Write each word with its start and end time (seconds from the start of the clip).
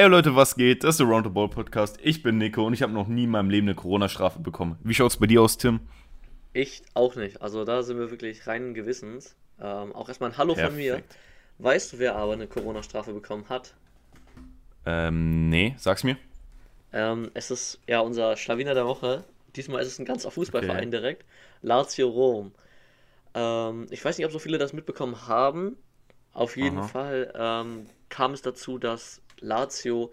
Ey 0.00 0.06
Leute, 0.06 0.36
was 0.36 0.54
geht? 0.54 0.84
Das 0.84 0.90
ist 0.90 1.00
der 1.00 1.08
Roundabout 1.08 1.48
Podcast. 1.48 1.98
Ich 2.00 2.22
bin 2.22 2.38
Nico 2.38 2.64
und 2.64 2.72
ich 2.72 2.82
habe 2.82 2.92
noch 2.92 3.08
nie 3.08 3.24
in 3.24 3.30
meinem 3.30 3.50
Leben 3.50 3.66
eine 3.66 3.74
Corona-Strafe 3.74 4.38
bekommen. 4.38 4.78
Wie 4.84 4.94
schaut's 4.94 5.16
bei 5.16 5.26
dir 5.26 5.42
aus, 5.42 5.58
Tim? 5.58 5.80
Ich 6.52 6.84
auch 6.94 7.16
nicht. 7.16 7.42
Also 7.42 7.64
da 7.64 7.82
sind 7.82 7.98
wir 7.98 8.08
wirklich 8.12 8.46
reinen 8.46 8.74
Gewissens. 8.74 9.34
Ähm, 9.60 9.92
auch 9.92 10.06
erstmal 10.06 10.30
ein 10.30 10.38
Hallo 10.38 10.54
Perfekt. 10.54 10.72
von 10.72 10.80
mir. 10.80 11.02
Weißt 11.58 11.92
du, 11.92 11.98
wer 11.98 12.14
aber 12.14 12.34
eine 12.34 12.46
Corona-Strafe 12.46 13.12
bekommen 13.12 13.48
hat? 13.48 13.74
Ähm, 14.86 15.48
nee, 15.48 15.74
sag's 15.78 16.04
mir. 16.04 16.16
Ähm, 16.92 17.32
es 17.34 17.50
ist 17.50 17.80
ja 17.88 17.98
unser 17.98 18.36
Schlawiner 18.36 18.74
der 18.74 18.86
Woche. 18.86 19.24
Diesmal 19.56 19.82
ist 19.82 19.88
es 19.88 19.98
ein 19.98 20.04
ganzer 20.04 20.30
Fußballverein 20.30 20.76
okay. 20.76 20.90
direkt. 20.90 21.24
Lazio 21.60 22.06
Rom. 22.06 22.52
Ähm, 23.34 23.88
ich 23.90 24.04
weiß 24.04 24.16
nicht, 24.16 24.26
ob 24.26 24.30
so 24.30 24.38
viele 24.38 24.58
das 24.58 24.72
mitbekommen 24.72 25.26
haben. 25.26 25.76
Auf 26.34 26.56
jeden 26.56 26.78
Aha. 26.78 26.86
Fall 26.86 27.32
ähm, 27.34 27.86
kam 28.10 28.32
es 28.32 28.42
dazu, 28.42 28.78
dass 28.78 29.22
Lazio 29.40 30.12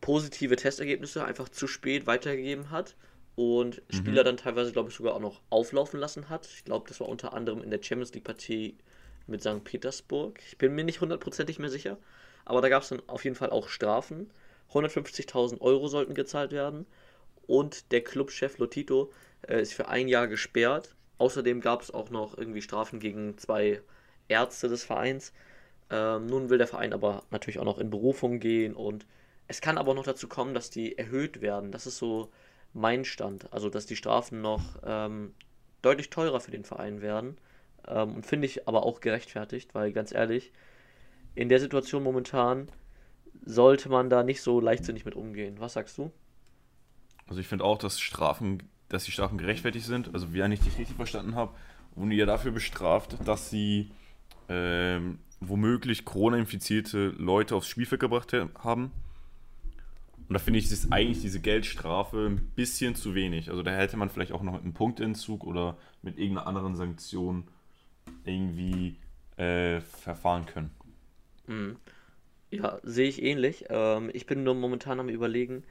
positive 0.00 0.56
Testergebnisse 0.56 1.24
einfach 1.24 1.48
zu 1.48 1.66
spät 1.66 2.06
weitergegeben 2.06 2.70
hat 2.70 2.96
und 3.36 3.76
mhm. 3.76 3.96
Spieler 3.96 4.24
dann 4.24 4.36
teilweise, 4.36 4.72
glaube 4.72 4.90
ich, 4.90 4.94
sogar 4.94 5.14
auch 5.14 5.20
noch 5.20 5.40
auflaufen 5.50 5.98
lassen 5.98 6.28
hat. 6.28 6.46
Ich 6.46 6.64
glaube, 6.64 6.88
das 6.88 7.00
war 7.00 7.08
unter 7.08 7.32
anderem 7.32 7.62
in 7.62 7.70
der 7.70 7.82
Champions 7.82 8.12
League-Partie 8.12 8.76
mit 9.26 9.42
St. 9.42 9.64
Petersburg. 9.64 10.38
Ich 10.46 10.58
bin 10.58 10.74
mir 10.74 10.84
nicht 10.84 11.00
hundertprozentig 11.00 11.58
mehr 11.58 11.70
sicher, 11.70 11.98
aber 12.44 12.60
da 12.60 12.68
gab 12.68 12.82
es 12.82 12.90
dann 12.90 13.02
auf 13.06 13.24
jeden 13.24 13.36
Fall 13.36 13.50
auch 13.50 13.68
Strafen. 13.68 14.30
150.000 14.72 15.60
Euro 15.60 15.88
sollten 15.88 16.14
gezahlt 16.14 16.52
werden 16.52 16.86
und 17.46 17.92
der 17.92 18.02
Clubchef 18.02 18.58
Lotito 18.58 19.12
äh, 19.42 19.60
ist 19.62 19.74
für 19.74 19.88
ein 19.88 20.08
Jahr 20.08 20.26
gesperrt. 20.26 20.94
Außerdem 21.18 21.60
gab 21.60 21.82
es 21.82 21.92
auch 21.92 22.10
noch 22.10 22.36
irgendwie 22.36 22.62
Strafen 22.62 22.98
gegen 22.98 23.38
zwei 23.38 23.80
Ärzte 24.28 24.68
des 24.68 24.84
Vereins. 24.84 25.32
Ähm, 25.90 26.26
nun 26.26 26.50
will 26.50 26.58
der 26.58 26.66
Verein 26.66 26.92
aber 26.92 27.22
natürlich 27.30 27.58
auch 27.58 27.64
noch 27.64 27.78
in 27.78 27.90
Berufung 27.90 28.40
gehen 28.40 28.74
und 28.74 29.06
es 29.46 29.60
kann 29.60 29.78
aber 29.78 29.94
noch 29.94 30.04
dazu 30.04 30.28
kommen, 30.28 30.54
dass 30.54 30.70
die 30.70 30.96
erhöht 30.96 31.40
werden. 31.40 31.70
Das 31.70 31.86
ist 31.86 31.98
so 31.98 32.30
mein 32.72 33.04
Stand. 33.04 33.52
Also, 33.52 33.68
dass 33.68 33.86
die 33.86 33.96
Strafen 33.96 34.40
noch 34.40 34.62
ähm, 34.84 35.34
deutlich 35.82 36.10
teurer 36.10 36.40
für 36.40 36.50
den 36.50 36.64
Verein 36.64 37.02
werden. 37.02 37.36
Ähm, 37.86 38.14
und 38.14 38.26
finde 38.26 38.46
ich 38.46 38.66
aber 38.66 38.84
auch 38.84 39.00
gerechtfertigt, 39.00 39.74
weil 39.74 39.92
ganz 39.92 40.12
ehrlich, 40.12 40.52
in 41.34 41.48
der 41.48 41.60
Situation 41.60 42.02
momentan 42.02 42.70
sollte 43.44 43.88
man 43.88 44.08
da 44.08 44.22
nicht 44.22 44.40
so 44.40 44.60
leichtsinnig 44.60 45.04
mit 45.04 45.14
umgehen. 45.14 45.56
Was 45.58 45.74
sagst 45.74 45.98
du? 45.98 46.10
Also 47.26 47.40
ich 47.40 47.46
finde 47.46 47.64
auch, 47.64 47.78
dass 47.78 48.00
Strafen, 48.00 48.62
dass 48.88 49.04
die 49.04 49.12
Strafen 49.12 49.38
gerechtfertigt 49.38 49.86
sind. 49.86 50.14
Also 50.14 50.32
wie 50.32 50.40
ich 50.40 50.60
dich 50.60 50.78
richtig 50.78 50.96
verstanden 50.96 51.34
habe, 51.34 51.54
wurden 51.94 52.10
die 52.10 52.16
ja 52.16 52.26
dafür 52.26 52.52
bestraft, 52.52 53.16
dass 53.26 53.50
sie 53.50 53.90
ähm, 54.48 55.18
womöglich 55.48 56.04
Corona-infizierte 56.04 57.08
Leute 57.18 57.54
aufs 57.56 57.68
Spielfeld 57.68 58.00
gebracht 58.00 58.32
haben. 58.32 58.90
Und 60.28 60.32
da 60.32 60.38
finde 60.38 60.58
ich, 60.58 60.70
ist 60.70 60.92
eigentlich 60.92 61.20
diese 61.20 61.40
Geldstrafe 61.40 62.26
ein 62.26 62.50
bisschen 62.56 62.94
zu 62.94 63.14
wenig. 63.14 63.50
Also 63.50 63.62
da 63.62 63.72
hätte 63.72 63.96
man 63.96 64.08
vielleicht 64.08 64.32
auch 64.32 64.42
noch 64.42 64.54
mit 64.54 64.62
einem 64.62 64.72
Punktentzug 64.72 65.44
oder 65.44 65.76
mit 66.02 66.18
irgendeiner 66.18 66.46
anderen 66.46 66.76
Sanktion 66.76 67.44
irgendwie 68.24 68.96
äh, 69.36 69.80
verfahren 69.80 70.46
können. 70.46 70.70
Mhm. 71.46 71.76
Ja, 72.50 72.78
sehe 72.82 73.08
ich 73.08 73.22
ähnlich. 73.22 73.66
Ähm, 73.68 74.10
ich 74.12 74.26
bin 74.26 74.44
nur 74.44 74.54
momentan 74.54 75.00
am 75.00 75.08
überlegen, 75.08 75.64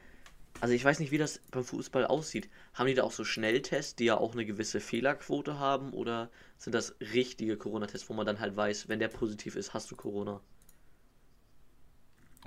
also 0.62 0.74
ich 0.74 0.86
weiß 0.86 1.00
nicht, 1.00 1.12
wie 1.12 1.18
das 1.18 1.40
beim 1.52 1.64
Fußball 1.64 2.06
aussieht. 2.06 2.50
Haben 2.74 2.88
die 2.88 2.94
da 2.94 3.04
auch 3.04 3.12
so 3.12 3.24
Schnelltests, 3.24 3.96
die 3.96 4.06
ja 4.06 4.18
auch 4.18 4.34
eine 4.34 4.46
gewisse 4.46 4.80
Fehlerquote 4.80 5.60
haben? 5.60 5.94
Oder 5.94 6.30
sind 6.58 6.74
das 6.74 6.96
richtige 7.00 7.58
Corona-Tests, 7.58 8.10
wo 8.10 8.14
man 8.14 8.26
dann 8.26 8.40
halt 8.40 8.56
weiß, 8.56 8.88
wenn 8.88 9.00
der 9.00 9.10
positiv 9.10 9.56
ist, 9.56 9.74
hast 9.74 9.92
du 9.92 9.96
Corona? 9.96 10.42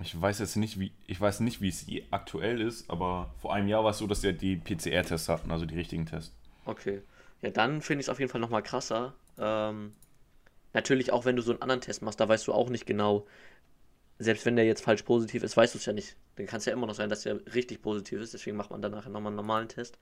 Ich 0.03 0.21
weiß 0.21 0.41
jetzt 0.41 0.57
nicht, 0.57 0.79
wie 0.79 0.93
ich 1.07 1.21
weiß 1.21 1.41
nicht, 1.41 1.61
wie 1.63 1.69
es 1.69 1.87
aktuell 2.11 2.61
ist, 2.61 2.91
aber 2.91 3.35
vor 3.41 3.55
einem 3.55 3.69
Jahr 3.69 3.83
war 3.83 3.93
es 3.93 3.99
so, 3.99 4.07
dass 4.07 4.21
sie 4.21 4.35
die 4.35 4.57
PCR-Tests 4.57 5.29
hatten, 5.29 5.51
also 5.51 5.65
die 5.65 5.75
richtigen 5.75 6.05
Tests. 6.05 6.35
Okay. 6.67 7.03
Ja, 7.41 7.51
dann 7.51 7.81
finde 7.81 8.01
ich 8.01 8.07
es 8.07 8.09
auf 8.11 8.19
jeden 8.19 8.31
Fall 8.31 8.41
nochmal 8.41 8.63
krasser. 8.63 9.15
Ähm, 9.39 9.93
natürlich 10.75 11.13
auch, 11.13 11.25
wenn 11.25 11.37
du 11.37 11.43
so 11.43 11.53
einen 11.53 11.63
anderen 11.63 11.81
Test 11.81 12.03
machst, 12.03 12.21
da 12.21 12.29
weißt 12.29 12.47
du 12.47 12.53
auch 12.53 12.69
nicht 12.69 12.87
genau, 12.87 13.27
selbst 14.19 14.47
wenn 14.47 14.57
der 14.57 14.65
jetzt 14.65 14.83
falsch 14.83 15.03
positiv 15.03 15.43
ist, 15.43 15.57
weißt 15.57 15.75
du 15.75 15.79
es 15.79 15.87
ja 15.87 15.93
nicht. 15.93 16.17
Dann 16.37 16.47
kann 16.47 16.59
es 16.59 16.65
ja 16.65 16.73
immer 16.73 16.87
noch 16.87 16.95
sein, 16.95 17.11
dass 17.11 17.23
der 17.23 17.41
richtig 17.55 17.83
positiv 17.83 18.21
ist. 18.21 18.35
Deswegen 18.35 18.57
macht 18.57 18.71
man 18.71 18.83
danach 18.83 19.07
nochmal 19.07 19.29
einen 19.29 19.37
normalen 19.37 19.69
Test. 19.69 19.99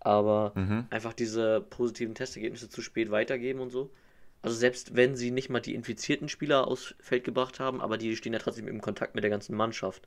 Aber 0.00 0.52
mhm. 0.54 0.86
einfach 0.90 1.12
diese 1.12 1.60
positiven 1.60 2.14
Testergebnisse 2.14 2.68
zu 2.68 2.82
spät 2.82 3.10
weitergeben 3.10 3.60
und 3.60 3.70
so. 3.70 3.90
Also 4.42 4.56
selbst 4.56 4.94
wenn 4.94 5.16
sie 5.16 5.30
nicht 5.30 5.48
mal 5.48 5.60
die 5.60 5.74
infizierten 5.74 6.28
Spieler 6.28 6.68
aufs 6.68 6.94
Feld 7.00 7.24
gebracht 7.24 7.58
haben, 7.58 7.80
aber 7.80 7.98
die 7.98 8.14
stehen 8.16 8.32
ja 8.32 8.38
trotzdem 8.38 8.68
im 8.68 8.80
Kontakt 8.80 9.14
mit 9.14 9.24
der 9.24 9.30
ganzen 9.30 9.56
Mannschaft. 9.56 10.06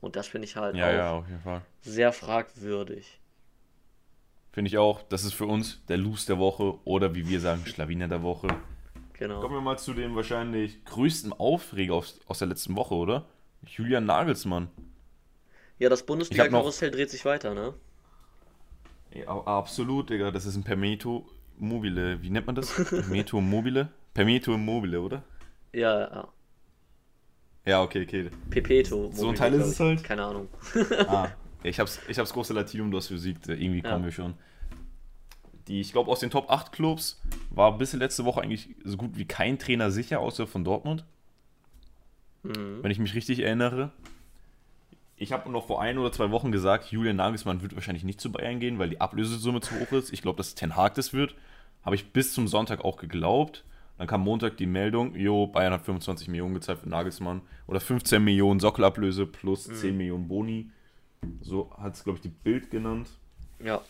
Und 0.00 0.16
das 0.16 0.28
finde 0.28 0.46
ich 0.46 0.56
halt 0.56 0.76
ja, 0.76 1.10
auch 1.10 1.24
ja, 1.44 1.62
sehr 1.80 2.12
fragwürdig. 2.12 3.20
Finde 4.52 4.68
ich 4.68 4.78
auch. 4.78 5.02
Das 5.02 5.24
ist 5.24 5.32
für 5.32 5.46
uns 5.46 5.84
der 5.86 5.96
Loose 5.96 6.26
der 6.26 6.38
Woche 6.38 6.78
oder 6.84 7.14
wie 7.14 7.28
wir 7.28 7.40
sagen, 7.40 7.64
Schlawiner 7.66 8.06
der 8.06 8.22
Woche. 8.22 8.48
Genau. 9.14 9.40
Kommen 9.40 9.54
wir 9.54 9.60
mal 9.60 9.78
zu 9.78 9.94
dem 9.94 10.14
wahrscheinlich 10.16 10.84
größten 10.84 11.32
Aufreger 11.32 11.94
aus, 11.94 12.20
aus 12.26 12.38
der 12.40 12.48
letzten 12.48 12.76
Woche, 12.76 12.94
oder? 12.94 13.26
Julian 13.66 14.06
Nagelsmann. 14.06 14.68
Ja, 15.78 15.88
das 15.88 16.04
Bundesliga-Karussell 16.04 16.90
dreht 16.90 17.10
sich 17.10 17.24
weiter, 17.24 17.54
ne? 17.54 17.74
Ja, 19.12 19.28
absolut, 19.28 20.10
Digga. 20.10 20.30
Das 20.30 20.46
ist 20.46 20.56
ein 20.56 20.64
Permeto 20.64 21.26
mobile. 21.58 22.20
Wie 22.22 22.30
nennt 22.30 22.46
man 22.46 22.56
das? 22.56 22.72
Permeto 22.88 23.40
mobile? 23.40 23.88
Permeto 24.12 24.56
mobile, 24.58 25.00
oder? 25.00 25.22
Ja, 25.72 26.00
ja. 26.00 26.28
Ja, 27.66 27.82
okay, 27.82 28.02
okay. 28.02 28.30
Pepeto. 28.50 28.96
Mobile, 28.96 29.16
so 29.16 29.28
ein 29.28 29.34
Teil 29.36 29.54
ist 29.54 29.66
es 29.66 29.80
halt? 29.80 30.04
Keine 30.04 30.24
Ahnung. 30.24 30.48
ah, 31.06 31.28
ich 31.62 31.80
hab's, 31.80 32.00
ich 32.08 32.18
hab's 32.18 32.32
große 32.32 32.52
Latinum, 32.52 32.90
du 32.90 32.98
hast 32.98 33.08
Physik. 33.08 33.38
Irgendwie 33.46 33.82
ja. 33.82 33.90
kommen 33.90 34.04
wir 34.04 34.12
schon 34.12 34.34
die, 35.68 35.80
ich 35.80 35.92
glaube, 35.92 36.10
aus 36.10 36.20
den 36.20 36.30
Top 36.30 36.50
8 36.50 36.72
Clubs 36.72 37.20
war 37.50 37.78
bis 37.78 37.92
letzte 37.94 38.24
Woche 38.24 38.42
eigentlich 38.42 38.74
so 38.84 38.96
gut 38.96 39.16
wie 39.16 39.24
kein 39.24 39.58
Trainer 39.58 39.90
sicher, 39.90 40.20
außer 40.20 40.46
von 40.46 40.64
Dortmund. 40.64 41.04
Mhm. 42.42 42.82
Wenn 42.82 42.90
ich 42.90 42.98
mich 42.98 43.14
richtig 43.14 43.40
erinnere. 43.40 43.90
Ich 45.16 45.32
habe 45.32 45.50
noch 45.50 45.66
vor 45.66 45.80
ein 45.80 45.96
oder 45.96 46.12
zwei 46.12 46.30
Wochen 46.30 46.52
gesagt, 46.52 46.90
Julian 46.90 47.16
Nagelsmann 47.16 47.62
wird 47.62 47.74
wahrscheinlich 47.74 48.04
nicht 48.04 48.20
zu 48.20 48.30
Bayern 48.32 48.60
gehen, 48.60 48.78
weil 48.78 48.90
die 48.90 49.00
Ablösesumme 49.00 49.60
zu 49.60 49.78
hoch 49.78 49.92
ist. 49.92 50.12
Ich 50.12 50.22
glaube, 50.22 50.36
dass 50.36 50.54
Ten 50.54 50.76
Hag 50.76 50.94
das 50.94 51.12
wird. 51.12 51.34
Habe 51.82 51.94
ich 51.94 52.12
bis 52.12 52.34
zum 52.34 52.48
Sonntag 52.48 52.84
auch 52.84 52.96
geglaubt. 52.96 53.64
Dann 53.96 54.08
kam 54.08 54.22
Montag 54.22 54.56
die 54.56 54.66
Meldung, 54.66 55.14
jo, 55.14 55.46
Bayern 55.46 55.72
hat 55.72 55.84
25 55.84 56.26
Millionen 56.28 56.54
gezahlt 56.54 56.80
für 56.80 56.88
Nagelsmann. 56.88 57.42
Oder 57.68 57.80
15 57.80 58.22
Millionen 58.22 58.58
Sockelablöse 58.58 59.24
plus 59.24 59.68
mhm. 59.68 59.74
10 59.74 59.96
Millionen 59.96 60.28
Boni. 60.28 60.70
So 61.40 61.70
hat 61.78 61.94
es, 61.94 62.02
glaube 62.02 62.18
ich, 62.18 62.22
die 62.22 62.28
Bild 62.28 62.70
genannt. 62.70 63.08
Ja 63.64 63.80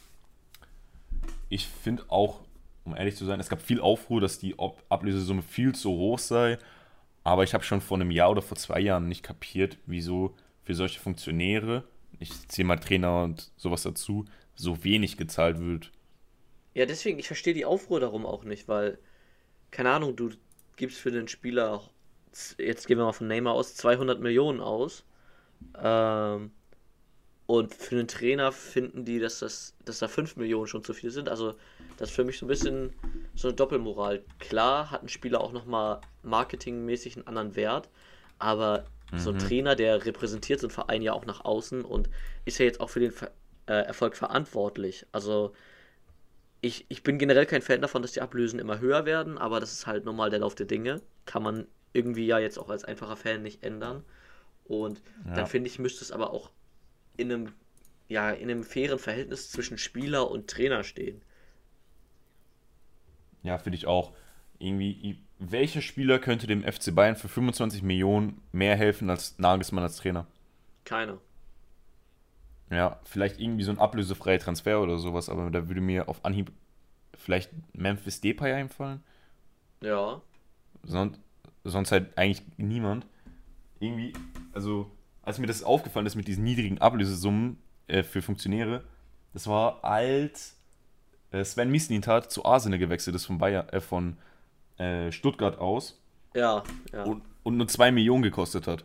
ich 1.49 1.67
finde 1.67 2.05
auch, 2.09 2.41
um 2.85 2.97
ehrlich 2.97 3.17
zu 3.17 3.25
sein, 3.25 3.41
es 3.41 3.49
gab 3.49 3.63
viel 3.63 3.81
Aufruhr, 3.81 4.21
dass 4.21 4.39
die 4.39 4.57
Ablösesumme 4.89 5.43
viel 5.43 5.75
zu 5.75 5.91
hoch 5.91 6.19
sei. 6.19 6.59
Aber 7.23 7.43
ich 7.43 7.55
habe 7.55 7.65
schon 7.65 7.81
vor 7.81 7.97
einem 7.97 8.11
Jahr 8.11 8.31
oder 8.31 8.43
vor 8.43 8.57
zwei 8.57 8.81
Jahren 8.81 9.09
nicht 9.09 9.23
kapiert, 9.23 9.79
wieso 9.87 10.35
für 10.63 10.75
solche 10.75 11.01
Funktionäre, 11.01 11.85
ich 12.19 12.49
zähle 12.49 12.69
mal 12.69 12.77
Trainer 12.77 13.23
und 13.23 13.51
sowas 13.57 13.83
dazu, 13.83 14.27
so 14.55 14.85
wenig 14.85 15.17
gezahlt 15.17 15.59
wird. 15.59 15.91
Ja, 16.75 16.87
deswegen, 16.87 17.19
ich 17.19 17.27
verstehe 17.27 17.55
die 17.55 17.65
Aufruhr 17.65 18.01
darum 18.01 18.27
auch 18.27 18.45
nicht, 18.45 18.69
weil, 18.69 18.99
keine 19.71 19.91
Ahnung, 19.91 20.17
du 20.17 20.31
gibst 20.77 20.99
für 20.99 21.11
den 21.11 21.29
Spieler, 21.29 21.83
jetzt 22.59 22.87
gehen 22.87 22.99
wir 22.99 23.05
mal 23.05 23.13
von 23.13 23.29
Neymar 23.29 23.55
aus, 23.55 23.75
200 23.77 24.21
Millionen 24.21 24.61
aus. 24.61 25.05
Ähm, 25.83 26.51
und 27.47 27.75
für 27.75 27.97
einen 27.97 28.09
Trainer 28.09 28.53
finden 28.53 29.05
die, 29.05 29.19
dass, 29.19 29.41
das, 29.41 29.75
dass 29.85 29.99
da 29.99 30.09
5 30.09 30.37
Millionen 30.37 30.67
schon 30.67 30.83
zu 30.83 30.95
viel 30.95 31.11
sind. 31.11 31.29
Also 31.29 31.55
das 31.99 32.09
ist 32.11 32.15
für 32.15 32.25
mich 32.25 32.39
so 32.39 32.47
ein 32.47 32.49
bisschen 32.49 32.93
so 33.35 33.49
eine 33.49 33.57
Doppelmoral. 33.57 34.23
Klar 34.39 34.91
hat 34.91 35.03
ein 35.03 35.09
Spieler 35.09 35.41
auch 35.41 35.53
nochmal 35.53 36.01
marketingmäßig 36.23 37.17
einen 37.17 37.27
anderen 37.27 37.55
Wert, 37.55 37.91
aber 38.39 38.87
mhm. 39.13 39.19
so 39.19 39.31
ein 39.31 39.37
mhm. 39.37 39.41
Trainer, 39.41 39.77
der 39.77 40.07
repräsentiert 40.07 40.61
so 40.61 40.69
einen 40.69 40.75
Verein 40.75 41.03
ja 41.03 41.13
auch 41.13 41.27
nach 41.27 41.45
außen 41.45 41.85
und 41.85 42.09
ist 42.47 42.59
ja 42.59 42.65
jetzt 42.65 42.81
auch 42.81 42.89
für 42.89 43.01
den 43.01 43.13
Ver 43.13 43.31
äh, 43.67 43.73
Erfolg 43.73 44.17
verantwortlich. 44.17 45.07
Also 45.13 45.55
ich, 46.63 46.87
ich 46.89 47.03
bin 47.03 47.19
generell 47.19 47.47
kein 47.47 47.63
Fan 47.63 47.83
davon, 47.83 48.01
dass 48.01 48.13
die 48.13 48.23
Ablösen 48.23 48.59
immer 48.59 48.79
höher 48.79 49.05
werden, 49.05 49.37
aber 49.37 49.61
das 49.61 49.73
ist 49.73 49.87
halt 49.87 50.07
normal 50.07 50.31
der 50.31 50.41
Lauf 50.41 50.55
der 50.55 50.67
Dinge. 50.67 51.03
Kann 51.27 51.43
man 51.43 51.67
irgendwie 51.93 52.27
ja 52.27 52.39
jetzt 52.39 52.59
auch 52.59 52.71
als 52.71 52.85
einfacher 52.85 53.17
Fan 53.17 53.43
nicht 53.43 53.63
ändern. 53.63 54.03
Und 54.65 55.03
ja. 55.27 55.35
dann 55.35 55.47
finde 55.47 55.69
ich, 55.69 55.79
müsste 55.79 56.03
es 56.03 56.11
aber 56.11 56.33
auch 56.33 56.51
in 57.17 57.33
einem, 57.33 57.53
ja, 58.09 58.31
in 58.31 58.51
einem 58.51 58.65
fairen 58.65 58.99
Verhältnis 58.99 59.51
zwischen 59.51 59.79
Spieler 59.79 60.31
und 60.31 60.49
Trainer 60.49 60.85
stehen. 60.85 61.23
Ja, 63.43 63.59
finde 63.59 63.77
ich 63.77 63.87
auch. 63.87 64.13
Irgendwie, 64.59 65.19
welcher 65.39 65.83
Spieler 65.83 66.19
könnte 66.19 66.47
dem 66.47 66.63
FC 66.63 66.95
Bayern 66.95 67.17
für 67.17 67.29
25 67.29 67.83
Millionen 67.83 68.41
mehr 68.53 68.77
helfen 68.77 69.11
als 69.11 69.39
Nagelsmann 69.39 69.85
als 69.85 69.97
Trainer? 69.97 70.27
Keiner. 70.85 71.19
Ja, 72.71 72.99
vielleicht 73.05 73.41
irgendwie 73.41 73.65
so 73.65 73.71
ein 73.71 73.79
ablösefreier 73.79 74.39
Transfer 74.39 74.81
oder 74.81 74.99
sowas, 74.99 75.29
aber 75.29 75.51
da 75.51 75.69
würde 75.69 75.81
mir 75.81 76.09
auf 76.09 76.25
Anhieb 76.25 76.51
vielleicht 77.15 77.51
Memphis 77.75 78.21
Depay 78.21 78.53
einfallen. 78.53 79.03
Ja. 79.81 80.23
Sonst, 80.83 81.21
sonst 81.65 81.93
halt 81.93 82.17
eigentlich 82.17 82.43
niemand. 82.57 83.07
Irgendwie, 83.81 84.15
also 84.53 84.91
als 85.25 85.39
mir 85.39 85.47
das 85.47 85.63
aufgefallen 85.63 86.07
ist 86.07 86.15
mit 86.15 86.29
diesen 86.29 86.45
niedrigen 86.45 86.79
Ablösesummen 86.79 87.59
äh, 87.87 88.03
für 88.03 88.23
Funktionäre, 88.23 88.85
das 89.33 89.47
war 89.47 89.85
als 89.85 90.57
äh, 91.31 91.45
Sven 91.45 91.71
Mislintat 91.71 92.31
zu 92.31 92.45
Arsenal 92.45 92.79
gewechselt 92.79 93.17
ist 93.17 93.27
von, 93.27 93.39
Bayern, 93.39 93.69
äh, 93.71 93.81
von 93.81 94.17
äh, 94.79 95.11
Stuttgart 95.11 95.59
aus. 95.59 96.01
Ja, 96.35 96.63
ja. 96.93 97.03
Und, 97.05 97.23
und 97.43 97.57
nur 97.57 97.69
2 97.69 97.93
Millionen 97.93 98.23
gekostet 98.23 98.67
hat. 98.67 98.85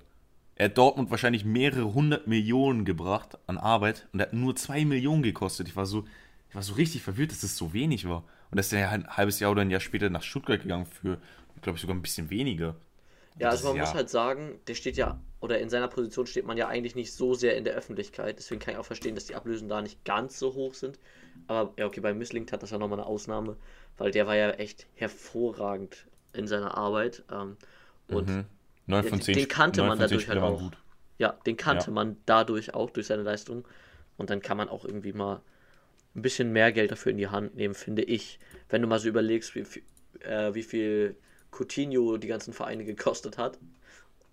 Er 0.55 0.65
hat 0.65 0.77
Dortmund 0.77 1.09
wahrscheinlich 1.09 1.45
mehrere 1.45 1.93
hundert 1.93 2.27
Millionen 2.27 2.83
gebracht 2.83 3.37
an 3.47 3.57
Arbeit 3.57 4.07
und 4.11 4.19
er 4.19 4.27
hat 4.27 4.33
nur 4.33 4.55
2 4.55 4.83
Millionen 4.85 5.23
gekostet. 5.23 5.67
Ich 5.67 5.75
war 5.75 5.85
so, 5.85 6.05
ich 6.49 6.55
war 6.55 6.63
so 6.63 6.73
richtig 6.73 7.01
verwirrt, 7.01 7.31
dass 7.31 7.41
das 7.41 7.55
so 7.55 7.71
wenig 7.71 8.09
war. 8.09 8.23
Und 8.51 8.57
dass 8.57 8.73
er 8.73 8.89
ein 8.89 9.07
halbes 9.07 9.39
Jahr 9.39 9.51
oder 9.51 9.61
ein 9.61 9.71
Jahr 9.71 9.79
später 9.79 10.09
nach 10.09 10.23
Stuttgart 10.23 10.61
gegangen 10.61 10.85
für, 10.85 11.19
glaube 11.61 11.77
ich, 11.77 11.81
sogar 11.81 11.95
ein 11.95 12.01
bisschen 12.01 12.29
weniger. 12.29 12.75
Ja, 13.39 13.49
also 13.49 13.67
man 13.67 13.77
ja. 13.77 13.83
muss 13.83 13.93
halt 13.93 14.09
sagen, 14.09 14.59
der 14.67 14.75
steht 14.75 14.97
ja, 14.97 15.19
oder 15.39 15.59
in 15.59 15.69
seiner 15.69 15.87
Position 15.87 16.27
steht 16.27 16.45
man 16.45 16.57
ja 16.57 16.67
eigentlich 16.67 16.95
nicht 16.95 17.13
so 17.13 17.33
sehr 17.33 17.55
in 17.55 17.63
der 17.63 17.73
Öffentlichkeit. 17.73 18.37
Deswegen 18.37 18.59
kann 18.59 18.73
ich 18.73 18.79
auch 18.79 18.85
verstehen, 18.85 19.15
dass 19.15 19.25
die 19.25 19.35
Ablösen 19.35 19.69
da 19.69 19.81
nicht 19.81 20.03
ganz 20.03 20.37
so 20.37 20.53
hoch 20.53 20.73
sind. 20.73 20.99
Aber 21.47 21.73
ja, 21.77 21.85
okay, 21.85 22.01
bei 22.01 22.13
Misslingt 22.13 22.51
hat 22.51 22.61
das 22.63 22.71
ja 22.71 22.77
nochmal 22.77 22.99
eine 22.99 23.07
Ausnahme, 23.07 23.55
weil 23.97 24.11
der 24.11 24.27
war 24.27 24.35
ja 24.35 24.51
echt 24.51 24.87
hervorragend 24.95 26.05
in 26.33 26.47
seiner 26.47 26.77
Arbeit. 26.77 27.23
Ähm, 27.31 27.55
und 28.09 28.27
mhm. 28.27 28.45
9 28.87 29.03
von 29.05 29.21
10 29.21 29.35
den 29.35 29.47
kannte 29.47 29.83
man 29.83 29.97
dadurch 29.97 30.27
halt 30.27 30.39
auch. 30.39 30.59
Gut. 30.59 30.77
Ja, 31.17 31.37
den 31.45 31.55
kannte 31.55 31.87
ja. 31.87 31.93
man 31.93 32.17
dadurch 32.25 32.73
auch 32.73 32.89
durch 32.89 33.07
seine 33.07 33.23
Leistung. 33.23 33.65
Und 34.17 34.29
dann 34.29 34.41
kann 34.41 34.57
man 34.57 34.67
auch 34.67 34.83
irgendwie 34.83 35.13
mal 35.13 35.41
ein 36.13 36.21
bisschen 36.21 36.51
mehr 36.51 36.73
Geld 36.73 36.91
dafür 36.91 37.11
in 37.11 37.17
die 37.17 37.29
Hand 37.29 37.55
nehmen, 37.55 37.73
finde 37.73 38.01
ich. 38.01 38.39
Wenn 38.67 38.81
du 38.81 38.87
mal 38.87 38.99
so 38.99 39.07
überlegst, 39.07 39.55
wie, 39.55 39.63
äh, 40.23 40.53
wie 40.53 40.63
viel 40.63 41.15
Coutinho 41.51 42.17
die 42.17 42.27
ganzen 42.27 42.53
Vereine 42.53 42.85
gekostet 42.85 43.37
hat. 43.37 43.59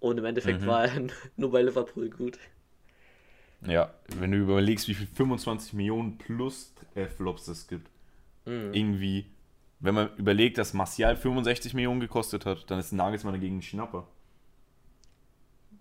Und 0.00 0.18
im 0.18 0.24
Endeffekt 0.24 0.62
mhm. 0.62 0.66
war 0.66 0.84
er 0.86 1.06
nur 1.36 1.50
bei 1.50 1.62
Liverpool 1.62 2.10
gut. 2.10 2.38
Ja, 3.66 3.94
wenn 4.16 4.32
du 4.32 4.38
überlegst, 4.38 4.86
wie 4.88 4.94
viel 4.94 5.06
25 5.06 5.72
Millionen 5.72 6.18
plus 6.18 6.74
äh, 6.94 7.06
Flops 7.06 7.48
es 7.48 7.66
gibt. 7.66 7.90
Mhm. 8.44 8.72
Irgendwie, 8.72 9.26
wenn 9.80 9.94
man 9.94 10.14
überlegt, 10.16 10.58
dass 10.58 10.74
Martial 10.74 11.16
65 11.16 11.74
Millionen 11.74 12.00
gekostet 12.00 12.46
hat, 12.46 12.70
dann 12.70 12.78
ist 12.78 12.92
Nagelsmann 12.92 13.34
dagegen 13.34 13.58
ein 13.58 13.62
Schnapper. 13.62 14.06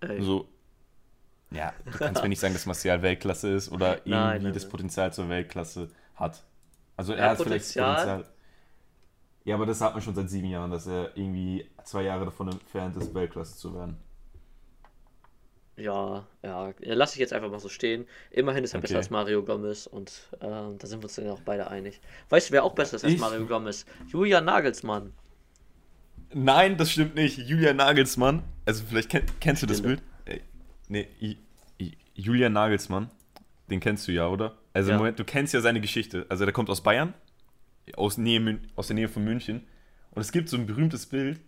Ey. 0.02 0.22
So, 0.22 0.48
ja, 1.52 1.74
du 1.86 1.92
kannst 1.92 2.22
mir 2.22 2.30
nicht 2.30 2.40
sagen, 2.40 2.54
dass 2.54 2.66
Martial 2.66 3.02
Weltklasse 3.02 3.50
ist 3.50 3.72
oder 3.72 3.94
irgendwie 3.98 4.10
nein, 4.12 4.44
nein, 4.44 4.54
das 4.54 4.68
Potenzial 4.68 5.14
zur 5.14 5.30
Weltklasse 5.30 5.90
hat. 6.16 6.44
Also 6.98 7.14
er 7.14 7.20
ja, 7.20 7.30
hat 7.32 7.38
Potenzial, 7.38 7.96
vielleicht 7.96 8.08
Potenzial. 8.08 8.35
Ja, 9.45 9.56
aber 9.56 9.68
das 9.68 9.80
hat 9.80 9.94
man 9.94 10.01
schon 10.01 10.15
seit 10.15 10.30
sieben 10.30 10.47
Jahren, 10.47 10.71
dass 10.71 10.88
er 10.88 11.15
irgendwie 11.15 11.69
zwei 11.83 12.01
Jahre 12.01 12.25
davon 12.25 12.50
entfernt 12.50 12.97
ist, 12.97 13.13
Weltklasse 13.13 13.56
zu 13.56 13.75
werden. 13.75 13.95
Ja, 15.77 16.25
ja, 16.42 16.74
lass 16.80 17.13
ich 17.13 17.19
jetzt 17.19 17.31
einfach 17.31 17.51
mal 17.51 17.59
so 17.59 17.69
stehen. 17.69 18.07
Immerhin 18.31 18.63
ist 18.63 18.74
er 18.74 18.80
okay. 18.80 18.88
besser 18.88 18.97
als 18.97 19.09
Mario 19.12 19.44
Gomez 19.44 19.88
und 19.88 20.30
äh, 20.39 20.47
da 20.47 20.77
sind 20.83 21.01
wir 21.01 21.03
uns 21.03 21.15
dann 21.15 21.30
auch 21.30 21.42
beide 21.42 21.69
einig. 21.69 22.00
Weißt 22.30 22.50
du, 22.50 22.53
wer 22.53 22.63
auch 22.63 22.74
besser 22.74 22.95
ist 22.95 23.03
als 23.03 23.13
ich? 23.13 23.19
Mario 23.19 23.45
Gomez? 23.45 23.86
Julian 24.07 24.45
Nagelsmann. 24.45 25.13
Nein, 26.33 26.77
das 26.77 26.91
stimmt 26.91 27.15
nicht. 27.15 27.38
Julian 27.38 27.75
Nagelsmann. 27.75 28.41
Also 28.65 28.83
vielleicht 28.88 29.09
kenn, 29.09 29.25
kennst 29.39 29.62
du 29.62 29.68
das 29.68 29.81
Bild? 29.81 30.01
Äh, 30.25 30.39
nee, 30.88 31.07
Julian 32.15 32.53
Nagelsmann. 32.53 33.12
Den 33.69 33.80
kennst 33.80 34.07
du 34.07 34.12
ja, 34.12 34.27
oder? 34.27 34.57
Also 34.74 34.91
ja. 34.91 34.98
Moment, 34.98 35.19
du 35.19 35.24
kennst 35.24 35.53
ja 35.53 35.62
seine 35.62 35.81
Geschichte. 35.81 36.25
Also 36.30 36.45
der 36.45 36.53
kommt 36.53 36.69
aus 36.69 36.81
Bayern 36.81 37.13
aus, 37.96 38.18
Nähe, 38.18 38.60
aus 38.76 38.88
der 38.88 38.96
Nähe 38.96 39.08
von 39.08 39.24
München. 39.24 39.64
Und 40.12 40.22
es 40.22 40.32
gibt 40.32 40.50
so 40.50 40.58
ein 40.58 40.66
berühmtes 40.66 41.06
Bild, 41.06 41.40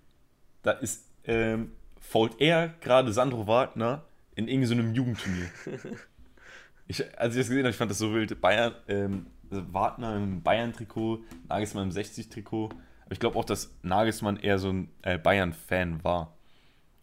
da 0.63 0.72
ist, 0.72 1.10
ähm, 1.24 1.72
fault 2.00 2.39
er 2.39 2.69
gerade 2.81 3.12
Sandro 3.13 3.48
Wagner 3.48 4.06
in 4.36 4.48
irgendeinem 4.48 4.89
so 4.89 4.95
Jugendturnier. 4.95 5.50
ich, 6.88 7.19
als 7.19 7.36
ich 7.36 7.42
das 7.42 7.50
gesehen 7.50 7.60
habe, 7.60 7.69
ich 7.69 7.75
fand 7.75 7.92
das 7.92 7.98
so 7.98 8.13
wild. 8.13 8.39
Bayern, 8.39 8.75
ähm, 8.88 9.28
also 9.50 9.74
Wagner 9.74 10.16
im 10.16 10.42
Bayern-Trikot, 10.44 11.24
Nagelsmann 11.48 11.89
im 11.89 11.95
60-Trikot. 11.95 12.69
Aber 13.06 13.12
ich 13.12 13.19
glaube 13.19 13.38
auch, 13.38 13.45
dass 13.45 13.74
Nagelsmann 13.81 14.38
eher 14.38 14.60
so 14.60 14.69
ein 14.69 14.89
äh, 15.01 15.18
Bayern-Fan 15.18 16.04
war. 16.04 16.34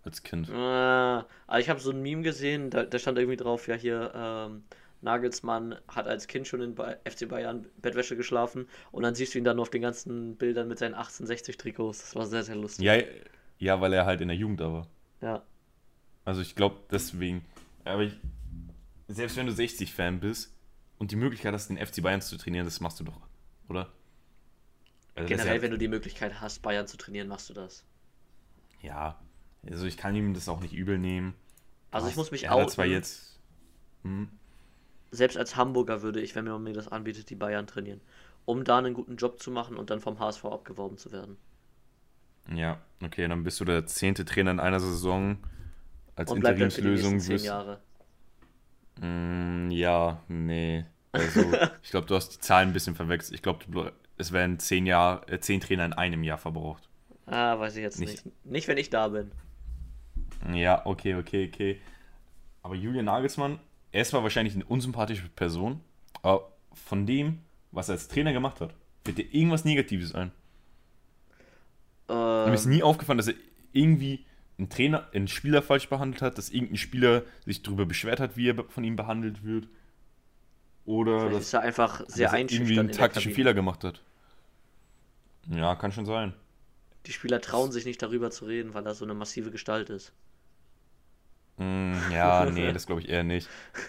Als 0.05 0.23
Kind. 0.23 0.51
Äh, 0.51 1.19
ich 1.59 1.71
habe 1.71 1.81
so 1.81 1.91
ein 1.91 2.03
Meme 2.03 2.21
gesehen, 2.21 2.69
da, 2.69 2.85
da, 2.85 2.99
stand 2.99 3.17
irgendwie 3.17 3.39
drauf, 3.39 3.69
ja 3.69 3.75
hier, 3.75 4.13
ähm, 4.15 4.65
Nagelsmann 5.05 5.77
hat 5.87 6.06
als 6.06 6.27
Kind 6.27 6.49
schon 6.49 6.61
in 6.61 6.75
FC 6.75 7.29
Bayern 7.29 7.67
Bettwäsche 7.81 8.17
geschlafen 8.17 8.67
und 8.91 9.03
dann 9.03 9.15
siehst 9.15 9.35
du 9.35 9.39
ihn 9.39 9.45
dann 9.45 9.61
auf 9.61 9.71
den 9.71 9.83
ganzen 9.83 10.37
Bildern 10.37 10.67
mit 10.67 10.79
seinen 10.79 10.95
1860 10.95 11.56
Trikots. 11.56 12.01
Das 12.01 12.17
war 12.17 12.27
sehr, 12.27 12.43
sehr 12.43 12.56
lustig. 12.56 12.85
Ja, 12.85 12.97
ja 13.59 13.81
weil 13.81 13.93
er 13.93 14.06
halt 14.06 14.21
in 14.21 14.29
der 14.29 14.37
Jugend 14.37 14.61
da 14.61 14.73
war. 14.73 14.89
Ja. 15.21 15.43
Also 16.25 16.41
ich 16.41 16.55
glaube 16.56 16.77
deswegen, 16.91 17.45
aber 17.85 18.03
ich, 18.03 18.19
selbst 19.09 19.37
wenn 19.37 19.47
du 19.47 19.53
60-Fan 19.53 20.21
bist 20.21 20.53
und 20.99 21.11
die 21.11 21.17
Möglichkeit 21.17 21.53
hast, 21.53 21.69
den 21.69 21.77
FC 21.77 22.03
Bayern 22.03 22.23
zu 22.23 22.37
trainieren, 22.37 22.65
das 22.65 22.81
machst 22.81 22.99
du 22.99 23.05
doch, 23.05 23.21
oder? 23.69 23.93
Also 25.15 25.29
Generell, 25.29 25.62
wenn 25.62 25.71
du 25.71 25.79
die 25.79 25.89
Möglichkeit 25.89 26.41
hast, 26.41 26.62
Bayern 26.62 26.87
zu 26.87 26.97
trainieren, 26.97 27.29
machst 27.29 27.49
du 27.50 27.55
das. 27.55 27.85
Ja, 28.81 29.21
also 29.67 29.87
ich 29.87 29.97
kann 29.97 30.17
ihm 30.17 30.35
das 30.35 30.49
auch 30.49 30.61
nicht 30.61 30.75
übel 30.75 30.99
nehmen. 30.99 31.35
Also 31.91 32.09
ich 32.09 32.17
muss 32.17 32.31
mich 32.31 32.49
auch. 32.49 32.67
zwar 32.67 32.87
jetzt. 32.87 33.39
Hm? 34.03 34.29
Selbst 35.14 35.37
als 35.37 35.56
Hamburger 35.56 36.02
würde 36.02 36.20
ich, 36.20 36.34
wenn 36.34 36.44
man 36.44 36.62
mir 36.62 36.72
das 36.72 36.88
anbietet, 36.88 37.31
die 37.31 37.34
Bayern 37.34 37.66
trainieren. 37.66 38.00
Um 38.44 38.64
da 38.64 38.78
einen 38.78 38.94
guten 38.94 39.16
Job 39.16 39.40
zu 39.40 39.50
machen 39.50 39.76
und 39.76 39.90
dann 39.90 40.00
vom 40.00 40.19
HSV 40.19 40.44
abgeworben 40.44 40.99
zu 40.99 41.12
werden. 41.12 41.37
Ja, 42.52 42.81
okay, 43.02 43.26
dann 43.26 43.43
bist 43.43 43.61
du 43.61 43.64
der 43.64 43.87
zehnte 43.87 44.25
Trainer 44.25 44.50
in 44.50 44.61
einer 44.61 44.81
Saison 44.81 45.38
als 46.14 46.31
und 46.31 46.38
Interimslösung. 46.38 47.20
Zehn 47.20 47.38
Jahre. 47.38 47.81
Mm, 49.00 49.70
ja, 49.70 50.22
nee. 50.28 50.84
Also, 51.12 51.40
ich 51.82 51.90
glaube, 51.90 52.06
du 52.06 52.14
hast 52.14 52.31
die 52.31 52.38
Zahlen 52.40 52.69
ein 52.69 52.72
bisschen 52.72 52.94
verwechselt. 52.94 53.34
Ich 53.34 53.43
glaube, 53.43 53.93
es 54.19 54.32
werden 54.32 54.58
zehn, 54.58 54.84
Jahr, 54.84 55.28
äh, 55.31 55.40
zehn 55.40 55.61
Trainer 55.61 55.87
in 55.87 55.93
einem 55.94 56.22
Jahr 56.22 56.38
verbraucht. 56.38 56.88
Ah, 57.26 57.58
weiß 57.58 57.76
ich 57.76 57.82
jetzt 57.82 57.99
nicht. 57.99 58.26
Nicht, 58.26 58.44
nicht 58.44 58.69
wenn 58.69 58.78
ich 58.78 58.90
da 58.90 59.08
bin. 59.08 59.32
Ja, 60.52 60.84
okay, 60.84 61.14
okay, 61.14 61.50
okay. 61.52 61.81
Aber 62.62 62.75
Julian 62.75 63.06
Nagelsmann, 63.06 63.58
er 63.94 64.02
ist 64.02 64.08
zwar 64.08 64.25
wahrscheinlich 64.25 64.55
eine 64.55 64.64
unsympathische 64.64 65.29
Person, 65.29 65.81
aber 66.20 66.50
von 66.73 67.06
dem, 67.06 67.38
was 67.70 67.88
er 67.88 67.93
als 67.93 68.08
Trainer 68.08 68.32
gemacht 68.32 68.61
hat, 68.61 68.75
wird 69.05 69.19
dir 69.19 69.32
irgendwas 69.32 69.64
Negatives 69.64 70.12
ein. 70.17 70.32
Ähm, 72.08 72.46
Mir 72.46 72.55
ist 72.55 72.67
nie 72.67 72.82
aufgefallen, 72.82 73.19
dass 73.19 73.29
er 73.29 73.35
irgendwie 73.73 74.26
einen 74.58 74.69
Trainer, 74.69 75.08
einen 75.14 75.29
Spieler 75.29 75.62
falsch 75.62 75.88
behandelt 75.88 76.23
hat, 76.23 76.38
dass 76.38 76.50
irgendein 76.50 76.79
Spieler 76.79 77.23
sich 77.46 77.62
darüber 77.62 77.87
beschwert 77.87 78.19
hat, 78.19 78.37
wie 78.37 78.49
er 78.49 78.64
von 78.64 78.82
ihm 78.82 78.96
behandelt 78.96 79.45
wird. 79.45 79.69
Oder 80.87 81.30
dass 81.30 81.52
er 81.52 81.61
einfach 81.61 81.99
sehr 82.09 82.30
dass 82.30 82.40
er 82.40 82.50
irgendwie 82.50 82.80
einen 82.80 82.90
taktischen 82.90 83.33
Fehler 83.33 83.54
gemacht 83.54 83.85
hat. 83.85 84.02
Ja, 85.49 85.76
kann 85.76 85.92
schon 85.92 86.04
sein. 86.04 86.35
Die 87.07 87.12
Spieler 87.12 87.40
trauen 87.40 87.71
sich 87.71 87.85
nicht 87.85 88.02
darüber 88.02 88.33
zu 88.33 88.47
reden, 88.47 88.75
weil 88.75 88.85
er 88.87 88.95
so 88.95 89.04
eine 89.04 89.14
massive 89.14 89.52
Gestalt 89.52 89.88
ist. 89.88 90.12
Mm, 91.56 91.94
ja, 92.12 92.46
nee, 92.50 92.73
das 92.73 92.87
glaube 92.87 93.00
ich 93.00 93.08
eher 93.08 93.25
nicht. 93.25 93.49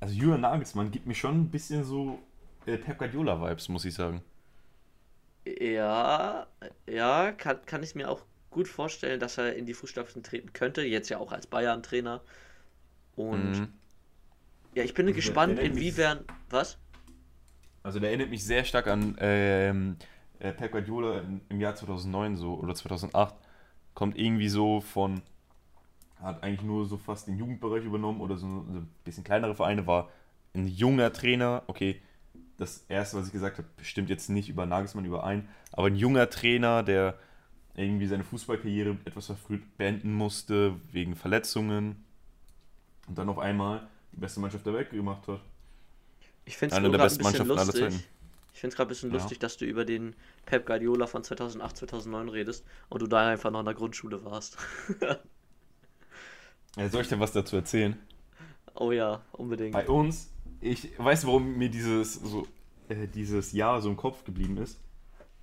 Also 0.00 0.14
Julian 0.14 0.40
Nagelsmann 0.40 0.90
gibt 0.90 1.06
mir 1.06 1.14
schon 1.14 1.42
ein 1.42 1.48
bisschen 1.48 1.84
so 1.84 2.18
äh, 2.66 2.76
Pep 2.76 2.98
Guardiola-Vibes, 2.98 3.68
muss 3.68 3.84
ich 3.84 3.94
sagen. 3.94 4.20
Ja, 5.44 6.48
ja, 6.88 7.30
kann, 7.30 7.64
kann 7.66 7.84
ich 7.84 7.94
mir 7.94 8.10
auch 8.10 8.24
gut 8.50 8.66
vorstellen, 8.66 9.20
dass 9.20 9.38
er 9.38 9.54
in 9.54 9.64
die 9.64 9.74
Fußstapfen 9.74 10.24
treten 10.24 10.52
könnte. 10.52 10.82
Jetzt 10.82 11.08
ja 11.08 11.18
auch 11.18 11.30
als 11.30 11.46
Bayern-Trainer. 11.46 12.20
Und 13.14 13.52
mhm. 13.52 13.72
ja, 14.74 14.82
ich 14.82 14.94
bin 14.94 15.06
also 15.06 15.14
gespannt, 15.14 15.60
inwiefern. 15.60 16.18
Mich, 16.18 16.26
was? 16.50 16.78
Also 17.84 18.00
der 18.00 18.10
erinnert 18.10 18.30
mich 18.30 18.44
sehr 18.44 18.64
stark 18.64 18.88
an 18.88 19.16
ähm, 19.20 19.96
äh, 20.40 20.52
Pep 20.52 20.72
Guardiola 20.72 21.22
im 21.48 21.60
Jahr 21.60 21.76
2009 21.76 22.36
so 22.36 22.54
oder 22.54 22.74
2008 22.74 23.36
kommt 23.94 24.18
irgendwie 24.18 24.48
so 24.48 24.80
von, 24.80 25.22
hat 26.20 26.42
eigentlich 26.42 26.62
nur 26.62 26.86
so 26.86 26.96
fast 26.96 27.28
den 27.28 27.38
Jugendbereich 27.38 27.84
übernommen 27.84 28.20
oder 28.20 28.36
so, 28.36 28.46
ein 28.46 28.88
bisschen 29.04 29.24
kleinere 29.24 29.54
Vereine, 29.54 29.86
war 29.86 30.08
ein 30.54 30.66
junger 30.66 31.12
Trainer, 31.12 31.62
okay, 31.66 32.00
das 32.56 32.84
erste, 32.88 33.16
was 33.16 33.26
ich 33.26 33.32
gesagt 33.32 33.58
habe, 33.58 33.68
stimmt 33.82 34.10
jetzt 34.10 34.28
nicht 34.28 34.48
über 34.48 34.66
Nagelsmann 34.66 35.04
überein, 35.04 35.48
aber 35.72 35.88
ein 35.88 35.96
junger 35.96 36.28
Trainer, 36.30 36.82
der 36.82 37.18
irgendwie 37.74 38.06
seine 38.06 38.24
Fußballkarriere 38.24 38.98
etwas 39.04 39.26
verfrüht 39.26 39.76
beenden 39.78 40.12
musste, 40.12 40.74
wegen 40.90 41.16
Verletzungen 41.16 42.04
und 43.08 43.18
dann 43.18 43.28
auf 43.28 43.38
einmal 43.38 43.88
die 44.12 44.20
beste 44.20 44.40
Mannschaft 44.40 44.66
der 44.66 44.74
Welt 44.74 44.90
gemacht 44.90 45.26
hat. 45.26 45.40
Ich 46.44 46.56
finde 46.56 46.74
es 46.74 46.78
eine 46.78 46.90
der 46.90 46.98
besten 46.98 47.22
Mannschaften 47.22 47.58
aller 47.58 47.72
Zeiten. 47.72 48.02
Ich 48.52 48.60
finde 48.60 48.72
es 48.72 48.76
gerade 48.76 48.88
ein 48.88 48.90
bisschen 48.90 49.10
ja. 49.10 49.16
lustig, 49.16 49.38
dass 49.38 49.56
du 49.56 49.64
über 49.64 49.84
den 49.84 50.14
Pep 50.44 50.66
Guardiola 50.66 51.06
von 51.06 51.24
2008, 51.24 51.76
2009 51.78 52.28
redest 52.28 52.64
und 52.88 53.02
du 53.02 53.06
da 53.06 53.28
einfach 53.28 53.50
noch 53.50 53.60
in 53.60 53.66
der 53.66 53.74
Grundschule 53.74 54.24
warst. 54.24 54.58
ja, 56.76 56.88
soll 56.88 57.02
ich 57.02 57.08
denn 57.08 57.20
was 57.20 57.32
dazu 57.32 57.56
erzählen? 57.56 57.98
Oh 58.74 58.92
ja, 58.92 59.22
unbedingt. 59.32 59.72
Bei 59.72 59.88
uns, 59.88 60.30
ich 60.60 60.98
weiß, 60.98 61.26
warum 61.26 61.56
mir 61.56 61.70
dieses, 61.70 62.14
so, 62.14 62.46
äh, 62.88 63.08
dieses 63.08 63.52
Jahr 63.52 63.80
so 63.80 63.88
im 63.88 63.96
Kopf 63.96 64.24
geblieben 64.24 64.58
ist. 64.58 64.78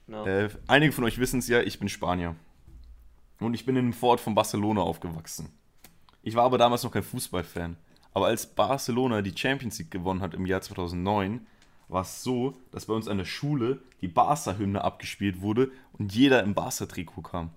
No. 0.08 0.25
Äh, 0.25 0.50
einige 0.68 0.92
von 0.92 1.04
euch 1.04 1.20
wissen 1.20 1.39
es 1.39 1.48
ja, 1.48 1.62
ich 1.62 1.80
bin 1.80 1.89
Spanier. 1.89 2.36
Und 3.39 3.54
ich 3.54 3.66
bin 3.66 3.75
in 3.75 3.86
einem 3.86 3.94
Vorort 3.94 4.20
von 4.20 4.36
Barcelona 4.36 4.82
aufgewachsen. 4.82 5.50
Ich 6.24 6.36
war 6.36 6.44
aber 6.44 6.58
damals 6.58 6.84
noch 6.84 6.92
kein 6.92 7.04
Fußballfan. 7.04 7.78
Aber 8.13 8.25
als 8.25 8.48
Barcelona 8.48 9.22
die 9.22 9.38
Champions 9.38 9.80
League 9.80 9.92
gewonnen 9.92 10.22
hat 10.22 10.34
im 10.34 10.46
Jahr 10.46 10.62
2009, 10.62 11.46
war 11.89 12.03
es 12.03 12.24
so, 12.24 12.55
dass 12.72 12.86
bei 12.86 12.93
uns 12.93 13.08
an 13.08 13.17
der 13.17 13.25
Schule 13.25 13.81
die 14.01 14.08
Barca-Hymne 14.08 14.84
abgespielt 14.84 15.41
wurde 15.41 15.72
und 15.93 16.13
jeder 16.13 16.43
im 16.43 16.53
Barca-Trikot 16.53 17.24
kam. 17.24 17.50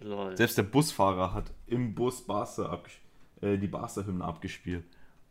Lol. 0.00 0.36
Selbst 0.36 0.58
der 0.58 0.64
Busfahrer 0.64 1.32
hat 1.32 1.52
im 1.66 1.94
Bus 1.94 2.26
Barca 2.26 2.82
äh, 3.40 3.56
die 3.56 3.68
Barca-Hymne 3.68 4.24
abgespielt. 4.24 4.84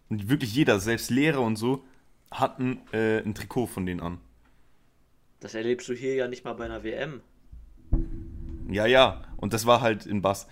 Und 0.09 0.29
wirklich 0.29 0.55
jeder, 0.55 0.79
selbst 0.79 1.09
Lehrer 1.09 1.41
und 1.41 1.57
so, 1.57 1.83
hatten 2.31 2.79
äh, 2.93 3.19
ein 3.19 3.35
Trikot 3.35 3.67
von 3.67 3.85
denen 3.85 4.00
an. 4.00 4.19
Das 5.41 5.53
erlebst 5.53 5.89
du 5.89 5.93
hier 5.93 6.15
ja 6.15 6.27
nicht 6.27 6.45
mal 6.45 6.53
bei 6.53 6.65
einer 6.65 6.83
WM. 6.83 7.21
Ja, 8.69 8.85
ja. 8.85 9.23
Und 9.38 9.53
das 9.53 9.65
war 9.65 9.81
halt 9.81 10.05
in 10.05 10.21
Bass. 10.21 10.47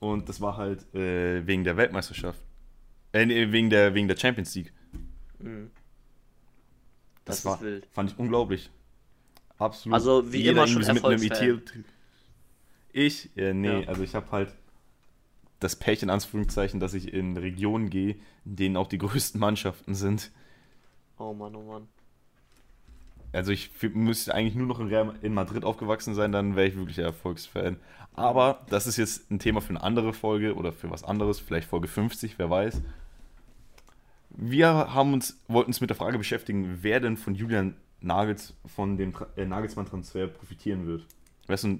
Und 0.00 0.28
das 0.28 0.40
war 0.40 0.56
halt 0.56 0.92
äh, 0.94 1.46
wegen 1.46 1.64
der 1.64 1.76
Weltmeisterschaft. 1.76 2.40
Äh, 3.12 3.52
wegen 3.52 3.70
der, 3.70 3.94
wegen 3.94 4.08
der 4.08 4.16
Champions 4.16 4.54
League. 4.54 4.72
Mhm. 5.38 5.70
Das, 7.24 7.42
das 7.42 7.44
war, 7.44 7.60
wild. 7.60 7.86
fand 7.92 8.12
ich 8.12 8.18
unglaublich. 8.18 8.70
Absolut. 9.58 9.94
Also 9.94 10.32
wie 10.32 10.38
Jeder 10.38 10.52
immer 10.52 10.66
schon 10.66 10.82
mit 10.82 11.04
einem 11.04 11.22
ITL 11.22 11.62
Ich, 12.92 13.36
äh, 13.36 13.54
nee, 13.54 13.82
ja. 13.82 13.88
also 13.88 14.02
ich 14.02 14.14
habe 14.14 14.30
halt 14.32 14.52
das 15.60 15.76
Pech 15.76 16.02
in 16.02 16.10
Anführungszeichen, 16.10 16.80
dass 16.80 16.94
ich 16.94 17.12
in 17.12 17.36
Regionen 17.36 17.90
gehe, 17.90 18.16
in 18.44 18.56
denen 18.56 18.76
auch 18.76 18.88
die 18.88 18.98
größten 18.98 19.40
Mannschaften 19.40 19.94
sind. 19.94 20.30
Oh 21.18 21.32
Mann, 21.32 21.54
oh 21.54 21.62
Mann. 21.62 21.88
Also 23.32 23.50
ich 23.50 23.70
müsste 23.94 24.34
eigentlich 24.34 24.54
nur 24.54 24.66
noch 24.66 24.78
in, 24.78 24.88
Real, 24.88 25.14
in 25.22 25.32
Madrid 25.32 25.64
aufgewachsen 25.64 26.14
sein, 26.14 26.32
dann 26.32 26.54
wäre 26.54 26.68
ich 26.68 26.76
wirklich 26.76 26.98
ein 26.98 27.06
Erfolgsfan. 27.06 27.78
Aber 28.14 28.66
das 28.68 28.86
ist 28.86 28.98
jetzt 28.98 29.30
ein 29.30 29.38
Thema 29.38 29.62
für 29.62 29.70
eine 29.70 29.82
andere 29.82 30.12
Folge 30.12 30.54
oder 30.54 30.72
für 30.72 30.90
was 30.90 31.02
anderes, 31.02 31.40
vielleicht 31.40 31.68
Folge 31.68 31.88
50, 31.88 32.38
wer 32.38 32.50
weiß. 32.50 32.82
Wir 34.34 34.68
haben 34.68 35.12
uns, 35.12 35.38
wollten 35.48 35.70
uns 35.70 35.80
mit 35.80 35.90
der 35.90 35.96
Frage 35.96 36.18
beschäftigen, 36.18 36.78
wer 36.82 37.00
denn 37.00 37.16
von 37.16 37.34
Julian 37.34 37.76
Nagels, 38.00 38.54
von 38.66 38.96
dem 38.96 39.14
äh, 39.36 39.44
Nagelsmann-Transfer 39.44 40.26
profitieren 40.28 40.86
wird. 40.86 41.06
Weißt 41.46 41.64
du, 41.64 41.78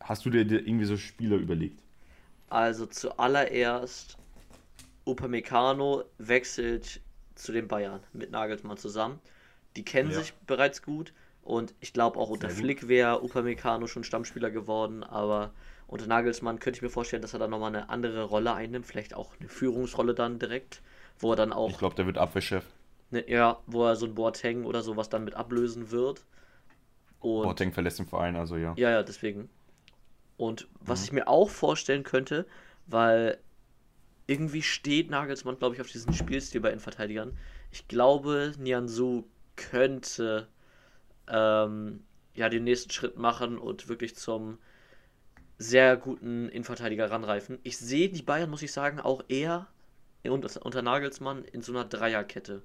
hast 0.00 0.24
du 0.24 0.30
dir, 0.30 0.44
dir 0.44 0.60
irgendwie 0.60 0.84
so 0.84 0.96
Spieler 0.96 1.36
überlegt? 1.36 1.82
Also 2.48 2.86
zuallererst, 2.86 4.16
Upamecano 5.04 6.04
wechselt 6.18 7.00
zu 7.34 7.52
den 7.52 7.68
Bayern 7.68 8.00
mit 8.12 8.30
Nagelsmann 8.30 8.76
zusammen. 8.76 9.18
Die 9.76 9.84
kennen 9.84 10.10
ja. 10.10 10.18
sich 10.18 10.34
bereits 10.46 10.82
gut 10.82 11.12
und 11.42 11.74
ich 11.80 11.92
glaube 11.92 12.18
auch 12.18 12.30
unter 12.30 12.50
Flick 12.50 12.88
wäre 12.88 13.22
Upamecano 13.22 13.86
schon 13.86 14.04
Stammspieler 14.04 14.50
geworden, 14.50 15.04
aber 15.04 15.52
unter 15.86 16.06
Nagelsmann 16.06 16.58
könnte 16.60 16.78
ich 16.78 16.82
mir 16.82 16.90
vorstellen, 16.90 17.22
dass 17.22 17.32
er 17.32 17.38
dann 17.38 17.50
nochmal 17.50 17.74
eine 17.74 17.88
andere 17.88 18.24
Rolle 18.24 18.54
einnimmt, 18.54 18.86
vielleicht 18.86 19.14
auch 19.14 19.32
eine 19.38 19.48
Führungsrolle 19.48 20.14
dann 20.14 20.38
direkt, 20.38 20.82
wo 21.20 21.32
er 21.32 21.36
dann 21.36 21.52
auch... 21.52 21.70
Ich 21.70 21.78
glaube, 21.78 21.94
der 21.94 22.06
wird 22.06 22.18
Abwehrchef. 22.18 22.64
Ne, 23.10 23.28
ja, 23.28 23.58
wo 23.66 23.86
er 23.86 23.96
so 23.96 24.06
ein 24.06 24.14
Boateng 24.14 24.64
oder 24.64 24.82
sowas 24.82 25.08
dann 25.08 25.24
mit 25.24 25.34
ablösen 25.34 25.90
wird. 25.90 26.24
Und, 27.20 27.42
Boateng 27.42 27.72
verlässt 27.72 27.98
den 27.98 28.06
Verein, 28.06 28.36
also 28.36 28.56
ja. 28.56 28.74
Ja, 28.76 28.90
ja, 28.90 29.02
deswegen. 29.02 29.48
Und 30.36 30.68
was 30.80 31.00
mhm. 31.00 31.04
ich 31.04 31.12
mir 31.12 31.28
auch 31.28 31.50
vorstellen 31.50 32.02
könnte, 32.02 32.46
weil 32.86 33.38
irgendwie 34.26 34.62
steht 34.62 35.10
Nagelsmann, 35.10 35.58
glaube 35.58 35.74
ich, 35.74 35.80
auf 35.80 35.88
diesen 35.88 36.14
Spielstil 36.14 36.60
bei 36.60 36.70
Innenverteidigern. 36.70 37.36
Ich 37.72 37.88
glaube, 37.88 38.54
Nianzu 38.58 39.28
könnte 39.56 40.48
ähm, 41.28 42.04
ja 42.34 42.48
den 42.48 42.64
nächsten 42.64 42.90
Schritt 42.90 43.18
machen 43.18 43.58
und 43.58 43.88
wirklich 43.88 44.16
zum 44.16 44.58
sehr 45.58 45.96
guten 45.96 46.48
Innenverteidiger 46.48 47.10
ranreifen. 47.10 47.58
Ich 47.64 47.76
sehe 47.76 48.08
die 48.08 48.22
Bayern, 48.22 48.48
muss 48.48 48.62
ich 48.62 48.72
sagen, 48.72 49.00
auch 49.00 49.24
eher 49.28 49.66
unter, 50.28 50.64
unter 50.64 50.82
Nagelsmann 50.82 51.44
in 51.44 51.62
so 51.62 51.72
einer 51.72 51.84
Dreierkette. 51.84 52.62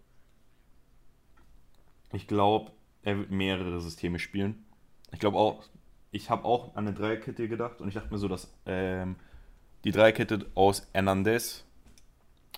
Ich 2.12 2.28
glaube, 2.28 2.72
er 3.04 3.18
wird 3.18 3.32
mehrere 3.32 3.80
Systeme 3.80 4.20
spielen. 4.20 4.66
Ich 5.12 5.20
glaube 5.20 5.38
auch, 5.38 5.64
ich 6.12 6.30
habe 6.30 6.46
auch 6.46 6.76
an 6.76 6.88
eine 6.88 6.96
Dreierkette 6.96 7.48
gedacht 7.48 7.82
und 7.82 7.88
ich 7.88 7.94
dachte 7.94 8.12
mir 8.12 8.18
so, 8.18 8.28
dass 8.28 8.54
ähm, 8.66 9.16
die 9.84 9.92
Dreierkette 9.92 10.46
aus 10.56 10.88
Hernandez, 10.94 11.66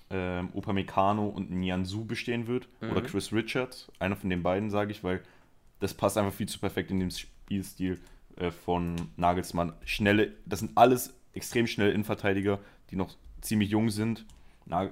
ähm, 0.09 0.49
Upamecano 0.53 1.27
und 1.27 1.51
Nianzu 1.51 2.05
bestehen 2.05 2.47
wird. 2.47 2.67
Mhm. 2.81 2.91
Oder 2.91 3.01
Chris 3.01 3.33
Richards, 3.33 3.91
einer 3.99 4.15
von 4.15 4.29
den 4.29 4.43
beiden, 4.43 4.69
sage 4.69 4.91
ich, 4.91 5.03
weil 5.03 5.21
das 5.79 5.93
passt 5.93 6.17
einfach 6.17 6.33
viel 6.33 6.47
zu 6.47 6.59
perfekt 6.59 6.91
in 6.91 6.99
den 6.99 7.11
Spielstil 7.11 7.99
äh, 8.37 8.51
von 8.51 8.95
Nagelsmann. 9.17 9.73
Schnelle, 9.85 10.33
das 10.45 10.59
sind 10.59 10.71
alles 10.75 11.13
extrem 11.33 11.67
schnelle 11.67 11.91
Innenverteidiger, 11.91 12.59
die 12.89 12.95
noch 12.95 13.15
ziemlich 13.41 13.69
jung 13.69 13.89
sind. 13.89 14.25
Na, 14.67 14.89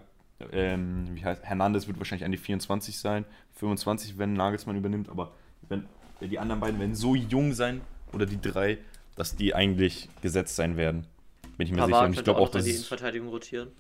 ähm, 0.52 1.08
wie 1.14 1.24
heißt, 1.24 1.44
Hernandez 1.44 1.88
wird 1.88 1.98
wahrscheinlich 1.98 2.26
an 2.26 2.32
die 2.32 2.38
24 2.38 3.00
sein, 3.00 3.26
25, 3.54 4.18
wenn 4.18 4.34
Nagelsmann 4.34 4.76
übernimmt, 4.76 5.10
aber 5.10 5.32
wenn, 5.70 5.86
die 6.22 6.40
anderen 6.40 6.60
beiden 6.60 6.80
werden 6.80 6.96
so 6.96 7.16
jung 7.16 7.54
sein, 7.54 7.82
oder 8.16 8.26
die 8.26 8.42
drei, 8.42 8.80
dass 9.16 9.36
die 9.36 9.54
eigentlich 9.54 10.10
gesetzt 10.22 10.56
sein 10.56 10.78
werden. 10.78 11.06
Bin 11.58 11.68
ich 11.68 11.72
mir 11.72 11.80
Pavard 11.80 11.90
sicher. 11.92 12.06
Und 12.06 12.14
ich 12.14 12.24
glaube 12.24 12.40
auch, 12.40 12.50
dass. 12.50 12.66
die 12.66 12.72
Innenverteidigung 12.72 13.30
rotieren. 13.30 13.72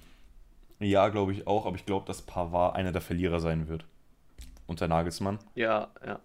Ja, 0.80 1.08
glaube 1.08 1.32
ich 1.32 1.48
auch, 1.48 1.66
aber 1.66 1.76
ich 1.78 1.86
glaube, 1.86 2.06
dass 2.06 2.22
Pavard 2.22 2.76
einer 2.76 2.92
der 2.92 3.02
Verlierer 3.02 3.40
sein 3.40 3.68
wird. 3.68 3.86
Unter 4.68 4.88
Nagelsmann. 4.88 5.40
Ja, 5.56 5.90
ja. 6.06 6.20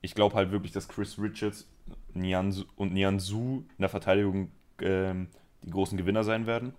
Ich 0.00 0.14
glaube 0.14 0.34
halt 0.34 0.50
wirklich, 0.50 0.72
dass 0.72 0.88
Chris 0.88 1.18
Richards 1.18 1.68
Nianzu 2.14 2.64
und 2.76 2.92
Nianzu 2.92 3.66
in 3.76 3.82
der 3.82 3.88
Verteidigung 3.88 4.50
ähm, 4.80 5.28
die 5.62 5.70
großen 5.70 5.98
Gewinner 5.98 6.24
sein 6.24 6.46
werden. 6.46 6.74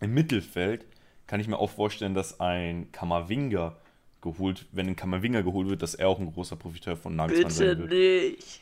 Im 0.00 0.14
Mittelfeld 0.14 0.86
kann 1.26 1.40
ich 1.40 1.48
mir 1.48 1.58
auch 1.58 1.70
vorstellen, 1.70 2.14
dass 2.14 2.40
ein 2.40 2.90
Kamavinga 2.92 3.76
geholt, 4.20 4.66
wenn 4.72 4.88
ein 4.88 4.96
Kamavinga 4.96 5.42
geholt 5.42 5.68
wird, 5.68 5.82
dass 5.82 5.94
er 5.94 6.08
auch 6.08 6.18
ein 6.18 6.32
großer 6.32 6.56
Profiteur 6.56 6.96
von 6.96 7.16
Nagelsmann 7.16 7.48
Bitte 7.48 7.54
sein 7.54 7.78
wird. 7.78 7.90
nicht 7.90 8.60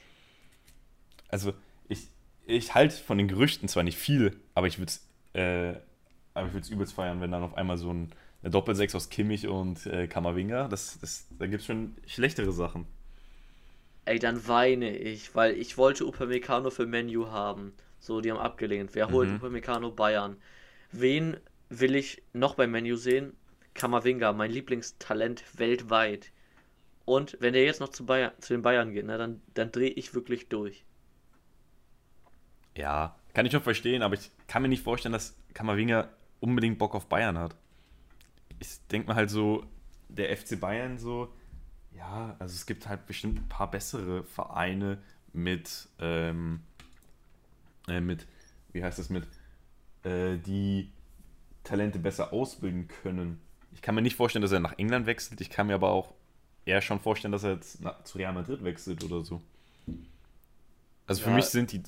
also 1.29 1.53
ich, 1.89 2.09
ich 2.47 2.75
halte 2.75 2.97
von 2.97 3.19
den 3.19 3.29
Gerüchten 3.29 3.69
zwar 3.69 3.83
nicht 3.83 3.99
viel, 3.99 4.41
aber 4.55 4.67
ich 4.67 4.79
würde 4.79 4.91
es 4.91 5.07
äh, 5.35 5.79
aber 6.35 6.47
ich 6.47 6.53
würde 6.53 6.65
es 6.65 6.71
übelst 6.71 6.95
feiern, 6.95 7.21
wenn 7.21 7.33
dann 7.33 7.43
auf 7.43 7.57
einmal 7.57 7.77
so 7.77 7.93
ein, 7.93 8.13
eine 8.43 8.51
Doppelsechs 8.51 8.95
aus 8.95 9.09
Kimmich 9.09 9.49
und 9.49 9.87
äh, 9.87 10.07
Kammerwinger, 10.07 10.69
das, 10.69 10.99
das, 11.01 11.27
da 11.37 11.47
gibt 11.47 11.61
es 11.61 11.67
schon 11.67 11.97
schlechtere 12.07 12.53
Sachen. 12.53 12.87
Ey, 14.05 14.19
dann 14.19 14.47
weine 14.47 14.97
ich, 14.97 15.35
weil 15.35 15.57
ich 15.57 15.77
wollte 15.77 16.07
Upamecano 16.07 16.71
für 16.71 16.87
Menu 16.87 17.27
haben. 17.27 17.73
So, 17.99 18.21
die 18.21 18.31
haben 18.31 18.39
abgelehnt. 18.39 18.91
Wer 18.95 19.11
holt 19.11 19.29
mhm. 19.29 19.37
Upamecano 19.37 19.91
Bayern? 19.91 20.37
Wen 20.91 21.37
will 21.69 21.95
ich 21.95 22.23
noch 22.33 22.55
beim 22.55 22.71
Menu 22.71 22.97
sehen? 22.97 23.37
Kammerwinger, 23.75 24.33
mein 24.33 24.51
Lieblingstalent 24.51 25.45
weltweit. 25.59 26.33
Und 27.05 27.37
wenn 27.41 27.53
der 27.53 27.65
jetzt 27.65 27.81
noch 27.81 27.89
zu, 27.89 28.05
Bayern, 28.05 28.33
zu 28.39 28.55
den 28.55 28.63
Bayern 28.63 28.93
geht, 28.93 29.07
ne, 29.07 29.17
dann, 29.17 29.41
dann 29.55 29.73
drehe 29.73 29.91
ich 29.91 30.15
wirklich 30.15 30.49
durch. 30.49 30.85
Ja, 32.77 33.17
kann 33.35 33.47
ich 33.47 33.53
schon 33.53 33.63
verstehen, 33.63 34.03
aber 34.03 34.15
ich 34.15 34.31
kann 34.47 34.63
mir 34.63 34.69
nicht 34.69 34.83
vorstellen, 34.83 35.13
dass 35.13 35.37
Kammerwinger 35.55 36.11
unbedingt 36.41 36.79
Bock 36.79 36.95
auf 36.95 37.09
Bayern 37.09 37.39
hat. 37.39 37.57
Ich 38.59 38.87
denke 38.89 39.09
mir 39.09 39.15
halt 39.15 39.31
so, 39.31 39.65
der 40.09 40.37
FC 40.37 40.59
Bayern 40.59 40.99
so, 40.99 41.33
ja, 41.97 42.37
also 42.39 42.55
es 42.55 42.67
gibt 42.67 42.89
halt 42.89 43.07
bestimmt 43.07 43.39
ein 43.39 43.49
paar 43.49 43.71
bessere 43.71 44.25
Vereine 44.25 45.03
mit, 45.33 45.89
ähm, 45.99 46.61
äh, 47.89 48.01
mit, 48.01 48.27
wie 48.73 48.83
heißt 48.83 48.99
das, 48.99 49.11
mit, 49.11 49.27
äh, 50.05 50.37
die 50.39 50.91
Talente 51.65 51.99
besser 51.99 52.33
ausbilden 52.33 52.89
können. 52.89 53.41
Ich 53.73 53.83
kann 53.83 53.95
mir 53.95 54.03
nicht 54.03 54.17
vorstellen, 54.17 54.43
dass 54.43 54.53
er 54.53 54.61
nach 54.61 54.79
England 54.79 55.07
wechselt. 55.07 55.41
Ich 55.41 55.51
kann 55.51 55.67
mir 55.67 55.75
aber 55.75 55.91
auch 55.91 56.15
eher 56.65 56.81
schon 56.81 57.01
vorstellen, 57.01 57.33
dass 57.33 57.45
er 57.45 57.55
jetzt 57.55 57.81
nach, 57.81 58.03
zu 58.05 58.19
Real 58.19 58.33
Madrid 58.33 58.65
wechselt 58.65 59.05
oder 59.05 59.25
so. 59.25 59.41
Also 61.07 61.23
für 61.23 61.31
ja. 61.31 61.37
mich 61.37 61.47
sind 61.47 61.73
die 61.73 61.83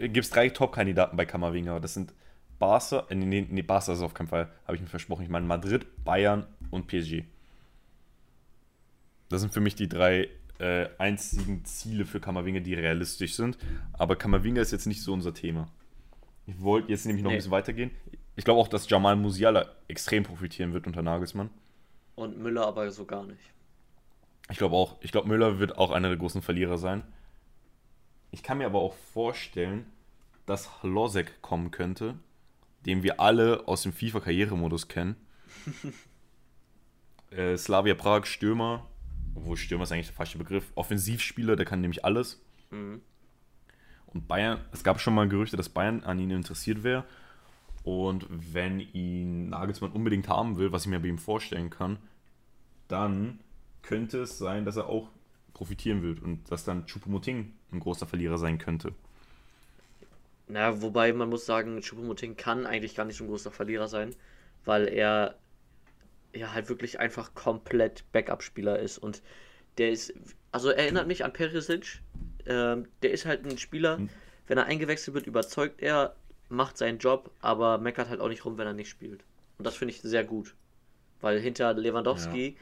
gibt 0.00 0.24
es 0.24 0.30
drei 0.30 0.48
Top-Kandidaten 0.48 1.16
bei 1.16 1.26
Kammerwinger. 1.26 1.80
Das 1.80 1.94
sind 1.94 2.14
Barca, 2.58 3.06
äh, 3.10 3.14
nee, 3.14 3.46
nee, 3.48 3.62
Barca 3.62 3.92
ist 3.92 4.00
auf 4.00 4.14
keinen 4.14 4.28
Fall, 4.28 4.50
habe 4.64 4.76
ich 4.76 4.82
mir 4.82 4.88
versprochen. 4.88 5.22
Ich 5.22 5.28
meine 5.28 5.46
Madrid, 5.46 5.86
Bayern 6.04 6.46
und 6.70 6.86
PSG. 6.86 7.24
Das 9.28 9.40
sind 9.40 9.52
für 9.52 9.60
mich 9.60 9.74
die 9.74 9.88
drei 9.88 10.28
äh, 10.58 10.88
einzigen 10.98 11.64
Ziele 11.64 12.06
für 12.06 12.20
Kammerwinger, 12.20 12.60
die 12.60 12.74
realistisch 12.74 13.34
sind. 13.34 13.58
Aber 13.92 14.16
Kammerwinger 14.16 14.60
ist 14.60 14.72
jetzt 14.72 14.86
nicht 14.86 15.02
so 15.02 15.12
unser 15.12 15.34
Thema. 15.34 15.68
Ich 16.48 16.62
wollte 16.62 16.90
jetzt 16.90 17.04
nämlich 17.04 17.22
noch 17.22 17.30
nee. 17.30 17.36
ein 17.36 17.38
bisschen 17.38 17.50
weitergehen. 17.50 17.90
Ich 18.34 18.44
glaube 18.44 18.58
auch, 18.58 18.68
dass 18.68 18.88
Jamal 18.88 19.16
Musiala 19.16 19.66
extrem 19.86 20.22
profitieren 20.22 20.72
wird 20.72 20.86
unter 20.86 21.02
Nagelsmann. 21.02 21.50
Und 22.14 22.38
Müller 22.38 22.66
aber 22.66 22.90
so 22.90 23.04
gar 23.04 23.24
nicht. 23.24 23.52
Ich 24.50 24.56
glaube 24.56 24.74
auch. 24.74 24.96
Ich 25.02 25.12
glaube, 25.12 25.28
Müller 25.28 25.58
wird 25.58 25.76
auch 25.76 25.90
einer 25.90 26.08
der 26.08 26.16
großen 26.16 26.40
Verlierer 26.40 26.78
sein. 26.78 27.02
Ich 28.30 28.42
kann 28.42 28.58
mir 28.58 28.66
aber 28.66 28.80
auch 28.80 28.94
vorstellen, 28.94 29.84
dass 30.46 30.70
Losek 30.82 31.42
kommen 31.42 31.70
könnte, 31.70 32.14
den 32.86 33.02
wir 33.02 33.20
alle 33.20 33.68
aus 33.68 33.82
dem 33.82 33.92
FIFA-Karrieremodus 33.92 34.88
kennen. 34.88 35.16
äh, 37.30 37.58
Slavia 37.58 37.94
Prag, 37.94 38.24
Stürmer, 38.24 38.86
obwohl 39.34 39.58
Stürmer 39.58 39.84
ist 39.84 39.92
eigentlich 39.92 40.06
der 40.06 40.16
falsche 40.16 40.38
Begriff, 40.38 40.72
Offensivspieler, 40.76 41.56
der 41.56 41.66
kann 41.66 41.82
nämlich 41.82 42.06
alles. 42.06 42.42
Mhm. 42.70 43.02
Und 44.12 44.28
Bayern, 44.28 44.60
es 44.72 44.84
gab 44.84 45.00
schon 45.00 45.14
mal 45.14 45.28
Gerüchte, 45.28 45.56
dass 45.56 45.68
Bayern 45.68 46.02
an 46.04 46.18
ihn 46.18 46.30
interessiert 46.30 46.82
wäre. 46.82 47.04
Und 47.84 48.26
wenn 48.28 48.80
ihn 48.80 49.50
Nagelsmann 49.50 49.92
unbedingt 49.92 50.28
haben 50.28 50.56
will, 50.58 50.72
was 50.72 50.82
ich 50.82 50.88
mir 50.88 51.00
bei 51.00 51.08
ihm 51.08 51.18
vorstellen 51.18 51.70
kann, 51.70 51.98
dann 52.88 53.40
könnte 53.82 54.22
es 54.22 54.38
sein, 54.38 54.64
dass 54.64 54.76
er 54.76 54.88
auch 54.88 55.08
profitieren 55.54 56.02
wird 56.02 56.20
und 56.20 56.50
dass 56.50 56.64
dann 56.64 56.86
Chupomoting 56.86 57.52
ein 57.72 57.80
großer 57.80 58.06
Verlierer 58.06 58.38
sein 58.38 58.58
könnte. 58.58 58.92
Na, 60.48 60.80
wobei 60.80 61.12
man 61.12 61.28
muss 61.28 61.44
sagen, 61.46 61.80
Chupomoting 61.80 62.36
kann 62.36 62.66
eigentlich 62.66 62.94
gar 62.94 63.04
nicht 63.04 63.16
so 63.16 63.24
ein 63.24 63.28
großer 63.28 63.50
Verlierer 63.50 63.88
sein, 63.88 64.14
weil 64.64 64.88
er 64.88 65.36
ja 66.34 66.52
halt 66.52 66.68
wirklich 66.68 67.00
einfach 67.00 67.34
komplett 67.34 68.04
Backup-Spieler 68.12 68.78
ist 68.78 68.98
und 68.98 69.22
der 69.76 69.90
ist, 69.90 70.12
also 70.52 70.70
erinnert 70.70 71.06
mich 71.06 71.24
an 71.24 71.32
Perisic, 71.32 72.00
ähm, 72.48 72.88
der 73.02 73.12
ist 73.12 73.26
halt 73.26 73.44
ein 73.44 73.58
Spieler, 73.58 73.98
hm. 73.98 74.08
wenn 74.46 74.58
er 74.58 74.66
eingewechselt 74.66 75.14
wird, 75.14 75.26
überzeugt 75.26 75.80
er, 75.80 76.16
macht 76.48 76.78
seinen 76.78 76.98
Job, 76.98 77.30
aber 77.40 77.78
meckert 77.78 78.08
halt 78.08 78.20
auch 78.20 78.28
nicht 78.28 78.44
rum, 78.44 78.58
wenn 78.58 78.66
er 78.66 78.72
nicht 78.72 78.88
spielt. 78.88 79.22
Und 79.58 79.66
das 79.66 79.76
finde 79.76 79.94
ich 79.94 80.00
sehr 80.00 80.24
gut, 80.24 80.54
weil 81.20 81.38
hinter 81.40 81.74
Lewandowski 81.74 82.48
ja. 82.48 82.54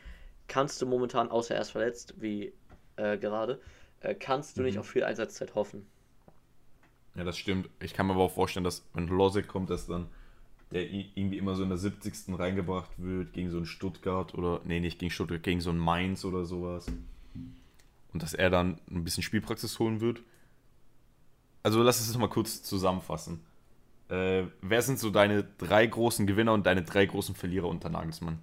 kannst 0.49 0.83
du 0.83 0.87
momentan, 0.87 1.31
außer 1.31 1.55
er 1.55 1.61
ist 1.61 1.71
verletzt, 1.71 2.15
wie 2.19 2.53
äh, 2.97 3.17
gerade, 3.17 3.61
äh, 4.01 4.15
kannst 4.15 4.57
du 4.57 4.63
mhm. 4.63 4.67
nicht 4.67 4.79
auf 4.79 4.89
viel 4.89 5.05
Einsatzzeit 5.05 5.55
hoffen. 5.55 5.87
Ja, 7.15 7.25
das 7.25 7.39
stimmt. 7.39 7.71
Ich 7.81 7.95
kann 7.95 8.07
mir 8.07 8.13
aber 8.13 8.25
auch 8.25 8.33
vorstellen, 8.33 8.65
dass 8.65 8.85
wenn 8.93 9.09
Losek 9.09 9.49
kommt, 9.49 9.71
dass 9.71 9.87
dann 9.87 10.09
der 10.73 10.91
irgendwie 10.91 11.39
immer 11.39 11.55
so 11.55 11.63
in 11.63 11.69
der 11.69 11.79
70. 11.79 12.39
reingebracht 12.39 12.91
wird 12.97 13.33
gegen 13.33 13.51
so 13.51 13.57
einen 13.57 13.67
Stuttgart 13.67 14.35
oder, 14.35 14.61
nee, 14.65 14.81
nicht 14.81 14.99
gegen 14.99 15.11
Stuttgart, 15.11 15.43
gegen 15.43 15.61
so 15.61 15.71
einen 15.71 15.79
Mainz 15.79 16.25
oder 16.25 16.45
sowas. 16.45 16.87
Und 18.17 18.23
dass 18.23 18.33
er 18.33 18.49
dann 18.49 18.81
ein 18.91 19.05
bisschen 19.05 19.23
Spielpraxis 19.23 19.79
holen 19.79 20.01
wird. 20.01 20.23
Also 21.63 21.83
lass 21.83 22.01
es 22.01 22.17
mal 22.17 22.31
kurz 22.31 22.63
zusammenfassen. 22.63 23.45
Äh, 24.09 24.45
wer 24.63 24.81
sind 24.81 24.99
so 24.99 25.11
deine 25.11 25.45
drei 25.59 25.85
großen 25.87 26.27
Gewinner 26.27 26.55
und 26.55 26.65
deine 26.65 26.83
drei 26.83 27.05
großen 27.05 27.35
Verlierer 27.35 27.69
unter 27.69 27.91
Nagelsmann? 27.91 28.39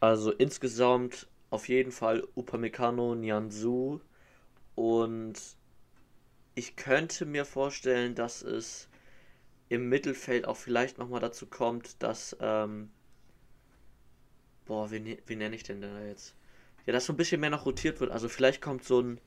Also 0.00 0.30
insgesamt 0.30 1.26
auf 1.48 1.70
jeden 1.70 1.90
Fall 1.90 2.22
Upamecano, 2.34 3.14
Nianzu 3.14 4.02
und 4.74 5.40
ich 6.54 6.76
könnte 6.76 7.24
mir 7.24 7.46
vorstellen, 7.46 8.14
dass 8.14 8.42
es 8.42 8.90
im 9.70 9.88
Mittelfeld 9.88 10.46
auch 10.46 10.58
vielleicht 10.58 10.98
nochmal 10.98 11.20
dazu 11.20 11.46
kommt, 11.46 12.02
dass. 12.02 12.36
Ähm, 12.40 12.90
boah, 14.66 14.90
wie, 14.90 15.16
wie 15.24 15.36
nenne 15.36 15.56
ich 15.56 15.62
denn 15.62 15.80
da 15.80 16.04
jetzt? 16.04 16.34
Ja, 16.86 16.92
dass 16.92 17.06
so 17.06 17.12
ein 17.12 17.16
bisschen 17.16 17.40
mehr 17.40 17.50
noch 17.50 17.66
rotiert 17.66 18.00
wird. 18.00 18.10
Also 18.10 18.28
vielleicht 18.28 18.60
kommt 18.60 18.84
so 18.84 19.00
ein 19.00 19.20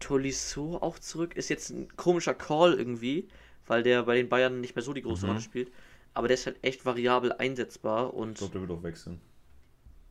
Tolisso 0.00 0.78
auch 0.78 0.98
zurück. 0.98 1.36
Ist 1.36 1.48
jetzt 1.48 1.70
ein 1.70 1.88
komischer 1.96 2.34
Call 2.34 2.74
irgendwie, 2.74 3.28
weil 3.66 3.82
der 3.82 4.02
bei 4.02 4.16
den 4.16 4.28
Bayern 4.28 4.60
nicht 4.60 4.76
mehr 4.76 4.82
so 4.82 4.92
die 4.92 5.02
große 5.02 5.24
mhm. 5.24 5.32
Rolle 5.32 5.42
spielt. 5.42 5.72
Aber 6.12 6.28
der 6.28 6.36
ist 6.36 6.46
halt 6.46 6.58
echt 6.62 6.84
variabel 6.84 7.32
einsetzbar 7.32 8.14
und. 8.14 8.32
Ich 8.32 8.38
glaube, 8.38 8.52
der 8.52 8.60
wird 8.68 8.70
auch 8.78 8.82
wechseln. 8.82 9.20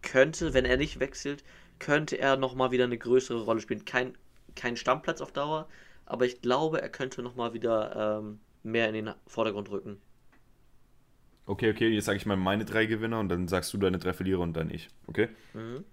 Könnte, 0.01 0.53
wenn 0.53 0.65
er 0.65 0.77
nicht 0.77 0.99
wechselt, 0.99 1.43
könnte 1.79 2.17
er 2.17 2.35
nochmal 2.35 2.71
wieder 2.71 2.83
eine 2.83 2.97
größere 2.97 3.43
Rolle 3.43 3.61
spielen. 3.61 3.85
Kein, 3.85 4.15
kein 4.55 4.75
Stammplatz 4.75 5.21
auf 5.21 5.31
Dauer, 5.31 5.67
aber 6.05 6.25
ich 6.25 6.41
glaube, 6.41 6.81
er 6.81 6.89
könnte 6.89 7.21
nochmal 7.21 7.53
wieder 7.53 8.19
ähm, 8.19 8.39
mehr 8.63 8.89
in 8.89 8.93
den 8.95 9.13
Vordergrund 9.27 9.69
rücken. 9.71 10.01
Okay, 11.45 11.71
okay, 11.71 11.89
jetzt 11.89 12.05
sage 12.05 12.17
ich 12.17 12.25
mal 12.25 12.37
meine 12.37 12.63
drei 12.63 12.85
Gewinner 12.85 13.19
und 13.19 13.29
dann 13.29 13.47
sagst 13.47 13.73
du 13.73 13.77
deine 13.77 13.97
drei 13.97 14.13
Verlierer 14.13 14.39
und 14.41 14.53
dann 14.53 14.69
ich, 14.69 14.89
okay? 15.07 15.29
Mhm. 15.53 15.83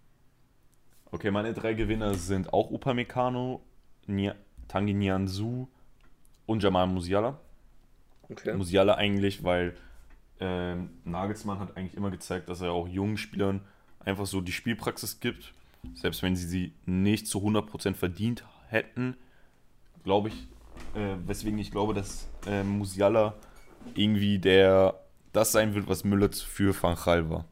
Okay, 1.12 1.30
meine 1.30 1.52
drei 1.52 1.74
Gewinner 1.74 2.14
sind 2.14 2.52
auch 2.52 2.70
Upamecano, 2.70 3.62
Tangi 4.68 4.94
Nianzu 4.94 5.68
und 6.46 6.62
Jamal 6.62 6.86
Musiala. 6.86 7.38
Okay. 8.28 8.54
Musiala 8.54 8.94
eigentlich, 8.94 9.42
weil 9.42 9.76
äh, 10.38 10.76
Nagelsmann 11.04 11.58
hat 11.58 11.76
eigentlich 11.76 11.96
immer 11.96 12.10
gezeigt, 12.10 12.48
dass 12.48 12.60
er 12.60 12.72
auch 12.72 12.86
jungen 12.86 13.16
Spielern 13.16 13.62
einfach 14.04 14.26
so 14.26 14.40
die 14.40 14.52
Spielpraxis 14.52 15.20
gibt. 15.20 15.52
Selbst 15.94 16.22
wenn 16.22 16.36
sie 16.36 16.46
sie 16.46 16.72
nicht 16.86 17.26
zu 17.26 17.38
100% 17.38 17.94
verdient 17.94 18.44
hätten, 18.68 19.16
glaube 20.04 20.28
ich, 20.28 20.48
äh, 20.94 21.16
weswegen 21.26 21.58
ich 21.58 21.70
glaube, 21.70 21.94
dass 21.94 22.28
äh, 22.46 22.62
Musiala 22.62 23.34
irgendwie 23.94 24.38
der 24.38 25.00
das 25.32 25.52
sein 25.52 25.74
wird, 25.74 25.88
was 25.88 26.04
Müller 26.04 26.30
für 26.32 26.74
Van 26.80 26.96
Gaal 26.96 27.30
war. 27.30 27.44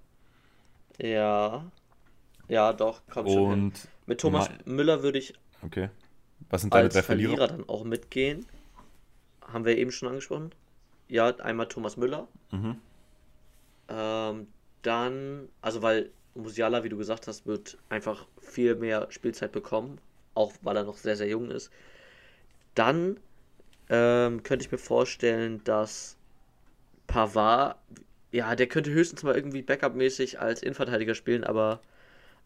Ja. 0.99 1.65
Ja, 2.49 2.73
doch, 2.73 3.03
kommt 3.09 3.31
schon 3.31 3.51
hin. 3.51 3.73
Mit 4.07 4.21
Thomas 4.21 4.49
Müller 4.65 5.03
würde 5.03 5.19
ich 5.19 5.35
okay. 5.63 5.91
Was 6.51 6.63
sind 6.63 6.73
deine 6.73 6.85
als 6.85 6.95
drei 6.95 7.03
Verlierer? 7.03 7.37
Verlierer 7.37 7.49
dann 7.49 7.69
auch 7.69 7.85
mitgehen. 7.85 8.47
Haben 9.43 9.65
wir 9.65 9.77
eben 9.77 9.93
schon 9.93 10.09
angesprochen. 10.09 10.53
Ja, 11.09 11.29
einmal 11.37 11.69
Thomas 11.69 11.97
Müller. 11.97 12.29
Mhm. 12.51 12.77
Ähm, 13.89 14.47
dann, 14.83 15.49
also 15.61 15.83
weil 15.83 16.11
Musiala, 16.35 16.85
wie 16.85 16.89
du 16.89 16.97
gesagt 16.97 17.27
hast, 17.27 17.47
wird 17.47 17.79
einfach 17.89 18.27
viel 18.41 18.75
mehr 18.77 19.09
Spielzeit 19.11 19.53
bekommen, 19.53 19.99
auch 20.35 20.53
weil 20.63 20.77
er 20.77 20.85
noch 20.85 20.97
sehr, 20.97 21.17
sehr 21.17 21.29
jung 21.29 21.51
ist. 21.51 21.71
Dann 22.75 23.19
ähm, 23.89 24.43
könnte 24.43 24.65
ich 24.65 24.71
mir 24.71 24.79
vorstellen, 24.79 25.63
dass 25.65 26.17
Pavard, 27.07 27.77
ja, 28.31 28.55
der 28.55 28.67
könnte 28.67 28.91
höchstens 28.91 29.23
mal 29.23 29.35
irgendwie 29.35 29.63
Backup-mäßig 29.63 30.39
als 30.39 30.63
Innenverteidiger 30.63 31.15
spielen, 31.15 31.45
aber 31.45 31.81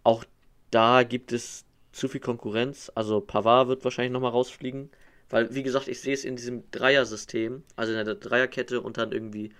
auch 0.05 0.25
da 0.71 1.03
gibt 1.03 1.33
es 1.33 1.65
zu 1.93 2.09
viel 2.09 2.21
Konkurrenz. 2.21 2.91
Also 2.95 3.21
Pavard 3.21 3.69
wird 3.69 3.85
wahrscheinlich 3.85 4.13
nochmal 4.13 4.31
rausfliegen, 4.31 4.91
weil, 5.31 5.55
wie 5.55 5.63
gesagt, 5.63 5.89
ich 5.89 6.01
sehe 6.01 6.15
es 6.15 6.25
in 6.25 6.37
diesem 6.37 6.71
Dreier-System, 6.71 7.63
also 7.77 7.93
in 7.93 8.05
der 8.05 8.15
Dreierkette 8.15 8.81
und 8.81 8.97
dann 8.97 9.13
irgendwie 9.13 9.51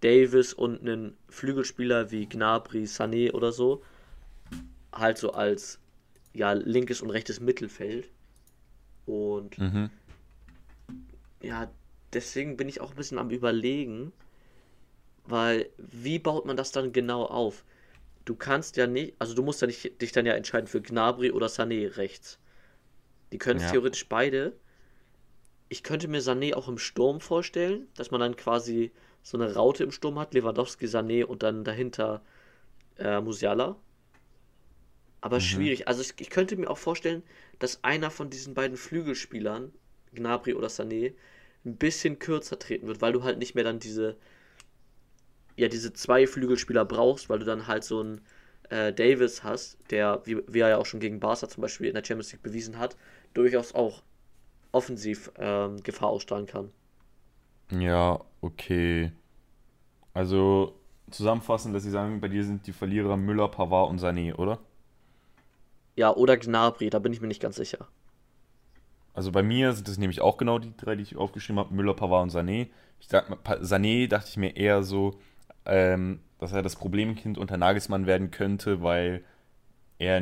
Davis 0.00 0.52
und 0.52 0.80
einen 0.80 1.16
Flügelspieler 1.28 2.10
wie 2.10 2.28
Gnabry, 2.28 2.84
Sané 2.84 3.32
oder 3.32 3.52
so, 3.52 3.82
halt 4.92 5.18
so 5.18 5.32
als 5.32 5.78
ja, 6.32 6.52
linkes 6.52 7.00
und 7.00 7.10
rechtes 7.10 7.40
Mittelfeld. 7.40 8.08
Und 9.06 9.58
mhm 9.58 9.90
ja, 11.44 11.70
deswegen 12.12 12.56
bin 12.56 12.68
ich 12.68 12.80
auch 12.80 12.90
ein 12.90 12.96
bisschen 12.96 13.18
am 13.18 13.30
Überlegen, 13.30 14.12
weil 15.26 15.68
wie 15.78 16.18
baut 16.18 16.46
man 16.46 16.56
das 16.56 16.72
dann 16.72 16.92
genau 16.92 17.24
auf? 17.24 17.64
Du 18.24 18.34
kannst 18.34 18.76
ja 18.76 18.86
nicht, 18.86 19.14
also 19.18 19.34
du 19.34 19.42
musst 19.42 19.60
ja 19.60 19.66
nicht 19.66 20.00
dich 20.00 20.12
dann 20.12 20.26
ja 20.26 20.34
entscheiden 20.34 20.66
für 20.66 20.80
Gnabry 20.80 21.30
oder 21.30 21.46
Sané 21.48 21.96
rechts. 21.96 22.38
Die 23.32 23.38
können 23.38 23.60
ja. 23.60 23.70
theoretisch 23.70 24.08
beide. 24.08 24.54
Ich 25.68 25.82
könnte 25.82 26.08
mir 26.08 26.20
Sané 26.20 26.54
auch 26.54 26.68
im 26.68 26.78
Sturm 26.78 27.20
vorstellen, 27.20 27.88
dass 27.96 28.10
man 28.10 28.20
dann 28.20 28.36
quasi 28.36 28.92
so 29.22 29.38
eine 29.38 29.54
Raute 29.54 29.84
im 29.84 29.90
Sturm 29.90 30.18
hat, 30.18 30.34
Lewandowski, 30.34 30.86
Sané 30.86 31.24
und 31.24 31.42
dann 31.42 31.64
dahinter 31.64 32.22
äh, 32.98 33.20
Musiala. 33.20 33.76
Aber 35.20 35.36
mhm. 35.36 35.40
schwierig. 35.40 35.88
Also 35.88 36.02
ich, 36.02 36.14
ich 36.18 36.30
könnte 36.30 36.56
mir 36.56 36.70
auch 36.70 36.78
vorstellen, 36.78 37.22
dass 37.58 37.82
einer 37.82 38.10
von 38.10 38.30
diesen 38.30 38.54
beiden 38.54 38.76
Flügelspielern, 38.76 39.72
Gnabry 40.14 40.54
oder 40.54 40.68
Sané, 40.68 41.14
ein 41.64 41.76
bisschen 41.76 42.18
kürzer 42.18 42.58
treten 42.58 42.86
wird, 42.86 43.00
weil 43.00 43.12
du 43.12 43.22
halt 43.22 43.38
nicht 43.38 43.54
mehr 43.54 43.64
dann 43.64 43.78
diese, 43.78 44.16
ja, 45.56 45.68
diese 45.68 45.92
zwei 45.92 46.26
Flügelspieler 46.26 46.84
brauchst, 46.84 47.28
weil 47.28 47.38
du 47.38 47.44
dann 47.44 47.66
halt 47.66 47.84
so 47.84 48.00
einen 48.00 48.20
äh, 48.70 48.92
Davis 48.92 49.42
hast, 49.44 49.78
der, 49.90 50.22
wie, 50.24 50.38
wie 50.48 50.60
er 50.60 50.70
ja 50.70 50.78
auch 50.78 50.86
schon 50.86 51.00
gegen 51.00 51.20
Barca 51.20 51.48
zum 51.48 51.62
Beispiel 51.62 51.88
in 51.88 51.94
der 51.94 52.04
Champions 52.04 52.32
League 52.32 52.42
bewiesen 52.42 52.78
hat, 52.78 52.96
durchaus 53.34 53.74
auch 53.74 54.02
offensiv 54.72 55.30
ähm, 55.38 55.82
Gefahr 55.82 56.08
ausstrahlen 56.08 56.46
kann. 56.46 56.70
Ja, 57.70 58.20
okay. 58.40 59.12
Also 60.12 60.74
zusammenfassend, 61.10 61.74
dass 61.74 61.82
Sie 61.82 61.90
sagen, 61.90 62.20
bei 62.20 62.28
dir 62.28 62.44
sind 62.44 62.66
die 62.66 62.72
Verlierer 62.72 63.16
Müller, 63.16 63.48
Pavard 63.48 63.90
und 63.90 64.00
Sané, 64.00 64.34
oder? 64.34 64.58
Ja, 65.96 66.14
oder 66.14 66.36
Gnabry, 66.36 66.90
da 66.90 66.98
bin 66.98 67.12
ich 67.12 67.20
mir 67.20 67.28
nicht 67.28 67.42
ganz 67.42 67.56
sicher. 67.56 67.88
Also 69.14 69.30
bei 69.30 69.42
mir 69.42 69.72
sind 69.72 69.86
das 69.86 69.96
nämlich 69.98 70.20
auch 70.20 70.36
genau 70.36 70.58
die 70.58 70.76
drei, 70.76 70.96
die 70.96 71.02
ich 71.02 71.16
aufgeschrieben 71.16 71.60
habe: 71.60 71.72
Müller, 71.74 71.94
Pavard 71.94 72.24
und 72.24 72.32
Sané. 72.32 72.68
Ich 73.00 73.08
sag, 73.08 73.30
Sané 73.62 74.08
dachte 74.08 74.28
ich 74.28 74.36
mir 74.36 74.56
eher 74.56 74.82
so, 74.82 75.18
ähm, 75.66 76.20
dass 76.38 76.52
er 76.52 76.62
das 76.62 76.76
Problemkind 76.76 77.38
unter 77.38 77.56
Nagelsmann 77.56 78.06
werden 78.06 78.30
könnte, 78.30 78.82
weil 78.82 79.24
er 79.98 80.20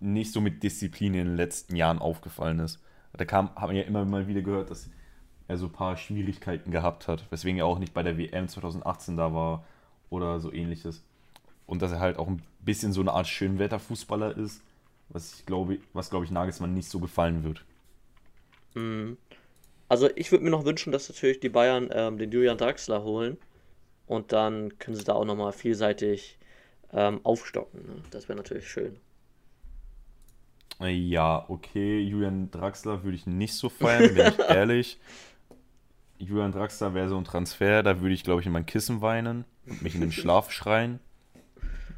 nicht 0.00 0.32
so 0.32 0.40
mit 0.40 0.62
Disziplin 0.62 1.14
in 1.14 1.26
den 1.26 1.36
letzten 1.36 1.76
Jahren 1.76 1.98
aufgefallen 1.98 2.60
ist. 2.60 2.80
Da 3.12 3.24
kam, 3.24 3.54
hat 3.56 3.66
man 3.66 3.76
ja 3.76 3.82
immer 3.82 4.04
mal 4.04 4.28
wieder 4.28 4.42
gehört, 4.42 4.70
dass 4.70 4.88
er 5.48 5.56
so 5.56 5.66
ein 5.66 5.72
paar 5.72 5.96
Schwierigkeiten 5.96 6.70
gehabt 6.70 7.08
hat, 7.08 7.30
weswegen 7.30 7.58
er 7.58 7.66
auch 7.66 7.78
nicht 7.78 7.94
bei 7.94 8.02
der 8.02 8.16
WM 8.16 8.48
2018 8.48 9.16
da 9.16 9.34
war 9.34 9.64
oder 10.10 10.40
so 10.40 10.52
ähnliches. 10.52 11.02
Und 11.66 11.82
dass 11.82 11.92
er 11.92 12.00
halt 12.00 12.18
auch 12.18 12.28
ein 12.28 12.42
bisschen 12.60 12.92
so 12.92 13.00
eine 13.00 13.12
Art 13.12 13.26
Schönwetterfußballer 13.26 14.36
ist, 14.36 14.62
was 15.08 15.34
ich 15.34 15.46
glaube, 15.46 15.78
was 15.92 16.10
glaube 16.10 16.26
ich 16.26 16.30
Nagelsmann 16.30 16.74
nicht 16.74 16.88
so 16.88 17.00
gefallen 17.00 17.44
wird. 17.44 17.64
Mhm. 18.74 19.16
Also 19.88 20.10
ich 20.16 20.30
würde 20.30 20.44
mir 20.44 20.50
noch 20.50 20.66
wünschen, 20.66 20.92
dass 20.92 21.08
natürlich 21.08 21.40
die 21.40 21.48
Bayern 21.48 21.88
ähm, 21.92 22.18
den 22.18 22.30
Julian 22.30 22.58
Draxler 22.58 23.02
holen 23.02 23.38
und 24.08 24.32
dann 24.32 24.78
können 24.78 24.96
sie 24.96 25.04
da 25.04 25.12
auch 25.12 25.24
nochmal 25.24 25.52
vielseitig 25.52 26.38
ähm, 26.92 27.20
aufstocken. 27.22 27.86
Ne? 27.86 28.02
Das 28.10 28.28
wäre 28.28 28.36
natürlich 28.36 28.68
schön. 28.68 28.98
Ja, 30.80 31.44
okay, 31.48 32.00
Julian 32.00 32.50
Draxler 32.50 33.02
würde 33.02 33.16
ich 33.16 33.26
nicht 33.26 33.54
so 33.54 33.68
feiern, 33.68 34.14
bin 34.14 34.26
ich 34.28 34.38
ehrlich. 34.48 34.98
Julian 36.18 36.52
Draxler 36.52 36.94
wäre 36.94 37.08
so 37.08 37.16
ein 37.16 37.24
Transfer, 37.24 37.82
da 37.82 38.00
würde 38.00 38.14
ich, 38.14 38.24
glaube 38.24 38.40
ich, 38.40 38.46
in 38.46 38.52
mein 38.52 38.66
Kissen 38.66 39.02
weinen 39.02 39.44
und 39.66 39.82
mich 39.82 39.94
in 39.94 40.00
den 40.00 40.12
Schlaf 40.12 40.50
schreien. 40.52 41.00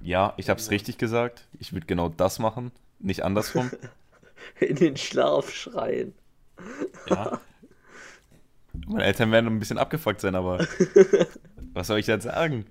Ja, 0.03 0.33
ich 0.39 0.49
habe 0.49 0.59
es 0.59 0.71
richtig 0.71 0.99
gesagt. 0.99 1.47
Ich 1.59 1.73
würde 1.73 1.87
genau 1.87 2.09
das 2.09 2.39
machen, 2.39 2.73
nicht 2.99 3.23
andersrum. 3.23 3.71
in 4.61 4.77
den 4.77 4.97
Schlaf 4.97 5.51
schreien. 5.51 6.15
Ja. 7.09 7.39
Meine 8.87 9.05
Eltern 9.05 9.31
werden 9.31 9.47
ein 9.47 9.59
bisschen 9.59 9.79
abgefuckt 9.79 10.21
sein, 10.21 10.35
aber 10.35 10.67
was 11.73 11.87
soll 11.87 11.99
ich 11.99 12.07
jetzt 12.07 12.25
sagen? 12.25 12.67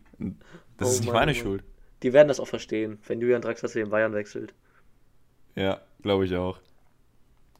Das 0.78 0.88
oh 0.88 0.92
ist 0.92 1.00
nicht 1.02 1.08
Mann, 1.08 1.16
meine 1.16 1.34
Mann. 1.34 1.42
Schuld. 1.42 1.64
Die 2.04 2.14
werden 2.14 2.28
das 2.28 2.40
auch 2.40 2.48
verstehen, 2.48 3.00
wenn 3.08 3.20
Julian 3.20 3.42
Draxler 3.42 3.70
zu 3.70 3.80
den 3.80 3.90
Bayern 3.90 4.14
wechselt. 4.14 4.54
Ja, 5.56 5.82
glaube 6.02 6.26
ich 6.26 6.36
auch. 6.36 6.60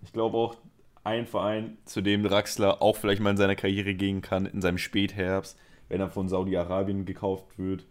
Ich 0.02 0.14
glaube 0.14 0.38
auch, 0.38 0.58
ein 1.04 1.26
Verein, 1.26 1.78
zu 1.86 2.02
dem 2.02 2.24
Draxler 2.24 2.82
auch 2.82 2.96
vielleicht 2.96 3.22
mal 3.22 3.32
in 3.32 3.38
seiner 3.38 3.56
Karriere 3.56 3.94
gehen 3.94 4.22
kann, 4.22 4.46
in 4.46 4.62
seinem 4.62 4.78
Spätherbst, 4.78 5.58
wenn 5.90 6.00
er 6.00 6.10
von 6.10 6.30
Saudi-Arabien 6.30 7.06
gekauft 7.06 7.58
wird. 7.58 7.86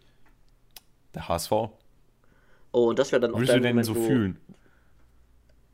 Der 1.13 1.27
HSV. 1.27 1.51
Oh, 1.51 2.89
und 2.89 2.99
das 2.99 3.11
wäre 3.11 3.19
dann 3.19 3.33
auch 3.33 3.37
Würdest 3.37 3.55
du 3.55 3.61
denn 3.61 3.75
Moment, 3.75 3.85
so 3.85 3.95
fühlen? 3.95 4.39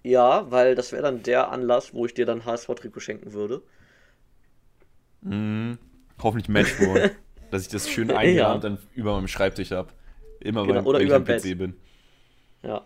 Ja, 0.03 0.49
weil 0.51 0.75
das 0.75 0.91
wäre 0.91 1.01
dann 1.03 1.23
der 1.23 1.51
Anlass, 1.51 1.93
wo 1.93 2.05
ich 2.05 2.13
dir 2.13 2.25
dann 2.25 2.45
HSV-Trikot 2.45 2.99
schenken 2.99 3.33
würde. 3.33 3.61
Mhm. 5.21 5.77
Hoffentlich 6.21 6.47
Matchball. 6.49 7.15
dass 7.55 7.63
ich 7.63 7.69
das 7.69 7.89
schön 7.89 8.11
eingerahmt 8.11 8.63
ja. 8.63 8.69
dann 8.69 8.79
über 8.93 9.15
meinem 9.15 9.29
Schreibtisch 9.29 9.71
habe. 9.71 9.89
Immer 10.41 10.67
genau, 10.67 10.85
wenn 10.85 11.01
über 11.01 11.01
ich 11.01 11.13
am 11.13 11.23
PC 11.23 11.57
bin. 11.57 11.75
Ja. 12.63 12.85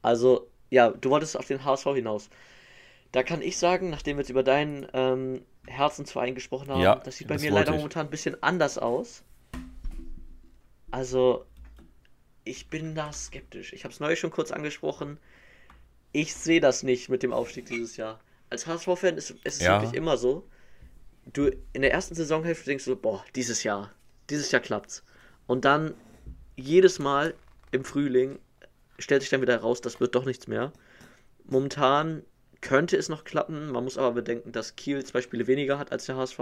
Also, 0.00 0.48
ja, 0.70 0.90
du 0.90 1.10
wolltest 1.10 1.36
auf 1.36 1.46
den 1.46 1.64
HSV 1.64 1.84
hinaus. 1.94 2.30
Da 3.12 3.22
kann 3.22 3.42
ich 3.42 3.58
sagen, 3.58 3.90
nachdem 3.90 4.16
wir 4.16 4.22
jetzt 4.22 4.30
über 4.30 4.42
deinen 4.42 4.86
ähm, 4.94 5.42
Herzensverein 5.66 6.34
gesprochen 6.34 6.68
haben, 6.68 6.80
ja, 6.80 6.96
das 6.96 7.16
sieht 7.18 7.28
bei 7.28 7.38
mir 7.38 7.50
leider 7.50 7.72
ich. 7.72 7.76
momentan 7.76 8.06
ein 8.06 8.10
bisschen 8.10 8.42
anders 8.42 8.78
aus. 8.78 9.22
Also, 10.90 11.44
ich 12.44 12.68
bin 12.68 12.94
da 12.94 13.12
skeptisch. 13.12 13.74
Ich 13.74 13.84
habe 13.84 13.92
es 13.92 14.00
neulich 14.00 14.18
schon 14.18 14.30
kurz 14.30 14.50
angesprochen. 14.50 15.18
Ich 16.12 16.34
sehe 16.34 16.60
das 16.60 16.82
nicht 16.82 17.10
mit 17.10 17.22
dem 17.22 17.34
Aufstieg 17.34 17.66
dieses 17.66 17.98
Jahr. 17.98 18.20
Als 18.48 18.66
HSV-Fan 18.66 19.18
ist, 19.18 19.30
ist 19.30 19.40
es 19.44 19.60
ja. 19.60 19.82
wirklich 19.82 19.94
immer 19.94 20.16
so. 20.16 20.48
Du 21.32 21.50
in 21.72 21.82
der 21.82 21.92
ersten 21.92 22.14
Saisonhälfte 22.14 22.66
denkst 22.66 22.84
du, 22.84 22.96
boah, 22.96 23.24
dieses 23.34 23.62
Jahr, 23.62 23.92
dieses 24.30 24.50
Jahr 24.52 24.62
klappt's. 24.62 25.02
Und 25.46 25.64
dann 25.64 25.94
jedes 26.56 26.98
Mal 26.98 27.34
im 27.72 27.84
Frühling 27.84 28.38
stellt 28.98 29.22
sich 29.22 29.30
dann 29.30 29.42
wieder 29.42 29.54
heraus, 29.54 29.80
das 29.80 30.00
wird 30.00 30.14
doch 30.14 30.24
nichts 30.24 30.46
mehr. 30.46 30.72
Momentan 31.44 32.22
könnte 32.60 32.96
es 32.96 33.08
noch 33.08 33.24
klappen. 33.24 33.70
Man 33.70 33.84
muss 33.84 33.98
aber 33.98 34.12
bedenken, 34.12 34.52
dass 34.52 34.76
Kiel 34.76 35.04
zwei 35.04 35.20
Spiele 35.20 35.46
weniger 35.46 35.78
hat 35.78 35.92
als 35.92 36.06
der 36.06 36.16
HSV 36.16 36.38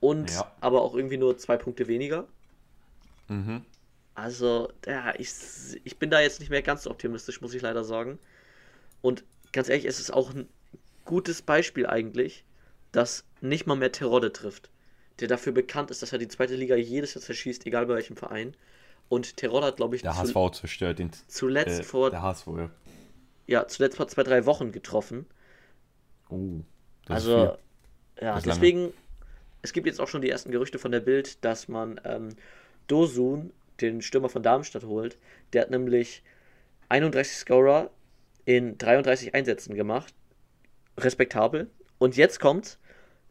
und 0.00 0.30
ja. 0.30 0.52
aber 0.60 0.82
auch 0.82 0.94
irgendwie 0.94 1.16
nur 1.16 1.36
zwei 1.36 1.56
Punkte 1.56 1.88
weniger. 1.88 2.26
Mhm. 3.28 3.64
Also, 4.14 4.72
ja, 4.86 5.14
ich, 5.16 5.30
ich 5.84 5.98
bin 5.98 6.10
da 6.10 6.20
jetzt 6.20 6.40
nicht 6.40 6.50
mehr 6.50 6.62
ganz 6.62 6.84
so 6.84 6.90
optimistisch, 6.90 7.40
muss 7.40 7.54
ich 7.54 7.62
leider 7.62 7.84
sagen. 7.84 8.18
Und 9.00 9.24
ganz 9.52 9.68
ehrlich, 9.68 9.84
es 9.84 10.00
ist 10.00 10.12
auch 10.12 10.34
ein 10.34 10.48
gutes 11.04 11.42
Beispiel 11.42 11.86
eigentlich, 11.86 12.44
dass 12.92 13.24
nicht 13.40 13.66
mal 13.66 13.76
mehr 13.76 13.92
Terodde 13.92 14.32
trifft. 14.32 14.70
Der 15.20 15.28
dafür 15.28 15.52
bekannt 15.52 15.90
ist, 15.90 16.02
dass 16.02 16.12
er 16.12 16.18
die 16.18 16.28
zweite 16.28 16.54
Liga 16.54 16.76
jedes 16.76 17.14
Jahr 17.14 17.22
zerschießt, 17.22 17.66
egal 17.66 17.86
bei 17.86 17.94
welchem 17.94 18.16
Verein. 18.16 18.54
Und 19.08 19.36
Terodde 19.36 19.66
hat, 19.66 19.76
glaube 19.76 19.96
ich, 19.96 20.02
der 20.02 20.16
HSV 20.16 20.36
zerstört 20.52 20.98
den. 20.98 21.10
Zuletzt 21.26 21.80
äh, 21.80 21.82
vor. 21.82 22.10
Der 22.10 22.22
HSV, 22.22 22.46
ja 22.56 22.70
ja, 23.48 23.66
zuletzt 23.66 23.96
vor 23.96 24.06
zwei, 24.06 24.22
drei 24.22 24.46
Wochen 24.46 24.70
getroffen. 24.70 25.26
Oh. 26.28 26.60
also, 27.08 27.56
ja, 28.20 28.38
deswegen, 28.40 28.80
lange. 28.80 28.92
es 29.62 29.72
gibt 29.72 29.86
jetzt 29.86 30.00
auch 30.00 30.06
schon 30.06 30.20
die 30.20 30.28
ersten 30.28 30.52
Gerüchte 30.52 30.78
von 30.78 30.92
der 30.92 31.00
Bild, 31.00 31.42
dass 31.44 31.66
man 31.66 31.98
ähm, 32.04 32.28
Dosun, 32.86 33.52
den 33.80 34.02
Stürmer 34.02 34.28
von 34.28 34.42
Darmstadt, 34.42 34.84
holt. 34.84 35.16
Der 35.52 35.62
hat 35.62 35.70
nämlich 35.70 36.22
31 36.90 37.38
Scorer 37.38 37.90
in 38.44 38.76
33 38.76 39.34
Einsätzen 39.34 39.74
gemacht. 39.74 40.14
Respektabel. 40.98 41.70
Und 41.98 42.16
jetzt 42.16 42.40
kommt, 42.40 42.78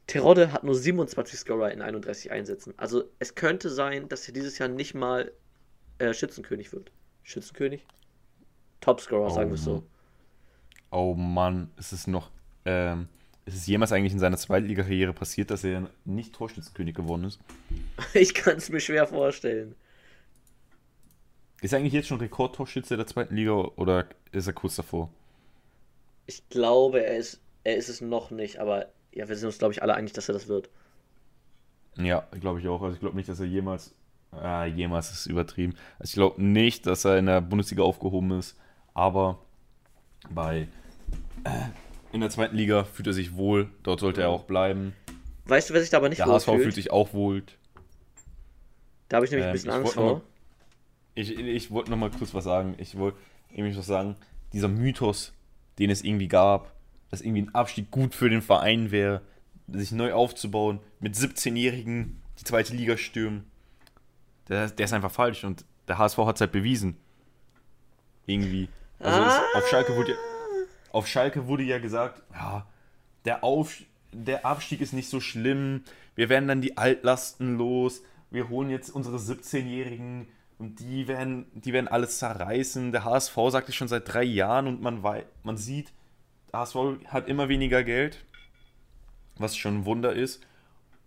Terodde 0.08 0.52
hat 0.52 0.64
nur 0.64 0.76
27 0.76 1.40
Scorer 1.40 1.72
in 1.72 1.82
31 1.82 2.32
Einsätzen. 2.32 2.74
Also 2.78 3.06
es 3.20 3.36
könnte 3.36 3.70
sein, 3.70 4.08
dass 4.10 4.28
er 4.28 4.34
dieses 4.34 4.58
Jahr 4.58 4.70
nicht 4.70 4.94
mal 4.94 5.32
äh, 6.00 6.14
Schützenkönig 6.14 6.72
wird. 6.72 6.92
Schützenkönig? 7.24 7.86
Topscorer, 8.82 9.28
oh, 9.28 9.34
sagen 9.34 9.50
wir 9.50 9.56
es 9.56 9.64
so 9.64 9.84
oh 10.92 11.14
Mann, 11.14 11.70
ist 11.78 11.92
es 11.92 12.08
noch, 12.08 12.30
ähm, 12.66 13.08
ist 13.46 13.56
es 13.56 13.68
jemals 13.68 13.92
eigentlich 13.92 14.14
in 14.14 14.20
seiner 14.20 14.38
Zweitliga-Karriere 14.38 15.14
passiert, 15.14 15.52
dass 15.52 15.64
er 15.64 15.90
nicht 16.06 16.34
Torschützenkönig 16.34 16.96
geworden 16.96 17.26
ist? 17.26 17.40
Ich 18.14 18.34
kann 18.34 18.58
es 18.58 18.70
mir 18.70 18.80
schwer 18.80 19.08
vorstellen. 19.08 19.76
Ist 21.62 21.74
er 21.74 21.80
eigentlich 21.80 21.94
jetzt 21.94 22.08
schon 22.08 22.20
Rekordtorschütze 22.20 22.98
der 22.98 23.08
zweiten 23.08 23.36
Liga 23.36 23.54
oder 23.54 24.08
ist 24.32 24.48
er 24.48 24.54
kurz 24.54 24.76
davor? 24.76 25.10
Ich 26.28 26.48
glaube, 26.50 27.04
er 27.04 27.18
ist, 27.18 27.40
er 27.68 27.76
ist 27.76 27.90
es 27.90 28.00
noch 28.00 28.32
nicht, 28.32 28.60
aber 28.60 28.88
ja, 29.12 29.28
wir 29.28 29.36
sind 29.36 29.48
uns, 29.48 29.58
glaube 29.58 29.74
ich, 29.74 29.82
alle 29.82 29.94
einig, 29.94 30.14
dass 30.14 30.30
er 30.30 30.34
das 30.34 30.48
wird. 30.48 30.70
Ja, 31.98 32.26
glaube 32.40 32.62
ich 32.62 32.68
auch. 32.70 32.82
Also 32.82 32.94
ich 32.94 33.02
glaube 33.02 33.18
nicht, 33.18 33.28
dass 33.28 33.42
er 33.42 33.46
jemals, 33.46 33.94
äh, 34.42 34.68
jemals 34.68 35.12
ist 35.12 35.26
übertrieben. 35.26 35.76
Also 36.00 36.12
ich 36.12 36.14
glaube 36.14 36.42
nicht, 36.42 36.86
dass 36.86 37.04
er 37.04 37.18
in 37.18 37.26
der 37.26 37.42
Bundesliga 37.42 37.84
aufgehoben 37.84 38.32
ist, 38.32 38.58
aber 38.94 39.40
bei 40.30 40.70
äh, 41.44 42.14
in 42.14 42.22
der 42.22 42.30
zweiten 42.30 42.56
Liga 42.56 42.86
fühlt 42.86 43.08
er 43.08 43.14
sich 43.14 43.36
wohl, 43.36 43.70
dort 43.84 44.00
sollte 44.00 44.22
er 44.22 44.30
auch 44.30 44.46
bleiben. 44.46 44.94
Weißt 45.44 45.70
du, 45.70 45.74
wer 45.74 45.82
sich 45.82 45.90
da 45.90 45.98
aber 45.98 46.08
nicht 46.08 46.20
der 46.20 46.28
wohl 46.28 46.36
HSV 46.36 46.46
fühlt? 46.46 46.62
fühlt 46.62 46.76
sich 46.76 46.92
auch 46.92 47.12
wohl. 47.14 47.44
Da 49.10 49.18
habe 49.18 49.26
ich 49.26 49.32
nämlich 49.32 49.46
ähm, 49.46 49.50
ein 49.50 49.54
bisschen 49.54 49.72
Angst 49.72 49.94
vor. 49.94 50.22
Ich, 51.16 51.38
ich 51.38 51.70
wollte 51.72 51.92
noch 51.92 51.98
mal 51.98 52.12
kurz 52.12 52.34
was 52.34 52.46
sagen. 52.46 52.76
Ich 52.78 52.98
wollte 52.98 53.18
nämlich 53.52 53.78
was 53.78 53.88
sagen. 53.88 54.16
Dieser 54.54 54.70
Mythos, 54.70 55.34
den 55.80 55.90
es 55.90 56.02
irgendwie 56.02 56.30
gab, 56.30 56.77
dass 57.10 57.22
irgendwie 57.22 57.44
ein 57.44 57.56
Abstieg 57.56 57.92
gut 57.92 58.14
für 58.14 58.30
den 58.30 58.42
Verein 58.42 58.92
wäre, 58.92 59.22
sich 59.68 59.92
neu 59.92 60.14
aufzubauen, 60.14 60.80
mit 61.00 61.16
17-Jährigen 61.16 62.22
die 62.40 62.44
zweite 62.44 62.76
Liga 62.76 62.98
stürmen, 62.98 63.46
der, 64.48 64.70
der 64.70 64.86
ist 64.86 64.94
einfach 64.94 65.12
falsch 65.12 65.44
und 65.44 65.66
der 65.88 65.98
HSV 65.98 66.18
hat 66.20 66.36
es 66.36 66.42
halt 66.42 66.52
bewiesen. 66.52 66.98
Irgendwie. 68.26 68.70
Also 69.00 69.22
ah. 69.22 69.28
es, 69.28 69.64
auf, 69.64 69.70
Schalke 69.70 69.96
wurde, 69.96 70.16
auf 70.92 71.08
Schalke 71.08 71.48
wurde 71.48 71.64
ja 71.64 71.80
gesagt, 71.80 72.24
ja, 72.34 72.66
der, 73.26 73.44
auf, 73.44 73.76
der 74.12 74.46
Abstieg 74.46 74.82
ist 74.82 74.94
nicht 74.94 75.10
so 75.10 75.20
schlimm, 75.20 75.84
wir 76.16 76.30
werden 76.30 76.48
dann 76.48 76.62
die 76.62 76.78
Altlasten 76.78 77.58
los, 77.58 78.02
wir 78.32 78.50
holen 78.50 78.70
jetzt 78.70 78.90
unsere 78.90 79.18
17-Jährigen 79.18 80.28
und 80.58 80.80
die 80.80 81.08
werden, 81.08 81.46
die 81.54 81.72
werden 81.72 81.88
alles 81.88 82.20
zerreißen. 82.20 82.92
Der 82.92 83.06
HSV 83.06 83.36
sagt 83.50 83.70
es 83.70 83.76
schon 83.76 83.88
seit 83.88 84.12
drei 84.12 84.24
Jahren 84.24 84.68
und 84.68 84.82
man, 84.82 85.04
man 85.44 85.58
sieht, 85.58 85.94
HSV 86.54 86.76
hat 87.08 87.28
immer 87.28 87.50
weniger 87.50 87.84
Geld, 87.84 88.24
was 89.38 89.56
schon 89.56 89.80
ein 89.80 89.86
Wunder 89.86 90.14
ist. 90.14 90.42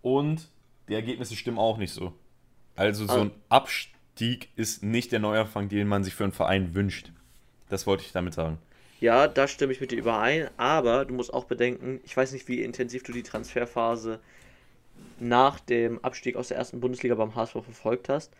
Und 0.03 0.48
die 0.88 0.94
Ergebnisse 0.94 1.37
stimmen 1.37 1.59
auch 1.59 1.79
nicht 1.79 1.92
so. 1.92 2.12
Also 2.76 3.07
so 3.07 3.20
ein 3.20 3.31
Abstieg 3.48 4.48
ist 4.57 4.83
nicht 4.83 5.12
der 5.12 5.18
Neuanfang, 5.18 5.68
den 5.68 5.88
man 5.88 6.05
sich 6.05 6.14
für 6.14 6.24
einen 6.24 6.33
Verein 6.33 6.74
wünscht. 6.74 7.12
Das 7.68 7.87
wollte 7.87 8.05
ich 8.05 8.12
damit 8.12 8.35
sagen. 8.35 8.59
Ja, 9.00 9.29
da 9.29 9.48
stimme 9.48 9.72
ich 9.72 9.81
mit 9.81 9.92
dir 9.92 9.98
überein, 9.98 10.50
aber 10.59 11.05
du 11.07 11.14
musst 11.14 11.33
auch 11.33 11.44
bedenken, 11.44 12.00
ich 12.05 12.16
weiß 12.16 12.33
nicht, 12.33 12.48
wie 12.48 12.62
intensiv 12.62 13.03
du 13.03 13.12
die 13.12 13.22
Transferphase 13.22 14.20
nach 15.18 15.61
dem 15.61 16.03
Abstieg 16.05 16.37
aus 16.37 16.48
der 16.48 16.59
ersten 16.59 16.81
Bundesliga 16.81 17.14
beim 17.14 17.35
HSV 17.35 17.53
verfolgt 17.53 18.09
hast. 18.09 18.33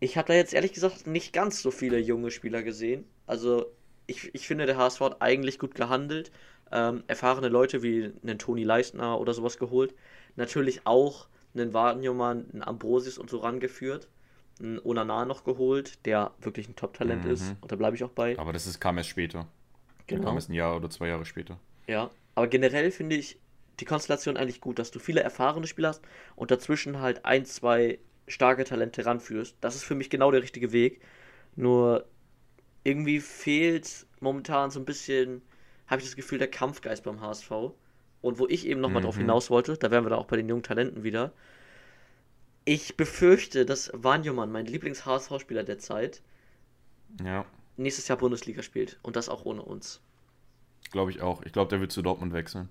Ich 0.00 0.16
habe 0.16 0.28
da 0.28 0.34
jetzt 0.34 0.54
ehrlich 0.54 0.72
gesagt 0.72 1.06
nicht 1.06 1.32
ganz 1.32 1.62
so 1.62 1.70
viele 1.70 1.98
junge 1.98 2.32
Spieler 2.32 2.62
gesehen. 2.62 3.04
Also 3.26 3.66
ich, 4.16 4.34
ich 4.34 4.46
finde, 4.46 4.66
der 4.66 4.76
HSV 4.76 5.00
hat 5.00 5.22
eigentlich 5.22 5.58
gut 5.58 5.74
gehandelt. 5.74 6.30
Ähm, 6.70 7.02
erfahrene 7.06 7.48
Leute 7.48 7.82
wie 7.82 8.12
einen 8.22 8.38
Toni 8.38 8.64
Leistner 8.64 9.20
oder 9.20 9.34
sowas 9.34 9.58
geholt. 9.58 9.94
Natürlich 10.36 10.86
auch 10.86 11.28
einen 11.54 11.74
Wagenjumann, 11.74 12.46
einen 12.52 12.62
Ambrosius 12.62 13.18
und 13.18 13.28
so 13.28 13.38
rangeführt 13.38 14.08
einen 14.60 14.80
Onana 14.84 15.24
noch 15.24 15.44
geholt, 15.44 16.04
der 16.06 16.32
wirklich 16.40 16.68
ein 16.68 16.76
Top-Talent 16.76 17.24
mhm. 17.24 17.30
ist. 17.30 17.54
Und 17.60 17.72
da 17.72 17.76
bleibe 17.76 17.96
ich 17.96 18.04
auch 18.04 18.10
bei. 18.10 18.38
Aber 18.38 18.52
das 18.52 18.66
ist, 18.66 18.80
kam 18.80 18.98
erst 18.98 19.10
später. 19.10 19.46
Genau. 20.06 20.20
Der 20.20 20.28
kam 20.28 20.36
erst 20.36 20.50
ein 20.50 20.54
Jahr 20.54 20.76
oder 20.76 20.90
zwei 20.90 21.08
Jahre 21.08 21.24
später. 21.24 21.58
Ja, 21.86 22.10
aber 22.34 22.46
generell 22.48 22.90
finde 22.90 23.16
ich 23.16 23.38
die 23.80 23.84
Konstellation 23.84 24.36
eigentlich 24.36 24.60
gut, 24.60 24.78
dass 24.78 24.90
du 24.90 24.98
viele 24.98 25.22
erfahrene 25.22 25.66
Spieler 25.66 25.88
hast 25.88 26.02
und 26.36 26.50
dazwischen 26.50 27.00
halt 27.00 27.24
ein, 27.24 27.44
zwei 27.44 27.98
starke 28.28 28.64
Talente 28.64 29.04
ranführst. 29.04 29.56
Das 29.60 29.74
ist 29.74 29.84
für 29.84 29.94
mich 29.94 30.10
genau 30.10 30.30
der 30.30 30.42
richtige 30.42 30.72
Weg. 30.72 31.00
Nur 31.56 32.06
irgendwie 32.84 33.20
fehlt 33.20 34.06
momentan 34.20 34.70
so 34.70 34.80
ein 34.80 34.84
bisschen, 34.84 35.42
habe 35.86 36.00
ich 36.00 36.06
das 36.06 36.16
Gefühl, 36.16 36.38
der 36.38 36.48
Kampfgeist 36.48 37.04
beim 37.04 37.20
HSV. 37.20 37.50
Und 38.20 38.38
wo 38.38 38.46
ich 38.46 38.66
eben 38.66 38.80
nochmal 38.80 39.02
mhm. 39.02 39.06
drauf 39.06 39.16
hinaus 39.16 39.50
wollte, 39.50 39.76
da 39.76 39.90
wären 39.90 40.04
wir 40.04 40.10
dann 40.10 40.18
auch 40.18 40.26
bei 40.26 40.36
den 40.36 40.48
jungen 40.48 40.62
Talenten 40.62 41.02
wieder, 41.02 41.32
ich 42.64 42.96
befürchte, 42.96 43.66
dass 43.66 43.90
Wanjoman, 43.92 44.52
mein 44.52 44.66
Lieblings-HSV-Spieler 44.66 45.64
der 45.64 45.78
Zeit, 45.78 46.22
ja. 47.22 47.44
nächstes 47.76 48.06
Jahr 48.08 48.18
Bundesliga 48.18 48.62
spielt. 48.62 48.98
Und 49.02 49.16
das 49.16 49.28
auch 49.28 49.44
ohne 49.44 49.62
uns. 49.62 50.00
Glaube 50.92 51.10
ich 51.10 51.20
auch. 51.20 51.42
Ich 51.42 51.52
glaube, 51.52 51.70
der 51.70 51.80
wird 51.80 51.90
zu 51.90 52.02
Dortmund 52.02 52.32
wechseln. 52.32 52.68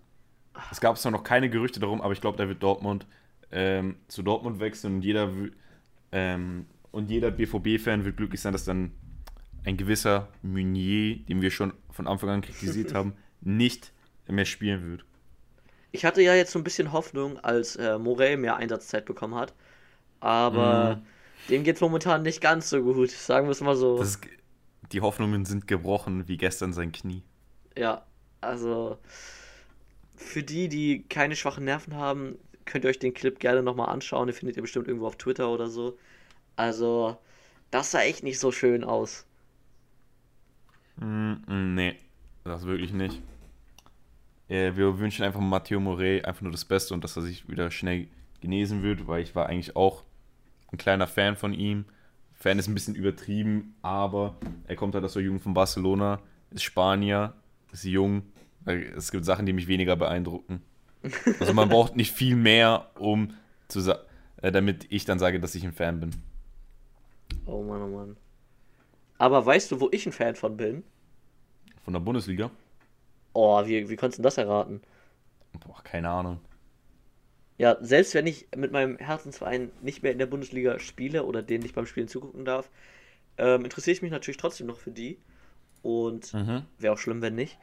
es 0.72 0.80
gab 0.80 0.98
zwar 0.98 1.12
noch 1.12 1.24
keine 1.24 1.50
Gerüchte 1.50 1.80
darum, 1.80 2.02
aber 2.02 2.14
ich 2.14 2.22
glaube, 2.22 2.38
da 2.38 2.48
wird 2.48 2.64
Dortmund 2.64 3.06
ähm, 3.52 3.98
zu 4.08 4.24
Dortmund 4.24 4.60
wechseln 4.60 4.96
und 4.96 5.02
jeder, 5.02 5.30
ähm, 6.12 6.68
und 6.92 7.10
jeder 7.10 7.32
BVB-Fan 7.32 8.06
wird 8.06 8.18
glücklich 8.18 8.40
sein, 8.40 8.54
dass 8.54 8.64
dann 8.64 8.92
ein 9.64 9.78
gewisser 9.78 10.28
Meunier, 10.42 11.18
den 11.18 11.42
wir 11.42 11.52
schon 11.52 11.74
von 11.90 12.08
Anfang 12.08 12.30
an 12.30 12.42
kritisiert 12.42 12.94
haben, 12.96 13.14
nicht 13.42 13.92
mehr 14.28 14.46
spielen 14.46 14.90
wird. 14.90 15.06
Ich 15.92 16.06
hatte 16.06 16.22
ja 16.22 16.34
jetzt 16.36 16.52
so 16.52 16.60
ein 16.60 16.64
bisschen 16.64 16.92
Hoffnung, 16.92 17.38
als 17.40 17.76
äh, 17.76 17.98
Morel 17.98 18.38
mehr 18.38 18.56
Einsatzzeit 18.56 19.06
bekommen 19.06 19.36
hat. 19.36 19.54
Aber 20.22 20.96
mm. 20.96 21.50
dem 21.50 21.64
geht 21.64 21.76
es 21.76 21.82
momentan 21.82 22.22
nicht 22.22 22.40
ganz 22.40 22.70
so 22.70 22.82
gut, 22.82 23.12
sagen 23.12 23.48
wir 23.48 23.52
es 23.52 23.62
mal 23.62 23.76
so. 23.76 24.02
Ist, 24.02 24.22
die 24.92 25.02
Hoffnungen 25.02 25.46
sind 25.46 25.68
gebrochen, 25.68 26.28
wie 26.28 26.38
gestern 26.38 26.72
sein 26.74 26.92
Knie. 26.92 27.24
Ja, 27.78 28.06
also 28.40 28.98
für 30.16 30.44
die, 30.44 30.70
die 30.70 31.04
keine 31.10 31.36
schwachen 31.36 31.66
Nerven 31.66 31.96
haben, 31.96 32.38
könnt 32.66 32.86
ihr 32.86 32.90
euch 32.90 33.00
den 33.00 33.14
Clip 33.14 33.40
gerne 33.40 33.64
nochmal 33.64 33.90
anschauen. 33.90 34.28
Den 34.28 34.36
findet 34.36 34.56
ihr 34.56 34.62
bestimmt 34.62 34.88
irgendwo 34.88 35.08
auf 35.08 35.18
Twitter 35.18 35.50
oder 35.50 35.68
so. 35.68 35.98
Also, 36.56 37.18
das 37.72 37.92
sah 37.92 38.02
echt 38.02 38.24
nicht 38.24 38.40
so 38.40 38.52
schön 38.52 38.84
aus. 38.84 39.26
Mm, 41.02 41.74
nee, 41.76 41.96
das 42.44 42.66
wirklich 42.66 42.94
nicht. 42.94 43.22
Äh, 44.48 44.76
wir 44.76 45.00
wünschen 45.00 45.26
einfach 45.26 45.40
Matteo 45.40 45.80
Morey 45.80 46.22
einfach 46.22 46.42
nur 46.42 46.52
das 46.52 46.66
Beste 46.66 46.94
und 46.94 47.04
dass 47.04 47.16
er 47.16 47.24
sich 47.24 47.50
wieder 47.50 47.72
schnell 47.72 48.08
genesen 48.40 48.84
wird, 48.84 49.08
weil 49.08 49.24
ich 49.24 49.36
war 49.36 49.48
eigentlich 49.48 49.76
auch 49.76 50.04
ein 50.72 50.78
kleiner 50.78 51.08
Fan 51.08 51.36
von 51.36 51.54
ihm. 51.54 51.86
Fan 52.34 52.60
ist 52.60 52.68
ein 52.68 52.74
bisschen 52.74 52.96
übertrieben, 52.96 53.76
aber 53.82 54.36
er 54.68 54.76
kommt 54.76 54.96
halt 54.96 55.04
aus 55.04 55.14
der 55.14 55.22
Jugend 55.22 55.42
von 55.42 55.54
Barcelona, 55.54 56.20
ist 56.52 56.64
Spanier, 56.64 57.34
ist 57.72 57.84
jung. 57.84 58.24
Es 58.66 59.12
gibt 59.12 59.26
Sachen, 59.26 59.46
die 59.46 59.54
mich 59.54 59.68
weniger 59.68 59.96
beeindrucken. 59.96 60.62
Also 61.40 61.54
man 61.54 61.70
braucht 61.70 61.96
nicht 61.96 62.12
viel 62.12 62.36
mehr, 62.36 62.92
um 63.00 63.34
zu 63.68 63.80
äh, 64.42 64.52
damit 64.52 64.86
ich 64.90 65.06
dann 65.06 65.18
sage, 65.18 65.40
dass 65.40 65.56
ich 65.56 65.64
ein 65.64 65.74
Fan 65.74 66.00
bin. 66.00 66.12
Oh 67.46 67.64
Mann, 67.64 67.82
oh 67.82 67.88
Mann. 67.88 68.18
Aber 69.18 69.46
weißt 69.46 69.72
du, 69.72 69.80
wo 69.80 69.90
ich 69.92 70.06
ein 70.06 70.12
Fan 70.12 70.36
von 70.36 70.58
bin? 70.58 70.84
Von 71.84 71.94
der 71.94 72.00
Bundesliga? 72.00 72.52
Oh, 73.34 73.66
wie, 73.66 73.90
wie 73.90 73.96
konntest 73.96 74.20
du 74.20 74.24
das 74.24 74.38
erraten? 74.38 74.82
Boah, 75.66 75.82
keine 75.84 76.10
Ahnung. 76.10 76.40
Ja, 77.58 77.78
selbst 77.82 78.14
wenn 78.16 78.28
ich 78.28 78.48
mit 78.56 78.72
meinem 78.72 78.98
Herzensverein 78.98 79.72
nicht 79.82 80.04
mehr 80.04 80.12
in 80.12 80.18
der 80.18 80.26
Bundesliga 80.26 80.80
spiele 80.80 81.24
oder 81.24 81.44
denen 81.44 81.64
nicht 81.64 81.76
beim 81.76 81.86
Spielen 81.86 82.08
zugucken 82.08 82.44
darf, 82.44 82.70
ähm, 83.38 83.64
interessiere 83.64 83.94
ich 83.94 84.02
mich 84.02 84.12
natürlich 84.12 84.38
trotzdem 84.38 84.68
noch 84.68 84.78
für 84.78 84.92
die. 84.92 85.20
Und 85.84 86.34
mhm. 86.34 86.64
wäre 86.78 86.94
auch 86.94 86.98
schlimm, 86.98 87.22
wenn 87.22 87.36
nicht. 87.36 87.58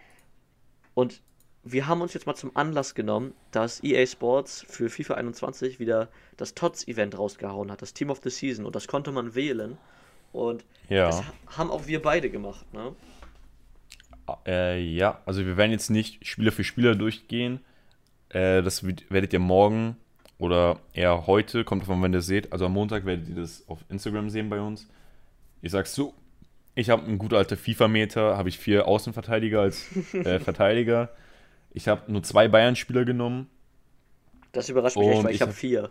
Und 0.95 1.23
wir 1.63 1.87
haben 1.87 2.01
uns 2.01 2.15
jetzt 2.15 2.27
mal 2.27 2.35
zum 2.35 2.57
Anlass 2.57 2.95
genommen, 2.95 3.35
dass 3.51 3.83
EA 3.83 4.07
Sports 4.07 4.65
für 4.69 4.89
FIFA 4.89 5.15
21 5.15 5.79
wieder 5.79 6.09
das 6.37 6.55
TOTS-Event 6.55 7.19
rausgehauen 7.19 7.71
hat, 7.71 7.83
das 7.83 7.95
Team 7.95 8.11
of 8.11 8.21
the 8.23 8.31
Season. 8.31 8.67
Und 8.67 8.75
das 8.75 8.89
konnte 8.89 9.13
man 9.13 9.35
wählen. 9.35 9.79
Und 10.33 10.65
ja. 10.89 11.07
das 11.07 11.23
haben 11.57 11.71
auch 11.71 11.87
wir 11.87 12.03
beide 12.03 12.31
gemacht, 12.31 12.73
ne? 12.73 12.95
Äh, 14.47 14.81
ja, 14.81 15.21
also 15.27 15.45
wir 15.45 15.57
werden 15.57 15.73
jetzt 15.73 15.91
nicht 15.91 16.27
Spieler 16.27 16.53
für 16.53 16.65
Spieler 16.65 16.95
durchgehen. 16.95 17.61
Äh, 18.29 18.63
das 18.63 18.85
werdet 18.85 19.33
ihr 19.33 19.39
morgen 19.39 19.97
oder 20.39 20.79
eher 20.93 21.27
heute, 21.27 21.65
kommt 21.65 21.83
davon, 21.83 22.03
wenn 22.03 22.13
ihr 22.13 22.21
seht. 22.21 22.53
Also 22.53 22.67
am 22.67 22.73
Montag 22.73 23.05
werdet 23.05 23.29
ihr 23.29 23.37
das 23.37 23.67
auf 23.69 23.79
Instagram 23.89 24.31
sehen 24.31 24.49
bei 24.49 24.61
uns. 24.61 24.89
Ich 25.63 25.73
sag's 25.73 25.95
so, 25.95 26.15
ich 26.75 26.91
habe 26.91 27.05
einen 27.05 27.19
guten 27.19 27.35
alten 27.35 27.57
FIFA-Meter, 27.57 28.37
habe 28.37 28.49
ich 28.49 28.59
vier 28.59 28.87
Außenverteidiger 28.87 29.61
als 29.61 29.89
äh, 30.15 30.39
Verteidiger. 30.39 31.11
Ich 31.73 31.89
habe 31.89 32.11
nur 32.11 32.23
zwei 32.23 32.49
Bayern-Spieler 32.49 33.05
genommen. 33.05 33.49
Das 34.53 34.69
überrascht 34.69 34.97
mich 34.97 35.09
echt, 35.09 35.25
weil 35.25 35.31
ich, 35.31 35.37
ich 35.37 35.43
habe 35.43 35.53
hab 35.53 35.59
vier. 35.59 35.91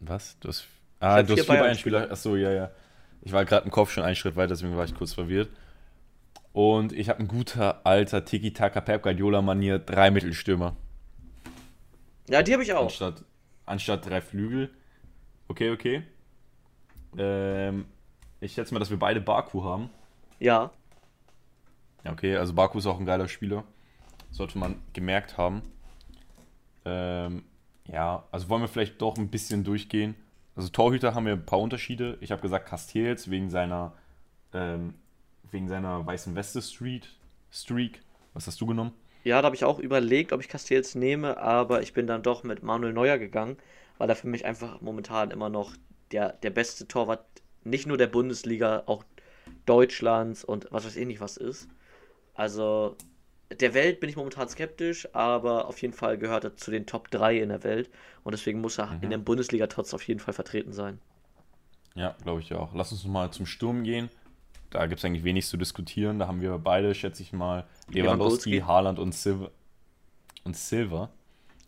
Was? 0.00 0.38
Du 0.38 0.48
hast, 0.48 0.66
ah, 1.00 1.22
du 1.22 1.32
hast 1.32 1.44
vier 1.44 1.48
Bayern-Spieler. 1.48 1.98
Bayern 2.00 2.12
Achso, 2.12 2.36
ja, 2.36 2.52
ja. 2.52 2.70
Ich 3.22 3.32
war 3.32 3.44
gerade 3.44 3.64
im 3.64 3.70
Kopf 3.70 3.90
schon 3.90 4.04
einen 4.04 4.16
Schritt 4.16 4.36
weiter, 4.36 4.48
deswegen 4.48 4.76
war 4.76 4.84
ich 4.84 4.94
kurz 4.94 5.12
verwirrt. 5.12 5.48
Und 6.52 6.92
ich 6.92 7.08
habe 7.08 7.20
ein 7.20 7.28
guter 7.28 7.86
alter 7.86 8.24
Tiki-Taka 8.24 8.80
Pep 8.82 9.02
Guardiola-Manier, 9.02 9.78
drei 9.78 10.10
Mittelstürmer. 10.10 10.76
Ja, 12.28 12.42
die 12.42 12.52
habe 12.52 12.62
ich 12.62 12.72
auch. 12.72 12.84
Anstatt, 12.84 13.24
anstatt 13.64 14.06
drei 14.08 14.20
Flügel. 14.20 14.70
Okay, 15.48 15.70
okay. 15.70 16.02
Ähm, 17.16 17.86
ich 18.40 18.52
schätze 18.52 18.74
mal, 18.74 18.80
dass 18.80 18.90
wir 18.90 18.98
beide 18.98 19.20
Baku 19.20 19.64
haben. 19.64 19.90
Ja. 20.38 20.70
Ja, 22.04 22.12
okay, 22.12 22.36
also 22.36 22.52
Baku 22.52 22.78
ist 22.78 22.86
auch 22.86 22.98
ein 22.98 23.06
geiler 23.06 23.28
Spieler. 23.28 23.64
Sollte 24.30 24.58
man 24.58 24.76
gemerkt 24.92 25.38
haben. 25.38 25.62
Ähm, 26.84 27.44
ja, 27.86 28.24
also 28.30 28.48
wollen 28.48 28.62
wir 28.62 28.68
vielleicht 28.68 29.00
doch 29.00 29.16
ein 29.16 29.28
bisschen 29.28 29.64
durchgehen. 29.64 30.14
Also 30.54 30.68
Torhüter 30.68 31.14
haben 31.14 31.26
wir 31.26 31.32
ein 31.32 31.46
paar 31.46 31.60
Unterschiede. 31.60 32.18
Ich 32.20 32.30
habe 32.30 32.42
gesagt 32.42 32.66
Castells 32.68 33.30
wegen 33.30 33.50
seiner 33.50 33.92
ähm, 34.52 34.94
wegen 35.52 35.68
seiner 35.68 36.04
weißen 36.04 36.34
Weste 36.34 36.60
Street 36.62 37.08
Streak. 37.50 38.00
Was 38.34 38.46
hast 38.46 38.60
du 38.60 38.66
genommen? 38.66 38.92
Ja, 39.24 39.40
da 39.40 39.46
habe 39.46 39.56
ich 39.56 39.64
auch 39.64 39.78
überlegt, 39.78 40.32
ob 40.32 40.40
ich 40.40 40.48
Castells 40.48 40.94
nehme, 40.94 41.36
aber 41.36 41.82
ich 41.82 41.92
bin 41.92 42.06
dann 42.06 42.22
doch 42.22 42.42
mit 42.42 42.62
Manuel 42.62 42.92
Neuer 42.92 43.18
gegangen, 43.18 43.56
weil 43.98 44.08
er 44.08 44.16
für 44.16 44.26
mich 44.26 44.44
einfach 44.44 44.80
momentan 44.80 45.30
immer 45.30 45.48
noch 45.48 45.74
der, 46.10 46.32
der 46.32 46.50
beste 46.50 46.88
Torwart, 46.88 47.24
nicht 47.62 47.86
nur 47.86 47.98
der 47.98 48.08
Bundesliga, 48.08 48.82
auch 48.86 49.04
Deutschlands 49.66 50.44
und 50.44 50.66
was 50.70 50.84
weiß 50.84 50.96
ich 50.96 51.06
nicht 51.06 51.20
was 51.20 51.36
ist. 51.36 51.68
Also 52.34 52.96
der 53.60 53.74
Welt 53.74 54.00
bin 54.00 54.08
ich 54.08 54.16
momentan 54.16 54.48
skeptisch, 54.48 55.08
aber 55.14 55.68
auf 55.68 55.80
jeden 55.82 55.94
Fall 55.94 56.18
gehört 56.18 56.44
er 56.44 56.56
zu 56.56 56.70
den 56.70 56.86
Top 56.86 57.10
3 57.10 57.38
in 57.38 57.50
der 57.50 57.62
Welt 57.62 57.90
und 58.24 58.32
deswegen 58.32 58.60
muss 58.60 58.78
er 58.78 58.86
mhm. 58.86 59.02
in 59.02 59.10
der 59.10 59.18
Bundesliga 59.18 59.66
trotz 59.66 59.94
auf 59.94 60.02
jeden 60.08 60.20
Fall 60.20 60.34
vertreten 60.34 60.72
sein. 60.72 60.98
Ja, 61.94 62.16
glaube 62.22 62.40
ich 62.40 62.54
auch. 62.54 62.74
Lass 62.74 62.92
uns 62.92 63.04
mal 63.04 63.30
zum 63.30 63.46
Sturm 63.46 63.84
gehen. 63.84 64.08
Da 64.72 64.86
gibt 64.86 65.00
es 65.00 65.04
eigentlich 65.04 65.22
wenig 65.22 65.46
zu 65.46 65.58
diskutieren. 65.58 66.18
Da 66.18 66.26
haben 66.26 66.40
wir 66.40 66.56
beide, 66.56 66.94
schätze 66.94 67.22
ich 67.22 67.32
mal, 67.34 67.66
Lewandowski, 67.90 68.60
Haaland 68.60 68.98
und 68.98 69.14
Silva. 69.14 69.50
Und 70.44 70.56
Silva. 70.56 71.10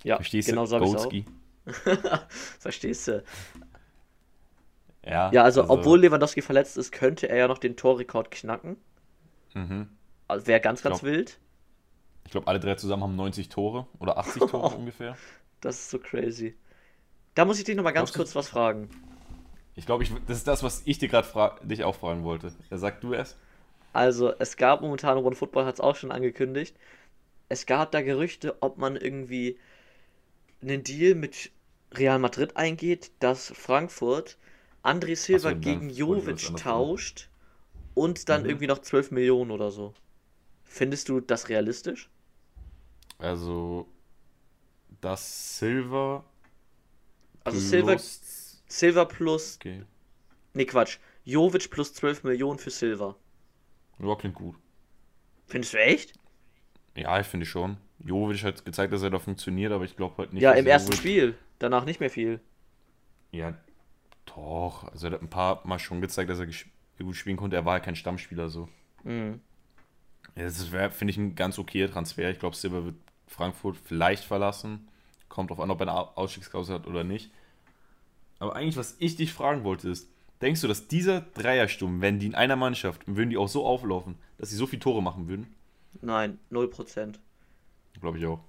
Ja, 0.02 0.16
Verstehst 0.16 0.48
genau 0.48 0.66
du? 0.66 0.78
Golski. 0.78 1.26
Verstehst 2.58 3.08
du? 3.08 3.22
Ja, 5.04 5.30
ja 5.32 5.42
also, 5.42 5.62
also, 5.62 5.72
obwohl 5.72 6.00
Lewandowski 6.00 6.40
verletzt 6.40 6.78
ist, 6.78 6.92
könnte 6.92 7.28
er 7.28 7.36
ja 7.36 7.48
noch 7.48 7.58
den 7.58 7.76
Torrekord 7.76 8.30
knacken. 8.30 8.78
Mhm. 9.52 9.88
Also 10.26 10.46
wäre 10.46 10.60
ganz, 10.60 10.82
ganz 10.82 11.00
glaub, 11.00 11.12
wild. 11.12 11.38
Ich 12.24 12.30
glaube, 12.30 12.46
alle 12.46 12.58
drei 12.58 12.74
zusammen 12.74 13.02
haben 13.02 13.16
90 13.16 13.50
Tore 13.50 13.86
oder 13.98 14.16
80 14.16 14.50
Tore 14.50 14.76
ungefähr. 14.76 15.16
Das 15.60 15.76
ist 15.76 15.90
so 15.90 15.98
crazy. 15.98 16.56
Da 17.34 17.44
muss 17.44 17.58
ich 17.58 17.64
dich 17.64 17.76
nochmal 17.76 17.92
ganz 17.92 18.12
Glaubst 18.12 18.32
kurz 18.32 18.34
was 18.34 18.48
fragen. 18.48 18.88
Ich 19.76 19.86
glaube, 19.86 20.04
ich, 20.04 20.12
das 20.26 20.38
ist 20.38 20.46
das, 20.46 20.62
was 20.62 20.82
ich 20.84 20.98
dir 20.98 21.08
gerade 21.08 21.28
dich 21.64 21.84
auch 21.84 21.96
fragen 21.96 22.24
wollte. 22.24 22.52
Ja, 22.70 22.78
sag 22.78 23.00
du 23.00 23.12
es. 23.12 23.36
Also, 23.92 24.32
es 24.38 24.56
gab 24.56 24.80
momentan, 24.82 25.18
One 25.18 25.36
Football 25.36 25.64
hat 25.66 25.74
es 25.74 25.80
auch 25.80 25.96
schon 25.96 26.12
angekündigt, 26.12 26.76
es 27.48 27.66
gab 27.66 27.92
da 27.92 28.02
Gerüchte, 28.02 28.56
ob 28.60 28.78
man 28.78 28.96
irgendwie 28.96 29.58
einen 30.62 30.82
Deal 30.82 31.14
mit 31.14 31.50
Real 31.92 32.18
Madrid 32.18 32.56
eingeht, 32.56 33.12
dass 33.20 33.50
Frankfurt 33.50 34.36
André 34.82 35.16
Silva 35.16 35.50
so, 35.50 35.56
gegen 35.56 35.90
Jovic 35.90 36.56
tauscht 36.56 37.28
und 37.94 38.28
dann 38.28 38.42
mhm. 38.42 38.48
irgendwie 38.48 38.66
noch 38.66 38.80
12 38.80 39.10
Millionen 39.12 39.50
oder 39.50 39.70
so. 39.70 39.94
Findest 40.64 41.08
du 41.08 41.20
das 41.20 41.48
realistisch? 41.48 42.08
Also, 43.18 43.86
dass 45.00 45.58
Silva. 45.58 46.24
Also, 47.44 47.60
Silva 47.60 47.96
Silver 48.74 49.06
plus. 49.06 49.56
Okay. 49.60 49.84
Nee, 50.52 50.64
Quatsch. 50.64 50.98
Jovic 51.24 51.70
plus 51.70 51.94
12 51.94 52.24
Millionen 52.24 52.58
für 52.58 52.70
Silver. 52.70 53.16
Ja, 54.00 54.14
klingt 54.16 54.34
gut. 54.34 54.56
Findest 55.46 55.74
du 55.74 55.78
echt? 55.78 56.14
Ja, 56.96 57.20
ich 57.20 57.26
finde 57.26 57.46
schon. 57.46 57.76
Jovic 58.00 58.42
hat 58.42 58.64
gezeigt, 58.64 58.92
dass 58.92 59.02
er 59.02 59.10
da 59.10 59.20
funktioniert, 59.20 59.72
aber 59.72 59.84
ich 59.84 59.96
glaube 59.96 60.16
halt 60.18 60.32
nicht. 60.32 60.42
Ja, 60.42 60.52
im 60.52 60.66
ersten 60.66 60.90
Jovic... 60.90 60.98
Spiel. 60.98 61.38
Danach 61.60 61.84
nicht 61.84 62.00
mehr 62.00 62.10
viel. 62.10 62.40
Ja, 63.30 63.56
doch. 64.26 64.84
Also 64.84 65.06
er 65.06 65.12
hat 65.12 65.22
ein 65.22 65.30
paar 65.30 65.64
Mal 65.66 65.78
schon 65.78 66.00
gezeigt, 66.00 66.28
dass 66.28 66.40
er 66.40 66.48
gut 66.98 67.16
spielen 67.16 67.36
konnte. 67.36 67.56
Er 67.56 67.64
war 67.64 67.76
ja 67.76 67.80
kein 67.80 67.96
Stammspieler 67.96 68.48
so. 68.48 68.68
Mhm. 69.04 69.40
Das 70.34 70.72
wäre, 70.72 70.90
finde 70.90 71.12
ich, 71.12 71.16
ein 71.16 71.36
ganz 71.36 71.60
okayer 71.60 71.90
Transfer. 71.90 72.28
Ich 72.28 72.40
glaube, 72.40 72.56
Silver 72.56 72.84
wird 72.84 72.96
Frankfurt 73.28 73.76
vielleicht 73.76 74.24
verlassen. 74.24 74.88
Kommt 75.28 75.50
drauf 75.50 75.60
an, 75.60 75.70
ob 75.70 75.80
er 75.80 75.88
eine 75.88 76.16
Ausstiegsklausel 76.16 76.74
hat 76.74 76.88
oder 76.88 77.04
nicht. 77.04 77.30
Aber 78.44 78.56
eigentlich, 78.56 78.76
was 78.76 78.96
ich 78.98 79.16
dich 79.16 79.32
fragen 79.32 79.64
wollte, 79.64 79.88
ist, 79.88 80.10
denkst 80.42 80.60
du, 80.60 80.68
dass 80.68 80.86
dieser 80.86 81.22
Dreiersturm, 81.22 82.02
wenn 82.02 82.18
die 82.18 82.26
in 82.26 82.34
einer 82.34 82.56
Mannschaft, 82.56 83.00
würden 83.06 83.30
die 83.30 83.38
auch 83.38 83.48
so 83.48 83.64
auflaufen, 83.64 84.16
dass 84.36 84.50
sie 84.50 84.56
so 84.56 84.66
viele 84.66 84.80
Tore 84.80 85.02
machen 85.02 85.28
würden? 85.28 85.54
Nein, 86.02 86.38
0%. 86.52 87.14
Glaube 88.02 88.18
ich 88.18 88.26
auch. 88.26 88.40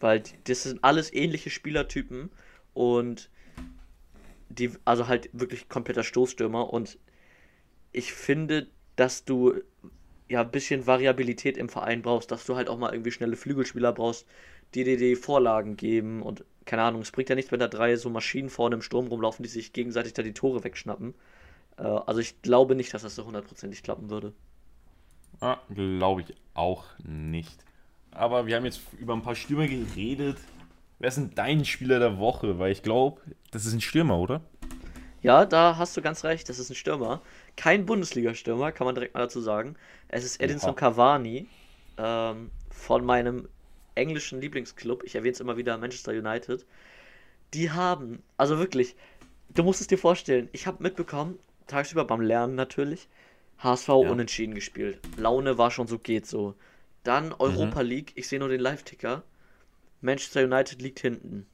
Weil 0.00 0.22
das 0.44 0.62
sind 0.62 0.82
alles 0.82 1.12
ähnliche 1.12 1.50
Spielertypen 1.50 2.30
und 2.72 3.28
die, 4.48 4.70
also 4.86 5.08
halt 5.08 5.28
wirklich 5.34 5.68
kompletter 5.68 6.04
Stoßstürmer 6.04 6.72
und 6.72 6.98
ich 7.92 8.14
finde, 8.14 8.68
dass 8.96 9.26
du 9.26 9.60
ja, 10.30 10.40
ein 10.40 10.50
bisschen 10.50 10.86
Variabilität 10.86 11.58
im 11.58 11.68
Verein 11.68 12.00
brauchst, 12.00 12.30
dass 12.30 12.46
du 12.46 12.56
halt 12.56 12.70
auch 12.70 12.78
mal 12.78 12.94
irgendwie 12.94 13.12
schnelle 13.12 13.36
Flügelspieler 13.36 13.92
brauchst, 13.92 14.26
die 14.74 14.84
dir 14.84 14.96
die 14.96 15.16
Vorlagen 15.16 15.76
geben 15.76 16.22
und 16.22 16.46
keine 16.66 16.82
Ahnung, 16.82 17.02
es 17.02 17.10
bringt 17.10 17.28
ja 17.28 17.34
nichts, 17.34 17.52
wenn 17.52 17.60
da 17.60 17.68
drei 17.68 17.96
so 17.96 18.10
Maschinen 18.10 18.50
vorne 18.50 18.76
im 18.76 18.82
Sturm 18.82 19.06
rumlaufen, 19.08 19.42
die 19.42 19.48
sich 19.48 19.72
gegenseitig 19.72 20.14
da 20.14 20.22
die 20.22 20.32
Tore 20.32 20.64
wegschnappen. 20.64 21.14
Äh, 21.76 21.82
also 21.82 22.20
ich 22.20 22.40
glaube 22.42 22.74
nicht, 22.74 22.94
dass 22.94 23.02
das 23.02 23.14
so 23.14 23.24
hundertprozentig 23.24 23.82
klappen 23.82 24.10
würde. 24.10 24.32
Ah, 25.40 25.58
glaube 25.70 26.22
ich 26.22 26.34
auch 26.54 26.84
nicht. 27.04 27.64
Aber 28.12 28.46
wir 28.46 28.56
haben 28.56 28.64
jetzt 28.64 28.80
über 28.98 29.14
ein 29.14 29.22
paar 29.22 29.34
Stürmer 29.34 29.66
geredet. 29.66 30.38
Wer 30.98 31.08
ist 31.08 31.16
denn 31.16 31.32
dein 31.34 31.64
Spieler 31.64 31.98
der 31.98 32.18
Woche? 32.18 32.58
Weil 32.58 32.72
ich 32.72 32.82
glaube, 32.82 33.20
das 33.50 33.66
ist 33.66 33.74
ein 33.74 33.80
Stürmer, 33.80 34.18
oder? 34.18 34.40
Ja, 35.22 35.46
da 35.46 35.76
hast 35.78 35.96
du 35.96 36.02
ganz 36.02 36.22
recht, 36.22 36.48
das 36.48 36.58
ist 36.58 36.70
ein 36.70 36.74
Stürmer. 36.76 37.22
Kein 37.56 37.86
Bundesliga-Stürmer, 37.86 38.72
kann 38.72 38.84
man 38.84 38.94
direkt 38.94 39.14
mal 39.14 39.20
dazu 39.20 39.40
sagen. 39.40 39.74
Es 40.08 40.22
ist 40.24 40.40
Edinson 40.40 40.70
Oha. 40.70 40.76
Cavani 40.76 41.48
ähm, 41.96 42.50
von 42.70 43.04
meinem 43.04 43.48
englischen 43.94 44.40
Lieblingsclub. 44.40 45.02
Ich 45.04 45.14
erwähne 45.14 45.32
es 45.32 45.40
immer 45.40 45.56
wieder, 45.56 45.78
Manchester 45.78 46.12
United. 46.12 46.66
Die 47.52 47.70
haben, 47.70 48.22
also 48.36 48.58
wirklich, 48.58 48.96
du 49.54 49.62
musst 49.62 49.80
es 49.80 49.86
dir 49.86 49.98
vorstellen, 49.98 50.48
ich 50.52 50.66
habe 50.66 50.82
mitbekommen, 50.82 51.38
tagsüber 51.66 52.04
beim 52.04 52.20
Lernen 52.20 52.54
natürlich, 52.54 53.08
HSV 53.58 53.88
ja. 53.88 53.94
unentschieden 53.94 54.54
gespielt. 54.54 54.98
Laune 55.16 55.58
war 55.58 55.70
schon 55.70 55.86
so, 55.86 55.98
geht 55.98 56.26
so. 56.26 56.54
Dann 57.04 57.32
Europa 57.32 57.82
mhm. 57.82 57.88
League, 57.88 58.12
ich 58.14 58.28
sehe 58.28 58.38
nur 58.38 58.48
den 58.48 58.60
Live-Ticker. 58.60 59.22
Manchester 60.00 60.44
United 60.44 60.82
liegt 60.82 61.00
hinten. 61.00 61.46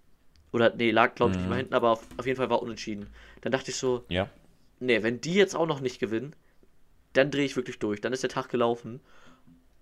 Oder, 0.53 0.75
nee, 0.75 0.91
lag 0.91 1.15
glaube 1.15 1.33
ich 1.33 1.37
mhm. 1.37 1.43
nicht 1.43 1.51
mal 1.51 1.57
hinten, 1.59 1.75
aber 1.75 1.91
auf, 1.91 2.07
auf, 2.17 2.27
jeden 2.27 2.37
Fall 2.37 2.51
war 2.51 2.63
unentschieden. 2.63 3.09
Dann 3.43 3.53
dachte 3.53 3.71
ich 3.71 3.77
so, 3.77 4.05
ja. 4.09 4.29
nee, 4.81 5.03
wenn 5.03 5.21
die 5.21 5.35
jetzt 5.35 5.55
auch 5.55 5.67
noch 5.67 5.81
nicht 5.81 6.01
gewinnen, 6.01 6.35
dann 7.13 7.31
drehe 7.31 7.45
ich 7.45 7.57
wirklich 7.57 7.79
durch. 7.79 8.01
Dann 8.01 8.13
ist 8.13 8.23
der 8.23 8.31
Tag 8.31 8.49
gelaufen. 8.49 9.01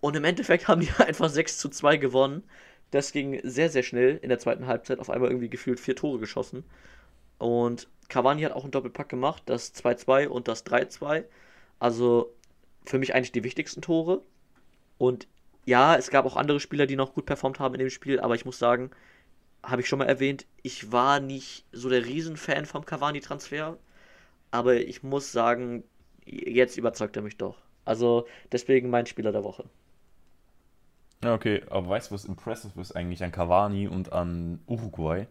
Und 0.01 0.17
im 0.17 0.25
Endeffekt 0.25 0.69
haben 0.69 0.81
die 0.81 0.91
einfach 0.99 1.29
6 1.29 1.59
zu 1.59 1.69
2 1.69 1.97
gewonnen. 1.97 2.45
Das 2.91 3.13
ging 3.13 3.41
sehr, 3.45 3.71
sehr 3.71 3.83
schnell 3.83 4.19
in 4.23 4.29
der 4.29 4.39
zweiten 4.39 4.67
Halbzeit. 4.67 4.99
Auf 4.99 5.11
einmal 5.11 5.31
irgendwie 5.31 5.51
gefühlt 5.51 5.81
vier 5.81 5.97
Tore 5.97 6.19
geschossen. 6.19 6.65
Und 7.39 7.89
Cavani 8.09 8.43
hat 8.43 8.53
auch 8.53 8.65
einen 8.65 8.73
Doppelpack 8.73 9.09
gemacht, 9.09 9.43
das 9.47 9.75
2-2 9.75 10.29
und 10.29 10.49
das 10.49 10.65
3-2. 10.67 11.25
Also 11.79 12.35
für 12.85 12.99
mich 12.99 13.15
eigentlich 13.15 13.33
die 13.33 13.45
wichtigsten 13.45 13.83
Tore. 13.83 14.23
Und 14.99 15.29
ja, 15.67 15.97
es 15.97 16.11
gab 16.11 16.25
auch 16.27 16.37
andere 16.37 16.61
Spieler, 16.61 16.87
die 16.87 16.97
noch 16.97 17.15
gut 17.15 17.27
performt 17.27 17.61
haben 17.61 17.75
in 17.75 17.81
dem 17.81 17.91
Spiel, 17.91 18.21
aber 18.21 18.35
ich 18.35 18.47
muss 18.47 18.59
sagen, 18.59 18.91
habe 19.63 19.83
ich 19.83 19.89
schon 19.89 19.99
mal 19.99 20.07
erwähnt, 20.07 20.47
ich 20.63 20.93
war 20.93 21.21
nicht 21.21 21.67
so 21.73 21.89
der 21.89 22.07
Riesenfan 22.07 22.67
vom 22.67 22.87
Cavani-Transfer. 22.87 23.77
Aber 24.51 24.77
ich 24.77 25.03
muss 25.03 25.33
sagen, 25.33 25.85
jetzt 26.25 26.79
überzeugt 26.79 27.17
er 27.17 27.23
mich 27.23 27.37
doch. 27.37 27.59
Also 27.85 28.27
deswegen 28.53 28.91
mein 28.91 29.07
Spieler 29.07 29.33
der 29.33 29.45
Woche. 29.45 29.65
Ja, 31.23 31.35
okay, 31.35 31.63
aber 31.69 31.89
weißt 31.89 32.11
du, 32.11 32.15
was 32.15 32.25
impressive 32.25 32.81
ist 32.81 32.95
eigentlich 32.95 33.25
an 33.25 33.33
Cavani 33.33 33.89
und 33.89 34.13
an 34.13 34.61
Uruguay? 34.67 35.27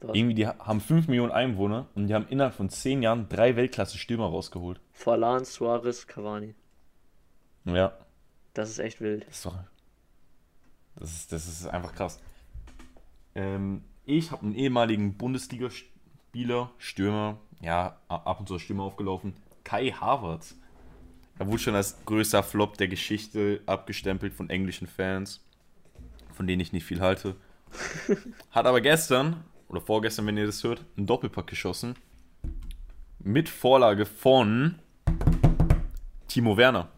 Was? 0.00 0.14
Irgendwie, 0.14 0.34
die 0.34 0.46
haben 0.46 0.80
5 0.80 1.08
Millionen 1.08 1.32
Einwohner 1.32 1.86
und 1.94 2.08
die 2.08 2.14
haben 2.14 2.26
innerhalb 2.28 2.54
von 2.54 2.68
10 2.68 3.02
Jahren 3.02 3.28
drei 3.28 3.56
Weltklasse-Stürmer 3.56 4.26
rausgeholt. 4.26 4.80
Forlan, 4.92 5.44
Suarez, 5.44 6.06
Cavani. 6.06 6.54
Ja. 7.64 7.96
Das 8.54 8.70
ist 8.70 8.78
echt 8.78 9.00
wild. 9.00 9.26
Das 9.26 9.36
ist 9.36 9.46
doch. 9.46 9.58
Das 10.96 11.12
ist, 11.12 11.32
das 11.32 11.46
ist 11.46 11.66
einfach 11.66 11.94
krass. 11.94 12.20
Ähm, 13.34 13.84
ich 14.04 14.30
habe 14.30 14.42
einen 14.42 14.54
ehemaligen 14.54 15.16
Bundesligaspieler, 15.16 16.70
Stürmer, 16.78 17.38
ja, 17.60 17.96
ab 18.08 18.40
und 18.40 18.48
zu 18.48 18.58
Stürmer 18.58 18.84
aufgelaufen, 18.84 19.34
Kai 19.64 19.90
Havertz. 19.90 20.56
Er 21.38 21.46
wurde 21.46 21.58
schon 21.58 21.74
als 21.74 21.96
größter 22.04 22.42
Flop 22.42 22.76
der 22.76 22.88
Geschichte 22.88 23.60
abgestempelt 23.66 24.34
von 24.34 24.50
englischen 24.50 24.86
Fans, 24.86 25.44
von 26.32 26.46
denen 26.46 26.60
ich 26.60 26.72
nicht 26.72 26.84
viel 26.84 27.00
halte. 27.00 27.36
Hat 28.50 28.66
aber 28.66 28.80
gestern, 28.80 29.44
oder 29.68 29.80
vorgestern, 29.80 30.26
wenn 30.26 30.36
ihr 30.36 30.46
das 30.46 30.62
hört, 30.62 30.84
einen 30.96 31.06
Doppelpack 31.06 31.46
geschossen. 31.46 31.94
Mit 33.18 33.48
Vorlage 33.48 34.04
von 34.04 34.76
Timo 36.28 36.56
Werner. 36.56 36.90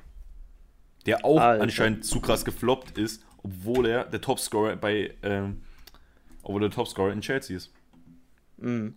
Der 1.06 1.24
auch 1.24 1.40
Alter. 1.40 1.62
anscheinend 1.62 2.04
zu 2.04 2.20
krass 2.20 2.44
gefloppt 2.44 2.98
ist, 2.98 3.24
obwohl 3.42 3.86
er 3.86 4.04
der 4.04 4.20
Topscorer 4.20 4.76
bei, 4.76 5.14
ähm, 5.22 5.62
obwohl 6.42 6.62
der 6.62 6.70
Topscorer 6.70 7.12
in 7.12 7.20
Chelsea 7.20 7.56
ist. 7.56 7.72
Mhm. 8.56 8.96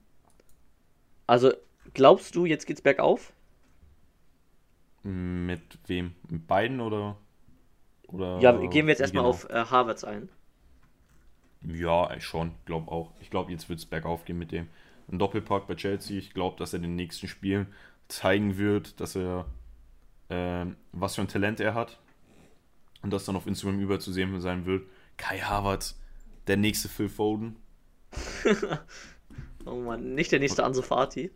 Also, 1.26 1.52
glaubst 1.94 2.36
du, 2.36 2.46
jetzt 2.46 2.66
geht's 2.66 2.82
bergauf? 2.82 3.34
Mit 5.08 5.62
wem? 5.88 6.16
Mit 6.28 6.48
beiden 6.48 6.82
oder? 6.82 7.16
oder 8.08 8.40
ja, 8.40 8.52
gehen 8.52 8.88
wir 8.88 8.92
jetzt 8.92 9.00
erstmal 9.00 9.24
genau? 9.24 9.30
auf 9.30 9.50
äh, 9.50 9.54
Harvards 9.54 10.04
ein. 10.04 10.28
Ja, 11.62 12.20
schon, 12.20 12.52
glaube 12.66 12.92
auch. 12.92 13.14
Ich 13.22 13.30
glaube, 13.30 13.54
jetzt 13.54 13.70
wird 13.70 13.80
es 13.80 13.86
bergauf 13.86 14.26
gehen 14.26 14.38
mit 14.38 14.52
dem. 14.52 14.68
Ein 15.10 15.18
Doppelpack 15.18 15.66
bei 15.66 15.76
Chelsea. 15.76 16.18
Ich 16.18 16.34
glaube, 16.34 16.58
dass 16.58 16.74
er 16.74 16.78
in 16.78 16.84
den 16.84 16.96
nächsten 16.98 17.30
Spielen 17.30 17.68
zeigen 18.10 18.58
wird, 18.58 19.00
dass 19.00 19.16
er 19.16 19.46
äh, 20.28 20.66
was 20.92 21.16
für 21.16 21.22
ein 21.22 21.30
Talent 21.30 21.62
er 21.62 21.74
hat. 21.74 22.00
Und 23.02 23.14
das 23.14 23.24
dann 23.24 23.38
auf 23.38 23.48
Instagram 23.48 23.80
überzusehen 23.80 24.42
sein 24.42 24.66
wird. 24.66 24.84
Kai 25.16 25.40
Havertz, 25.40 25.98
der 26.48 26.58
nächste 26.58 26.90
Phil 26.90 27.08
Foden. 27.08 27.56
oh 29.66 29.76
Mann, 29.76 30.16
nicht 30.16 30.34
der 30.34 30.40
nächste 30.40 30.66
Ansu 30.66 30.82
Fati. 30.82 31.32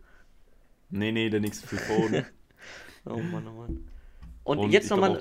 Nee, 0.90 1.10
nee, 1.10 1.30
der 1.30 1.40
nächste 1.40 1.66
Phil 1.66 1.78
Foden. 1.78 2.26
Oh 3.04 3.16
Mann, 3.16 3.46
oh 3.48 3.60
Mann. 3.60 3.84
Und, 4.44 4.58
Und 4.58 4.70
jetzt 4.70 4.90
nochmal. 4.90 5.18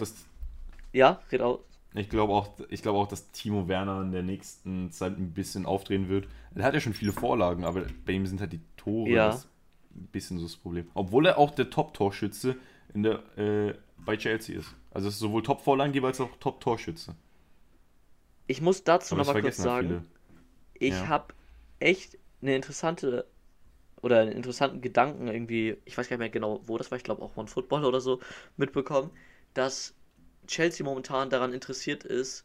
Ja, 0.93 1.21
red 1.31 1.41
aus. 1.41 1.59
Ich 1.93 2.09
glaube 2.09 2.33
auch, 2.33 2.49
glaub 2.69 2.95
auch, 2.95 3.07
dass 3.07 3.31
Timo 3.31 3.67
Werner 3.67 4.01
in 4.01 4.11
der 4.11 4.23
nächsten 4.23 4.91
Zeit 4.91 5.17
ein 5.17 5.33
bisschen 5.33 5.65
aufdrehen 5.65 6.07
wird. 6.07 6.27
Er 6.55 6.63
hat 6.63 6.73
ja 6.73 6.79
schon 6.79 6.93
viele 6.93 7.11
Vorlagen, 7.11 7.65
aber 7.65 7.85
bei 8.05 8.13
ihm 8.13 8.25
sind 8.25 8.39
halt 8.39 8.53
die 8.53 8.61
Tore 8.77 9.09
ja. 9.09 9.31
ein 9.31 10.07
bisschen 10.07 10.37
so 10.37 10.45
das 10.45 10.55
Problem. 10.55 10.87
Obwohl 10.93 11.25
er 11.25 11.37
auch 11.37 11.51
der 11.51 11.69
Top-Torschütze 11.69 12.55
äh, 12.93 13.73
bei 13.97 14.15
Chelsea 14.15 14.57
ist. 14.57 14.73
Also 14.91 15.09
es 15.09 15.15
ist 15.15 15.19
sowohl 15.19 15.43
Top-Vorlagengeber 15.43 16.07
als 16.07 16.21
auch 16.21 16.29
Top-Torschütze. 16.39 17.13
Ich 18.47 18.61
muss 18.61 18.83
dazu 18.83 19.15
nochmal 19.15 19.41
kurz 19.41 19.57
sagen, 19.57 20.05
ich 20.73 20.91
ja. 20.93 21.07
habe 21.07 21.33
echt 21.79 22.17
eine 22.41 22.55
interessante 22.55 23.25
oder 24.01 24.19
einen 24.19 24.31
interessanten 24.31 24.81
Gedanken 24.81 25.27
irgendwie, 25.27 25.77
ich 25.85 25.97
weiß 25.97 26.09
gar 26.09 26.15
nicht 26.15 26.21
mehr 26.21 26.29
genau, 26.29 26.61
wo 26.65 26.77
das 26.77 26.91
war, 26.91 26.97
ich 26.97 27.03
glaube 27.03 27.21
auch 27.21 27.37
One 27.37 27.47
Football 27.47 27.85
oder 27.85 28.01
so, 28.01 28.19
mitbekommen, 28.57 29.11
dass 29.53 29.93
Chelsea 30.47 30.85
momentan 30.85 31.29
daran 31.29 31.53
interessiert 31.53 32.03
ist, 32.03 32.43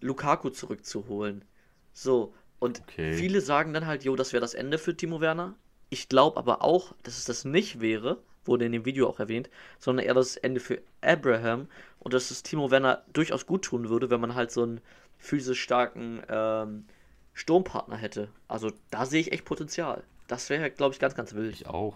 Lukaku 0.00 0.50
zurückzuholen. 0.50 1.44
So, 1.92 2.34
und 2.58 2.80
okay. 2.82 3.12
viele 3.12 3.40
sagen 3.40 3.72
dann 3.72 3.86
halt, 3.86 4.04
jo, 4.04 4.16
das 4.16 4.32
wäre 4.32 4.40
das 4.40 4.54
Ende 4.54 4.78
für 4.78 4.96
Timo 4.96 5.20
Werner. 5.20 5.54
Ich 5.90 6.08
glaube 6.08 6.36
aber 6.36 6.62
auch, 6.62 6.94
dass 7.02 7.18
es 7.18 7.24
das 7.24 7.44
nicht 7.44 7.80
wäre, 7.80 8.22
wurde 8.44 8.64
in 8.64 8.72
dem 8.72 8.84
Video 8.84 9.08
auch 9.08 9.20
erwähnt, 9.20 9.50
sondern 9.78 10.06
eher 10.06 10.14
das 10.14 10.36
Ende 10.36 10.60
für 10.60 10.80
Abraham 11.00 11.68
und 11.98 12.14
dass 12.14 12.30
es 12.30 12.42
Timo 12.42 12.70
Werner 12.70 13.04
durchaus 13.12 13.46
gut 13.46 13.64
tun 13.64 13.88
würde, 13.88 14.10
wenn 14.10 14.20
man 14.20 14.34
halt 14.34 14.50
so 14.50 14.62
einen 14.62 14.80
physisch 15.18 15.62
starken 15.62 16.22
ähm, 16.28 16.84
Sturmpartner 17.32 17.96
hätte. 17.96 18.28
Also 18.48 18.72
da 18.90 19.06
sehe 19.06 19.20
ich 19.20 19.32
echt 19.32 19.44
Potenzial. 19.44 20.04
Das 20.32 20.48
wäre, 20.48 20.70
glaube 20.70 20.94
ich, 20.94 20.98
ganz, 20.98 21.14
ganz 21.14 21.34
wild. 21.34 21.52
Ich 21.52 21.66
auch. 21.66 21.94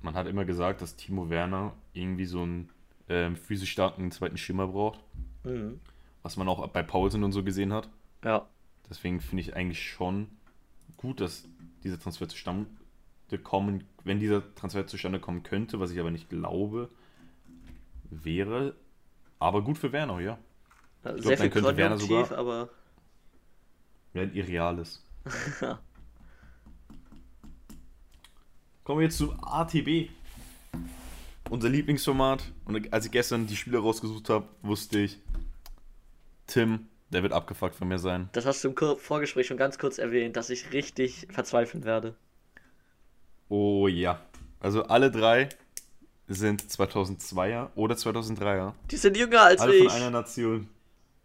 Man 0.00 0.14
hat 0.14 0.26
immer 0.26 0.46
gesagt, 0.46 0.80
dass 0.80 0.96
Timo 0.96 1.28
Werner 1.28 1.74
irgendwie 1.92 2.24
so 2.24 2.40
einen 2.40 2.70
ähm, 3.10 3.36
physisch 3.36 3.72
starken 3.72 4.10
zweiten 4.10 4.38
Schimmer 4.38 4.68
braucht. 4.68 4.98
Mhm. 5.44 5.80
Was 6.22 6.38
man 6.38 6.48
auch 6.48 6.66
bei 6.68 6.82
Paulsen 6.82 7.24
und 7.24 7.32
so 7.32 7.44
gesehen 7.44 7.74
hat. 7.74 7.90
Ja. 8.24 8.48
Deswegen 8.88 9.20
finde 9.20 9.42
ich 9.42 9.54
eigentlich 9.54 9.86
schon 9.86 10.28
gut, 10.96 11.20
dass 11.20 11.46
dieser 11.84 12.00
Transfer 12.00 12.26
zustande 12.26 12.70
kommen, 13.42 13.84
wenn 14.04 14.18
dieser 14.18 14.54
Transfer 14.54 14.86
zustande 14.86 15.20
kommen 15.20 15.42
könnte, 15.42 15.80
was 15.80 15.90
ich 15.90 16.00
aber 16.00 16.10
nicht 16.10 16.30
glaube, 16.30 16.88
wäre 18.08 18.74
aber 19.38 19.60
gut 19.60 19.76
für 19.76 19.92
Werner, 19.92 20.20
ja. 20.20 20.38
Ich 21.04 21.22
Sehr 21.22 21.36
glaub, 21.36 21.38
viel 21.38 21.50
könnte 21.50 21.76
Werner 21.76 21.98
sogar, 21.98 22.32
aber. 22.32 22.70
Ja, 24.14 24.22
ein 24.22 24.32
Irreales. 24.32 25.04
Kommen 28.88 29.00
wir 29.00 29.04
jetzt 29.08 29.18
zu 29.18 29.34
ATB. 29.42 30.08
Unser 31.50 31.68
Lieblingsformat. 31.68 32.42
Und 32.64 32.90
als 32.90 33.04
ich 33.04 33.12
gestern 33.12 33.46
die 33.46 33.54
Spiele 33.54 33.80
rausgesucht 33.80 34.30
habe, 34.30 34.48
wusste 34.62 35.00
ich, 35.00 35.18
Tim, 36.46 36.88
der 37.10 37.22
wird 37.22 37.34
abgefuckt 37.34 37.74
von 37.74 37.86
mir 37.86 37.98
sein. 37.98 38.30
Das 38.32 38.46
hast 38.46 38.64
du 38.64 38.70
im 38.70 38.96
Vorgespräch 38.96 39.46
schon 39.46 39.58
ganz 39.58 39.78
kurz 39.78 39.98
erwähnt, 39.98 40.36
dass 40.36 40.48
ich 40.48 40.72
richtig 40.72 41.28
verzweifeln 41.30 41.84
werde. 41.84 42.14
Oh 43.50 43.88
ja. 43.88 44.22
Also 44.58 44.84
alle 44.84 45.10
drei 45.10 45.50
sind 46.26 46.62
2002er 46.62 47.68
oder 47.74 47.94
2003er. 47.94 48.72
Die 48.90 48.96
sind 48.96 49.18
jünger 49.18 49.42
als 49.42 49.60
alle 49.60 49.74
ich. 49.74 49.82
Alle 49.82 49.90
von 49.90 50.00
einer 50.00 50.10
Nation. 50.10 50.68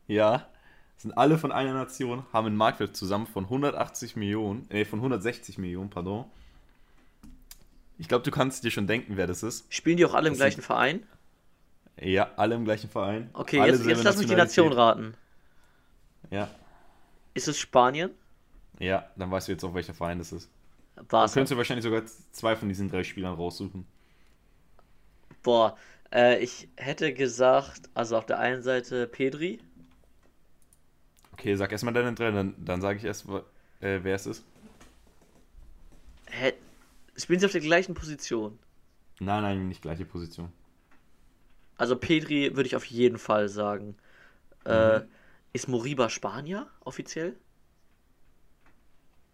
Ja. 0.07 0.49
Sind 0.97 1.18
alle 1.18 1.38
von 1.38 1.53
einer 1.53 1.74
Nation, 1.74 2.26
haben 2.34 2.47
einen 2.47 2.57
Marktwert 2.57 2.97
zusammen 2.97 3.26
von 3.26 3.45
180 3.45 4.18
Millionen, 4.18 4.70
äh, 4.70 4.84
von 4.84 4.99
160 4.99 5.57
Millionen, 5.57 5.89
pardon. 5.89 6.26
Ich 7.97 8.07
glaube, 8.07 8.23
du 8.23 8.31
kannst 8.31 8.63
dir 8.63 8.71
schon 8.71 8.87
denken, 8.87 9.17
wer 9.17 9.27
das 9.27 9.43
ist. 9.43 9.71
Spielen 9.71 9.97
die 9.97 10.05
auch 10.05 10.13
alle 10.13 10.27
im 10.27 10.33
das 10.33 10.39
gleichen 10.39 10.55
sind, 10.55 10.65
Verein? 10.65 11.05
Ja, 11.99 12.31
alle 12.37 12.55
im 12.55 12.65
gleichen 12.65 12.89
Verein. 12.89 13.29
Okay, 13.33 13.59
alle 13.59 13.73
jetzt, 13.73 13.85
jetzt 13.85 14.03
lass 14.03 14.17
mich 14.17 14.27
die 14.27 14.35
Nation 14.35 14.73
raten. 14.73 15.15
Ja. 16.31 16.49
Ist 17.33 17.47
es 17.47 17.59
Spanien? 17.59 18.11
Ja, 18.79 19.09
dann 19.15 19.29
weißt 19.29 19.47
du 19.47 19.51
jetzt 19.51 19.63
auch, 19.63 19.73
welcher 19.73 19.93
Verein 19.93 20.17
das 20.17 20.31
ist. 20.31 20.49
Barca. 20.95 21.25
Dann 21.25 21.33
könntest 21.33 21.51
du 21.51 21.57
wahrscheinlich 21.57 21.83
sogar 21.83 22.03
zwei 22.31 22.55
von 22.55 22.69
diesen 22.69 22.89
drei 22.89 23.03
Spielern 23.03 23.35
raussuchen. 23.35 23.85
Boah, 25.41 25.77
äh, 26.11 26.39
ich 26.39 26.69
hätte 26.77 27.13
gesagt, 27.13 27.89
also 27.93 28.17
auf 28.17 28.25
der 28.25 28.39
einen 28.39 28.61
Seite 28.63 29.07
Pedri. 29.07 29.59
Okay, 31.33 31.55
sag 31.55 31.71
erstmal 31.71 31.93
deine 31.93 32.13
drei, 32.13 32.31
dann, 32.31 32.55
dann 32.63 32.81
sage 32.81 32.99
ich 32.99 33.03
erst, 33.03 33.27
äh, 33.27 33.99
wer 34.03 34.15
es 34.15 34.25
ist. 34.25 34.45
Hä? 36.27 36.53
Spielen 37.16 37.39
sie 37.39 37.45
auf 37.45 37.51
der 37.51 37.61
gleichen 37.61 37.93
Position? 37.93 38.59
Nein, 39.20 39.43
nein, 39.43 39.68
nicht 39.68 39.82
gleiche 39.82 40.05
Position. 40.05 40.51
Also 41.78 41.95
Pedri 41.95 42.55
würde 42.55 42.68
ich 42.68 42.76
auf 42.76 42.86
jeden 42.86 43.18
Fall 43.18 43.49
sagen. 43.49 43.95
Äh, 44.66 44.99
mhm. 44.99 45.03
Äh, 45.03 45.07
ist 45.53 45.68
Moriba 45.68 46.09
Spanier 46.09 46.68
offiziell? 46.82 47.36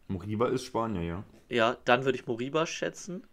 Moriba 0.08 0.48
ist 0.50 0.66
Spanier, 0.66 1.04
ja. 1.04 1.24
Ja, 1.50 1.78
dann 1.86 2.04
würde 2.06 2.18
ich 2.18 2.28
Moriba 2.28 2.66
schätzen. 2.66 3.26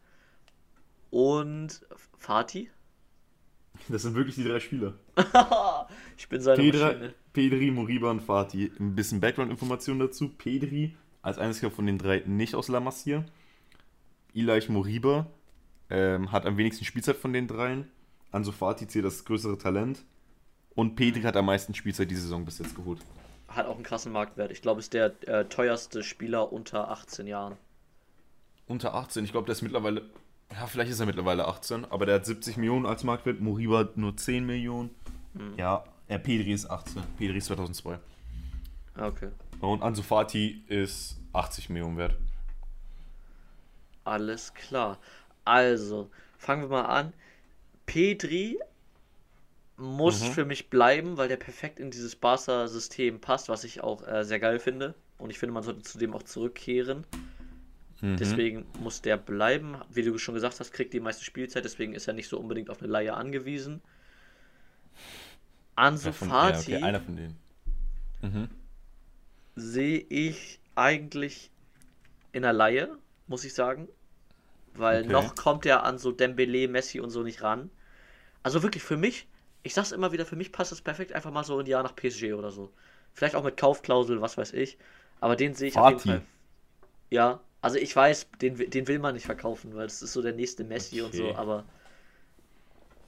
Und 1.10 1.80
Fatih? 2.18 2.70
Das 3.88 4.02
sind 4.02 4.14
wirklich 4.14 4.36
die 4.36 4.44
drei 4.44 4.58
Spieler. 4.58 4.94
ich 6.16 6.28
bin 6.28 6.40
seine 6.40 6.62
Pedra, 6.62 6.86
Maschine. 6.86 7.14
Pedri, 7.32 7.70
Moriba 7.70 8.10
und 8.10 8.20
Fatih. 8.20 8.72
Ein 8.78 8.94
bisschen 8.94 9.20
Background-Information 9.20 9.98
dazu. 9.98 10.30
Pedri 10.30 10.96
als 11.20 11.38
einziger 11.38 11.70
von 11.70 11.86
den 11.86 11.98
drei 11.98 12.22
nicht 12.24 12.54
aus 12.54 12.68
La 12.68 12.80
Masia. 12.80 13.24
Ilaich 14.36 14.68
Moriba 14.68 15.26
ähm, 15.88 16.30
hat 16.30 16.44
am 16.44 16.58
wenigsten 16.58 16.84
Spielzeit 16.84 17.16
von 17.16 17.32
den 17.32 17.48
dreien. 17.48 17.90
Ansu 18.32 18.52
Fati 18.52 18.86
zählt 18.86 19.06
das 19.06 19.24
größere 19.24 19.56
Talent. 19.56 20.04
Und 20.74 20.94
Pedri 20.94 21.22
hat 21.22 21.36
am 21.36 21.46
meisten 21.46 21.74
Spielzeit 21.74 22.10
diese 22.10 22.22
Saison 22.22 22.44
bis 22.44 22.58
jetzt 22.58 22.76
geholt. 22.76 23.00
Hat 23.48 23.66
auch 23.66 23.76
einen 23.76 23.82
krassen 23.82 24.12
Marktwert. 24.12 24.50
Ich 24.50 24.60
glaube, 24.60 24.80
ist 24.80 24.92
der 24.92 25.14
äh, 25.26 25.46
teuerste 25.46 26.02
Spieler 26.02 26.52
unter 26.52 26.90
18 26.90 27.26
Jahren. 27.26 27.56
Unter 28.66 28.94
18? 28.94 29.24
Ich 29.24 29.32
glaube, 29.32 29.46
der 29.46 29.54
ist 29.54 29.62
mittlerweile. 29.62 30.02
Ja, 30.52 30.66
vielleicht 30.66 30.90
ist 30.90 31.00
er 31.00 31.06
mittlerweile 31.06 31.46
18, 31.48 31.86
aber 31.86 32.04
der 32.04 32.16
hat 32.16 32.26
70 32.26 32.58
Millionen 32.58 32.84
als 32.84 33.04
Marktwert. 33.04 33.40
Moriba 33.40 33.88
nur 33.94 34.16
10 34.16 34.44
Millionen. 34.44 34.90
Hm. 35.34 35.54
Ja, 35.56 35.84
er 36.08 36.18
Pedri 36.18 36.52
ist 36.52 36.66
18. 36.66 37.02
Pedri 37.16 37.38
ist 37.38 37.46
2002. 37.46 37.98
Ah, 38.96 39.06
okay. 39.06 39.28
Und 39.60 39.82
Ansu 39.82 40.02
Fati 40.02 40.62
ist 40.68 41.16
80 41.32 41.70
Millionen 41.70 41.96
wert. 41.96 42.16
Alles 44.06 44.54
klar. 44.54 44.98
Also, 45.44 46.10
fangen 46.38 46.62
wir 46.62 46.68
mal 46.68 46.84
an. 46.84 47.12
Pedri 47.86 48.58
muss 49.76 50.22
mhm. 50.22 50.32
für 50.32 50.44
mich 50.44 50.70
bleiben, 50.70 51.16
weil 51.16 51.28
der 51.28 51.36
perfekt 51.36 51.78
in 51.80 51.90
dieses 51.90 52.16
Barca-System 52.16 53.20
passt, 53.20 53.48
was 53.48 53.64
ich 53.64 53.82
auch 53.82 54.06
äh, 54.06 54.24
sehr 54.24 54.38
geil 54.38 54.58
finde. 54.58 54.94
Und 55.18 55.30
ich 55.30 55.38
finde, 55.38 55.52
man 55.52 55.62
sollte 55.62 55.82
zudem 55.82 56.14
auch 56.14 56.22
zurückkehren. 56.22 57.04
Mhm. 58.00 58.16
Deswegen 58.16 58.66
muss 58.80 59.02
der 59.02 59.16
bleiben. 59.16 59.76
Wie 59.90 60.02
du 60.02 60.16
schon 60.18 60.34
gesagt 60.34 60.60
hast, 60.60 60.72
kriegt 60.72 60.92
die 60.94 61.00
meiste 61.00 61.24
Spielzeit, 61.24 61.64
deswegen 61.64 61.94
ist 61.94 62.06
er 62.06 62.14
nicht 62.14 62.28
so 62.28 62.38
unbedingt 62.38 62.70
auf 62.70 62.80
eine 62.80 62.90
Leihe 62.90 63.14
angewiesen. 63.14 63.80
Ansu 65.74 66.08
ja, 66.08 66.12
von, 66.12 66.28
Fati. 66.28 66.70
Ja, 66.70 66.78
okay, 66.78 66.86
einer 66.86 67.00
von 67.00 67.16
denen. 67.16 67.36
Mhm. 68.22 68.48
Sehe 69.56 69.98
ich 69.98 70.60
eigentlich 70.74 71.50
in 72.32 72.42
der 72.42 72.52
Laie, 72.52 72.96
muss 73.26 73.44
ich 73.44 73.54
sagen. 73.54 73.88
Weil 74.74 75.02
okay. 75.02 75.12
noch 75.12 75.34
kommt 75.34 75.64
er 75.66 75.84
an 75.84 75.98
so 75.98 76.12
Dembele, 76.12 76.68
Messi 76.68 77.00
und 77.00 77.10
so 77.10 77.22
nicht 77.22 77.42
ran. 77.42 77.70
Also 78.42 78.62
wirklich 78.62 78.82
für 78.82 78.96
mich, 78.96 79.26
ich 79.62 79.74
sag's 79.74 79.92
immer 79.92 80.12
wieder, 80.12 80.26
für 80.26 80.36
mich 80.36 80.52
passt 80.52 80.72
es 80.72 80.82
perfekt 80.82 81.12
einfach 81.12 81.30
mal 81.30 81.44
so 81.44 81.58
ein 81.58 81.66
Jahr 81.66 81.82
nach 81.82 81.96
PSG 81.96 82.34
oder 82.34 82.50
so. 82.50 82.70
Vielleicht 83.14 83.34
auch 83.34 83.44
mit 83.44 83.56
Kaufklausel, 83.56 84.20
was 84.20 84.36
weiß 84.36 84.52
ich. 84.52 84.76
Aber 85.20 85.36
den 85.36 85.54
sehe 85.54 85.68
ich 85.68 85.74
Party. 85.74 85.94
auf 85.96 86.04
jeden 86.04 86.18
Fall. 86.18 86.26
Ja, 87.10 87.40
also 87.62 87.78
ich 87.78 87.96
weiß, 87.96 88.28
den, 88.42 88.56
den 88.70 88.86
will 88.88 88.98
man 88.98 89.14
nicht 89.14 89.26
verkaufen, 89.26 89.74
weil 89.74 89.86
es 89.86 90.02
ist 90.02 90.12
so 90.12 90.22
der 90.22 90.34
nächste 90.34 90.64
Messi 90.64 91.00
okay. 91.00 91.06
und 91.06 91.14
so, 91.14 91.34
aber 91.34 91.64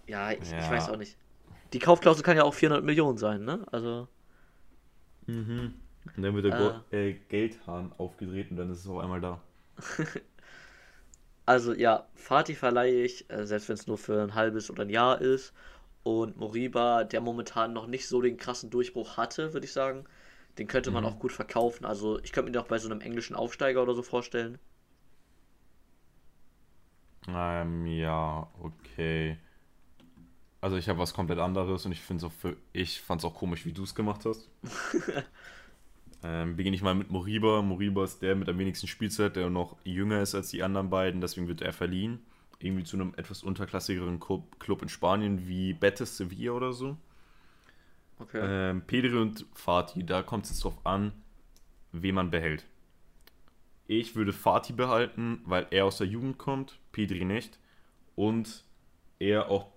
ja 0.06 0.32
ich, 0.32 0.50
ja. 0.50 0.58
ich 0.58 0.70
weiß 0.70 0.88
auch 0.88 0.96
nicht. 0.96 1.16
Die 1.72 1.78
Kaufklausel 1.78 2.24
kann 2.24 2.36
ja 2.36 2.44
auch 2.44 2.54
400 2.54 2.84
Millionen 2.84 3.18
sein, 3.18 3.44
ne? 3.44 3.66
Also. 3.70 4.08
Mhm. 5.26 5.74
Und 6.16 6.22
dann 6.22 6.34
wird 6.34 6.46
der 6.46 6.82
äh, 6.90 7.12
Geldhahn 7.28 7.92
aufgedreht 7.98 8.50
und 8.50 8.56
dann 8.56 8.70
ist 8.70 8.80
es 8.80 8.88
auf 8.88 8.98
einmal 8.98 9.20
da. 9.20 9.40
also 11.46 11.72
ja, 11.72 12.06
Fatih 12.14 12.54
verleihe 12.54 13.02
ich, 13.04 13.30
äh, 13.30 13.46
selbst 13.46 13.68
wenn 13.68 13.74
es 13.74 13.86
nur 13.86 13.98
für 13.98 14.22
ein 14.22 14.34
halbes 14.34 14.70
oder 14.70 14.82
ein 14.82 14.90
Jahr 14.90 15.20
ist. 15.20 15.52
Und 16.02 16.36
Moriba, 16.36 17.04
der 17.04 17.20
momentan 17.20 17.72
noch 17.72 17.86
nicht 17.86 18.08
so 18.08 18.22
den 18.22 18.36
krassen 18.36 18.70
Durchbruch 18.70 19.16
hatte, 19.16 19.52
würde 19.52 19.66
ich 19.66 19.72
sagen, 19.72 20.04
den 20.58 20.66
könnte 20.66 20.90
man 20.90 21.04
mhm. 21.04 21.10
auch 21.10 21.18
gut 21.18 21.32
verkaufen. 21.32 21.84
Also 21.84 22.18
ich 22.20 22.32
könnte 22.32 22.50
mir 22.50 22.52
den 22.52 22.62
auch 22.62 22.68
bei 22.68 22.78
so 22.78 22.88
einem 22.88 23.00
englischen 23.00 23.36
Aufsteiger 23.36 23.82
oder 23.82 23.94
so 23.94 24.02
vorstellen. 24.02 24.58
Ähm, 27.28 27.86
ja, 27.86 28.48
okay. 28.60 29.38
Also 30.60 30.76
ich 30.76 30.88
habe 30.88 30.98
was 30.98 31.14
komplett 31.14 31.38
anderes 31.38 31.86
und 31.86 31.92
ich 31.92 32.00
finde 32.00 32.26
es 32.26 32.32
auch 32.32 32.34
für 32.34 32.56
ich 32.72 33.00
fand 33.00 33.20
es 33.20 33.24
auch 33.24 33.34
komisch, 33.34 33.64
wie 33.64 33.72
du 33.72 33.84
es 33.84 33.94
gemacht 33.94 34.24
hast. 34.24 34.48
ähm, 36.22 36.56
beginne 36.56 36.76
ich 36.76 36.82
mal 36.82 36.94
mit 36.94 37.10
Moriba. 37.10 37.62
Moriba 37.62 38.04
ist 38.04 38.20
der 38.22 38.34
mit 38.34 38.48
am 38.48 38.58
wenigsten 38.58 38.86
Spielzeit, 38.86 39.36
der 39.36 39.50
noch 39.50 39.76
jünger 39.84 40.22
ist 40.22 40.34
als 40.34 40.50
die 40.50 40.62
anderen 40.62 40.90
beiden, 40.90 41.20
deswegen 41.20 41.48
wird 41.48 41.62
er 41.62 41.72
verliehen. 41.72 42.20
Irgendwie 42.60 42.84
zu 42.84 42.96
einem 42.96 43.14
etwas 43.16 43.42
unterklassigeren 43.42 44.18
Club 44.18 44.82
in 44.82 44.88
Spanien 44.88 45.46
wie 45.46 45.74
Betis 45.74 46.16
Sevilla 46.16 46.52
oder 46.52 46.72
so. 46.72 46.96
Okay. 48.18 48.40
Ähm, 48.42 48.82
Pedri 48.84 49.16
und 49.16 49.46
Fatih, 49.54 50.04
da 50.04 50.22
kommt 50.22 50.46
es 50.46 50.58
drauf 50.58 50.84
an, 50.84 51.12
wen 51.92 52.16
man 52.16 52.32
behält. 52.32 52.66
Ich 53.86 54.16
würde 54.16 54.32
Fatih 54.32 54.72
behalten, 54.72 55.40
weil 55.44 55.68
er 55.70 55.84
aus 55.84 55.98
der 55.98 56.08
Jugend 56.08 56.36
kommt, 56.36 56.80
Pedri 56.90 57.24
nicht. 57.24 57.58
Und 58.16 58.64
er 59.20 59.48
auch 59.50 59.68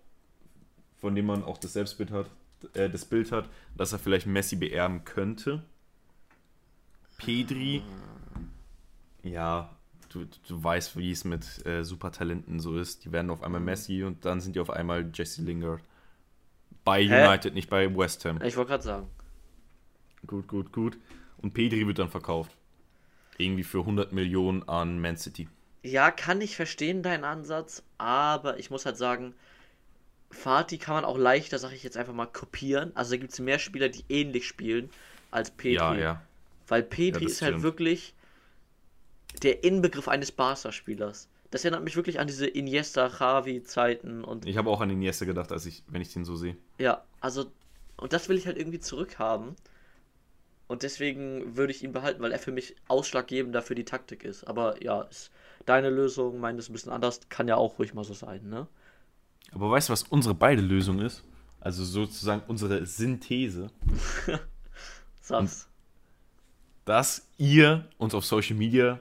von 1.02 1.16
dem 1.16 1.26
man 1.26 1.44
auch 1.44 1.58
das 1.58 1.74
Selbstbild 1.74 2.12
hat, 2.12 2.30
äh, 2.74 2.90
das 2.90 3.06
Bild 3.06 3.32
hat, 3.32 3.50
dass 3.76 3.92
er 3.92 4.00
vielleicht 4.00 4.28
Messi 4.28 4.56
beerben 4.56 5.04
könnte. 5.04 5.64
Pedri, 7.24 7.84
ja, 9.24 9.70
du, 10.10 10.26
du 10.48 10.64
weißt, 10.64 10.98
wie 10.98 11.12
es 11.12 11.24
mit 11.24 11.66
äh, 11.66 11.84
Supertalenten 11.84 12.60
so 12.60 12.78
ist. 12.78 13.06
Die 13.06 13.12
werden 13.12 13.30
auf 13.30 13.44
einmal 13.44 13.60
mhm. 13.60 13.66
Messi 13.66 14.04
und 14.04 14.26
dann 14.26 14.42
sind 14.42 14.56
die 14.56 14.60
auf 14.60 14.70
einmal 14.70 15.10
Jesse 15.14 15.42
Lingard. 15.44 15.82
Bei 16.84 17.04
Hä? 17.04 17.28
United, 17.28 17.54
nicht 17.54 17.70
bei 17.70 17.96
West 17.96 18.26
Ham. 18.26 18.42
Ich 18.42 18.58
wollte 18.58 18.70
gerade 18.70 18.84
sagen. 18.84 19.08
Gut, 20.26 20.48
gut, 20.48 20.72
gut. 20.72 20.98
Und 21.38 21.54
Pedri 21.54 21.86
wird 21.86 22.00
dann 22.00 22.10
verkauft. 22.10 22.56
Irgendwie 23.38 23.64
für 23.64 23.80
100 23.80 24.12
Millionen 24.12 24.68
an 24.68 25.00
Man 25.00 25.18
City. 25.18 25.48
Ja, 25.84 26.12
kann 26.12 26.42
ich 26.42 26.56
verstehen, 26.56 27.02
deinen 27.02 27.24
Ansatz, 27.24 27.84
aber 27.98 28.60
ich 28.60 28.70
muss 28.70 28.86
halt 28.86 28.98
sagen, 28.98 29.34
Fatih 30.30 30.78
kann 30.78 30.94
man 30.94 31.06
auch 31.06 31.18
leichter, 31.18 31.58
sag 31.58 31.72
ich 31.74 31.84
jetzt 31.84 31.98
einfach 31.98 32.14
mal, 32.14 32.28
kopieren. 32.28 32.92
Also 32.96 33.12
da 33.12 33.18
gibt 33.18 33.34
es 33.34 33.40
mehr 33.40 33.58
Spieler, 33.58 33.90
die 33.90 34.06
ähnlich 34.10 34.48
spielen 34.48 34.92
als 35.32 35.50
Petri. 35.50 35.74
Ja, 35.74 35.96
ja. 35.96 36.22
Weil 36.72 36.84
Petri 36.84 37.26
ja, 37.26 37.30
ist 37.30 37.42
halt 37.42 37.64
wirklich 37.64 38.14
der 39.44 39.66
Inbegriff 39.66 40.08
eines 40.08 40.32
Barca-Spielers. 40.32 41.28
Das 41.50 41.66
erinnert 41.66 41.84
mich 41.84 41.98
wirklich 41.98 42.22
an 42.22 42.28
diese 42.28 42.48
Iniesta-Javi-Zeiten 42.48 44.24
und. 44.24 44.46
Ich 44.46 44.56
habe 44.56 44.70
auch 44.70 44.80
an 44.80 44.90
Iniesta 44.90 45.26
gedacht, 45.26 45.52
als 45.52 45.66
ich, 45.66 45.84
wenn 45.90 46.02
ich 46.02 46.14
den 46.14 46.24
so 46.24 46.38
sehe. 46.38 46.56
Ja, 46.78 47.04
also. 47.20 47.52
Und 47.98 48.14
das 48.14 48.30
will 48.30 48.38
ich 48.38 48.48
halt 48.48 48.58
irgendwie 48.58 48.80
zurückhaben. 48.80 49.58
Und 50.70 50.84
deswegen 50.84 51.58
würde 51.58 51.74
ich 51.74 51.84
ihn 51.84 51.92
behalten, 51.92 52.22
weil 52.22 52.32
er 52.32 52.40
für 52.40 52.54
mich 52.54 52.78
ausschlaggebender 52.88 53.62
für 53.62 53.76
die 53.76 53.84
Taktik 53.84 54.24
ist. 54.24 54.46
Aber 54.46 54.82
ja, 54.82 55.02
ist 55.02 55.30
deine 55.66 55.90
Lösung, 55.90 56.40
meine 56.40 56.60
ist 56.60 56.70
ein 56.70 56.74
bisschen 56.74 56.94
anders, 56.94 57.20
kann 57.28 57.50
ja 57.50 57.58
auch 57.58 57.80
ruhig 57.80 57.94
mal 57.94 58.06
so 58.06 58.14
sein, 58.14 58.48
ne? 58.48 58.66
Aber 59.52 59.70
weißt 59.70 59.90
du, 59.90 59.92
was 59.92 60.04
unsere 60.04 60.36
beide 60.36 60.62
Lösung 60.62 61.02
ist? 61.02 61.26
Also 61.60 61.84
sozusagen 61.84 62.44
unsere 62.48 62.86
Synthese. 62.86 63.68
Satz. 65.22 65.68
Dass 66.92 67.26
ihr 67.38 67.86
uns 68.00 68.14
auf 68.14 68.26
Social 68.26 68.58
Media 68.58 69.00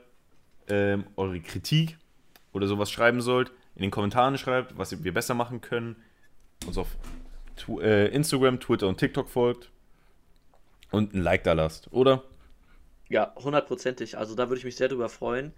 ähm, 0.68 1.07
eure 1.16 1.41
Kritik 1.41 1.99
oder 2.53 2.68
sowas 2.68 2.88
schreiben 2.88 3.20
sollt, 3.20 3.51
in 3.74 3.82
den 3.82 3.91
Kommentaren 3.91 4.38
schreibt, 4.38 4.78
was 4.78 5.03
wir 5.03 5.12
besser 5.12 5.34
machen 5.34 5.61
können, 5.61 5.97
uns 6.64 6.78
auf 6.78 6.86
tu 7.57 7.80
äh, 7.80 8.07
Instagram, 8.14 8.61
Twitter 8.61 8.86
und 8.86 8.99
TikTok 8.99 9.28
folgt 9.28 9.72
und 10.93 11.14
ein 11.14 11.22
Like 11.22 11.43
da 11.43 11.53
lasst, 11.53 11.93
oder? 11.93 12.22
Ja, 13.09 13.34
hundertprozentig. 13.34 14.16
Also 14.16 14.36
da 14.36 14.49
würde 14.49 14.61
ich 14.61 14.64
mich 14.64 14.76
sehr 14.76 14.86
drüber 14.86 15.09
freuen. 15.09 15.53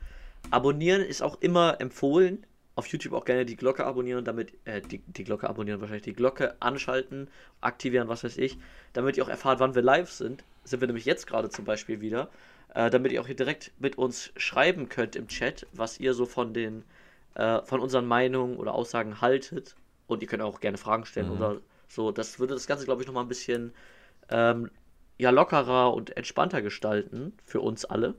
Abonnieren 0.50 1.02
ist 1.02 1.20
auch 1.20 1.38
immer 1.42 1.82
empfohlen 1.82 2.46
auf 2.74 2.86
YouTube 2.86 3.12
auch 3.12 3.24
gerne 3.24 3.44
die 3.44 3.56
Glocke 3.56 3.84
abonnieren 3.84 4.24
damit, 4.24 4.52
äh, 4.64 4.80
die, 4.80 4.98
die 4.98 5.24
Glocke 5.24 5.48
abonnieren 5.48 5.80
wahrscheinlich, 5.80 6.04
die 6.04 6.14
Glocke 6.14 6.56
anschalten, 6.60 7.28
aktivieren, 7.60 8.08
was 8.08 8.24
weiß 8.24 8.38
ich, 8.38 8.58
damit 8.92 9.16
ihr 9.16 9.24
auch 9.24 9.28
erfahrt, 9.28 9.60
wann 9.60 9.74
wir 9.74 9.82
live 9.82 10.10
sind. 10.10 10.44
Sind 10.64 10.80
wir 10.80 10.86
nämlich 10.86 11.04
jetzt 11.04 11.26
gerade 11.26 11.50
zum 11.50 11.64
Beispiel 11.64 12.00
wieder, 12.00 12.30
äh, 12.74 12.88
damit 12.88 13.12
ihr 13.12 13.20
auch 13.20 13.26
hier 13.26 13.36
direkt 13.36 13.72
mit 13.78 13.98
uns 13.98 14.32
schreiben 14.36 14.88
könnt 14.88 15.16
im 15.16 15.28
Chat, 15.28 15.66
was 15.72 16.00
ihr 16.00 16.14
so 16.14 16.24
von 16.24 16.54
den, 16.54 16.84
äh, 17.34 17.60
von 17.62 17.80
unseren 17.80 18.06
Meinungen 18.06 18.56
oder 18.56 18.74
Aussagen 18.74 19.20
haltet. 19.20 19.76
Und 20.06 20.22
ihr 20.22 20.28
könnt 20.28 20.42
auch 20.42 20.60
gerne 20.60 20.78
Fragen 20.78 21.04
stellen 21.04 21.28
mhm. 21.28 21.36
oder 21.36 21.60
So, 21.88 22.10
das 22.10 22.38
würde 22.38 22.54
das 22.54 22.66
Ganze, 22.66 22.84
glaube 22.86 23.02
ich, 23.02 23.06
nochmal 23.06 23.24
ein 23.24 23.28
bisschen 23.28 23.74
ähm, 24.30 24.70
ja, 25.18 25.30
lockerer 25.30 25.92
und 25.92 26.16
entspannter 26.16 26.62
gestalten 26.62 27.34
für 27.44 27.60
uns 27.60 27.84
alle. 27.84 28.14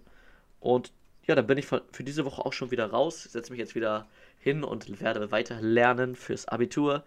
Und 0.60 0.92
ja, 1.26 1.36
dann 1.36 1.48
bin 1.48 1.58
ich 1.58 1.66
für 1.66 2.04
diese 2.04 2.26
Woche 2.26 2.46
auch 2.46 2.54
schon 2.54 2.72
wieder 2.72 2.86
raus, 2.88 3.24
setze 3.24 3.52
mich 3.52 3.60
jetzt 3.60 3.76
wieder 3.76 4.08
hin 4.44 4.64
und 4.64 5.00
werde 5.02 5.32
weiter 5.32 5.62
lernen 5.62 6.16
fürs 6.16 6.48
Abitur. 6.48 7.04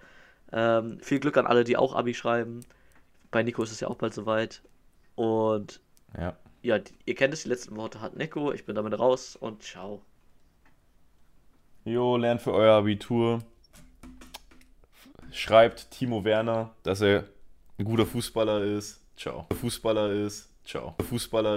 Ähm, 0.52 0.98
viel 1.00 1.20
Glück 1.20 1.36
an 1.36 1.46
alle, 1.46 1.64
die 1.64 1.76
auch 1.76 1.94
Abi 1.94 2.14
schreiben. 2.14 2.60
Bei 3.30 3.42
Nico 3.42 3.62
ist 3.62 3.72
es 3.72 3.80
ja 3.80 3.88
auch 3.88 3.96
bald 3.96 4.14
soweit. 4.14 4.62
Und 5.14 5.80
ja, 6.18 6.36
ja 6.62 6.80
ihr 7.04 7.14
kennt 7.14 7.34
es, 7.34 7.42
die 7.42 7.48
letzten 7.48 7.76
Worte 7.76 8.00
hat 8.00 8.16
Nico. 8.16 8.52
Ich 8.52 8.64
bin 8.64 8.74
damit 8.74 8.98
raus 8.98 9.36
und 9.36 9.62
ciao. 9.62 10.02
Jo, 11.84 12.16
lernt 12.16 12.42
für 12.42 12.52
euer 12.52 12.74
Abitur. 12.74 13.42
Schreibt 15.30 15.90
Timo 15.90 16.24
Werner, 16.24 16.74
dass 16.82 17.00
er 17.00 17.24
ein 17.78 17.84
guter 17.84 18.06
Fußballer 18.06 18.62
ist. 18.64 19.02
Ciao. 19.16 19.46
Fußballer 19.60 20.10
ist. 20.10 20.50
Ciao. 20.64 20.96
Fußballer 21.08 21.54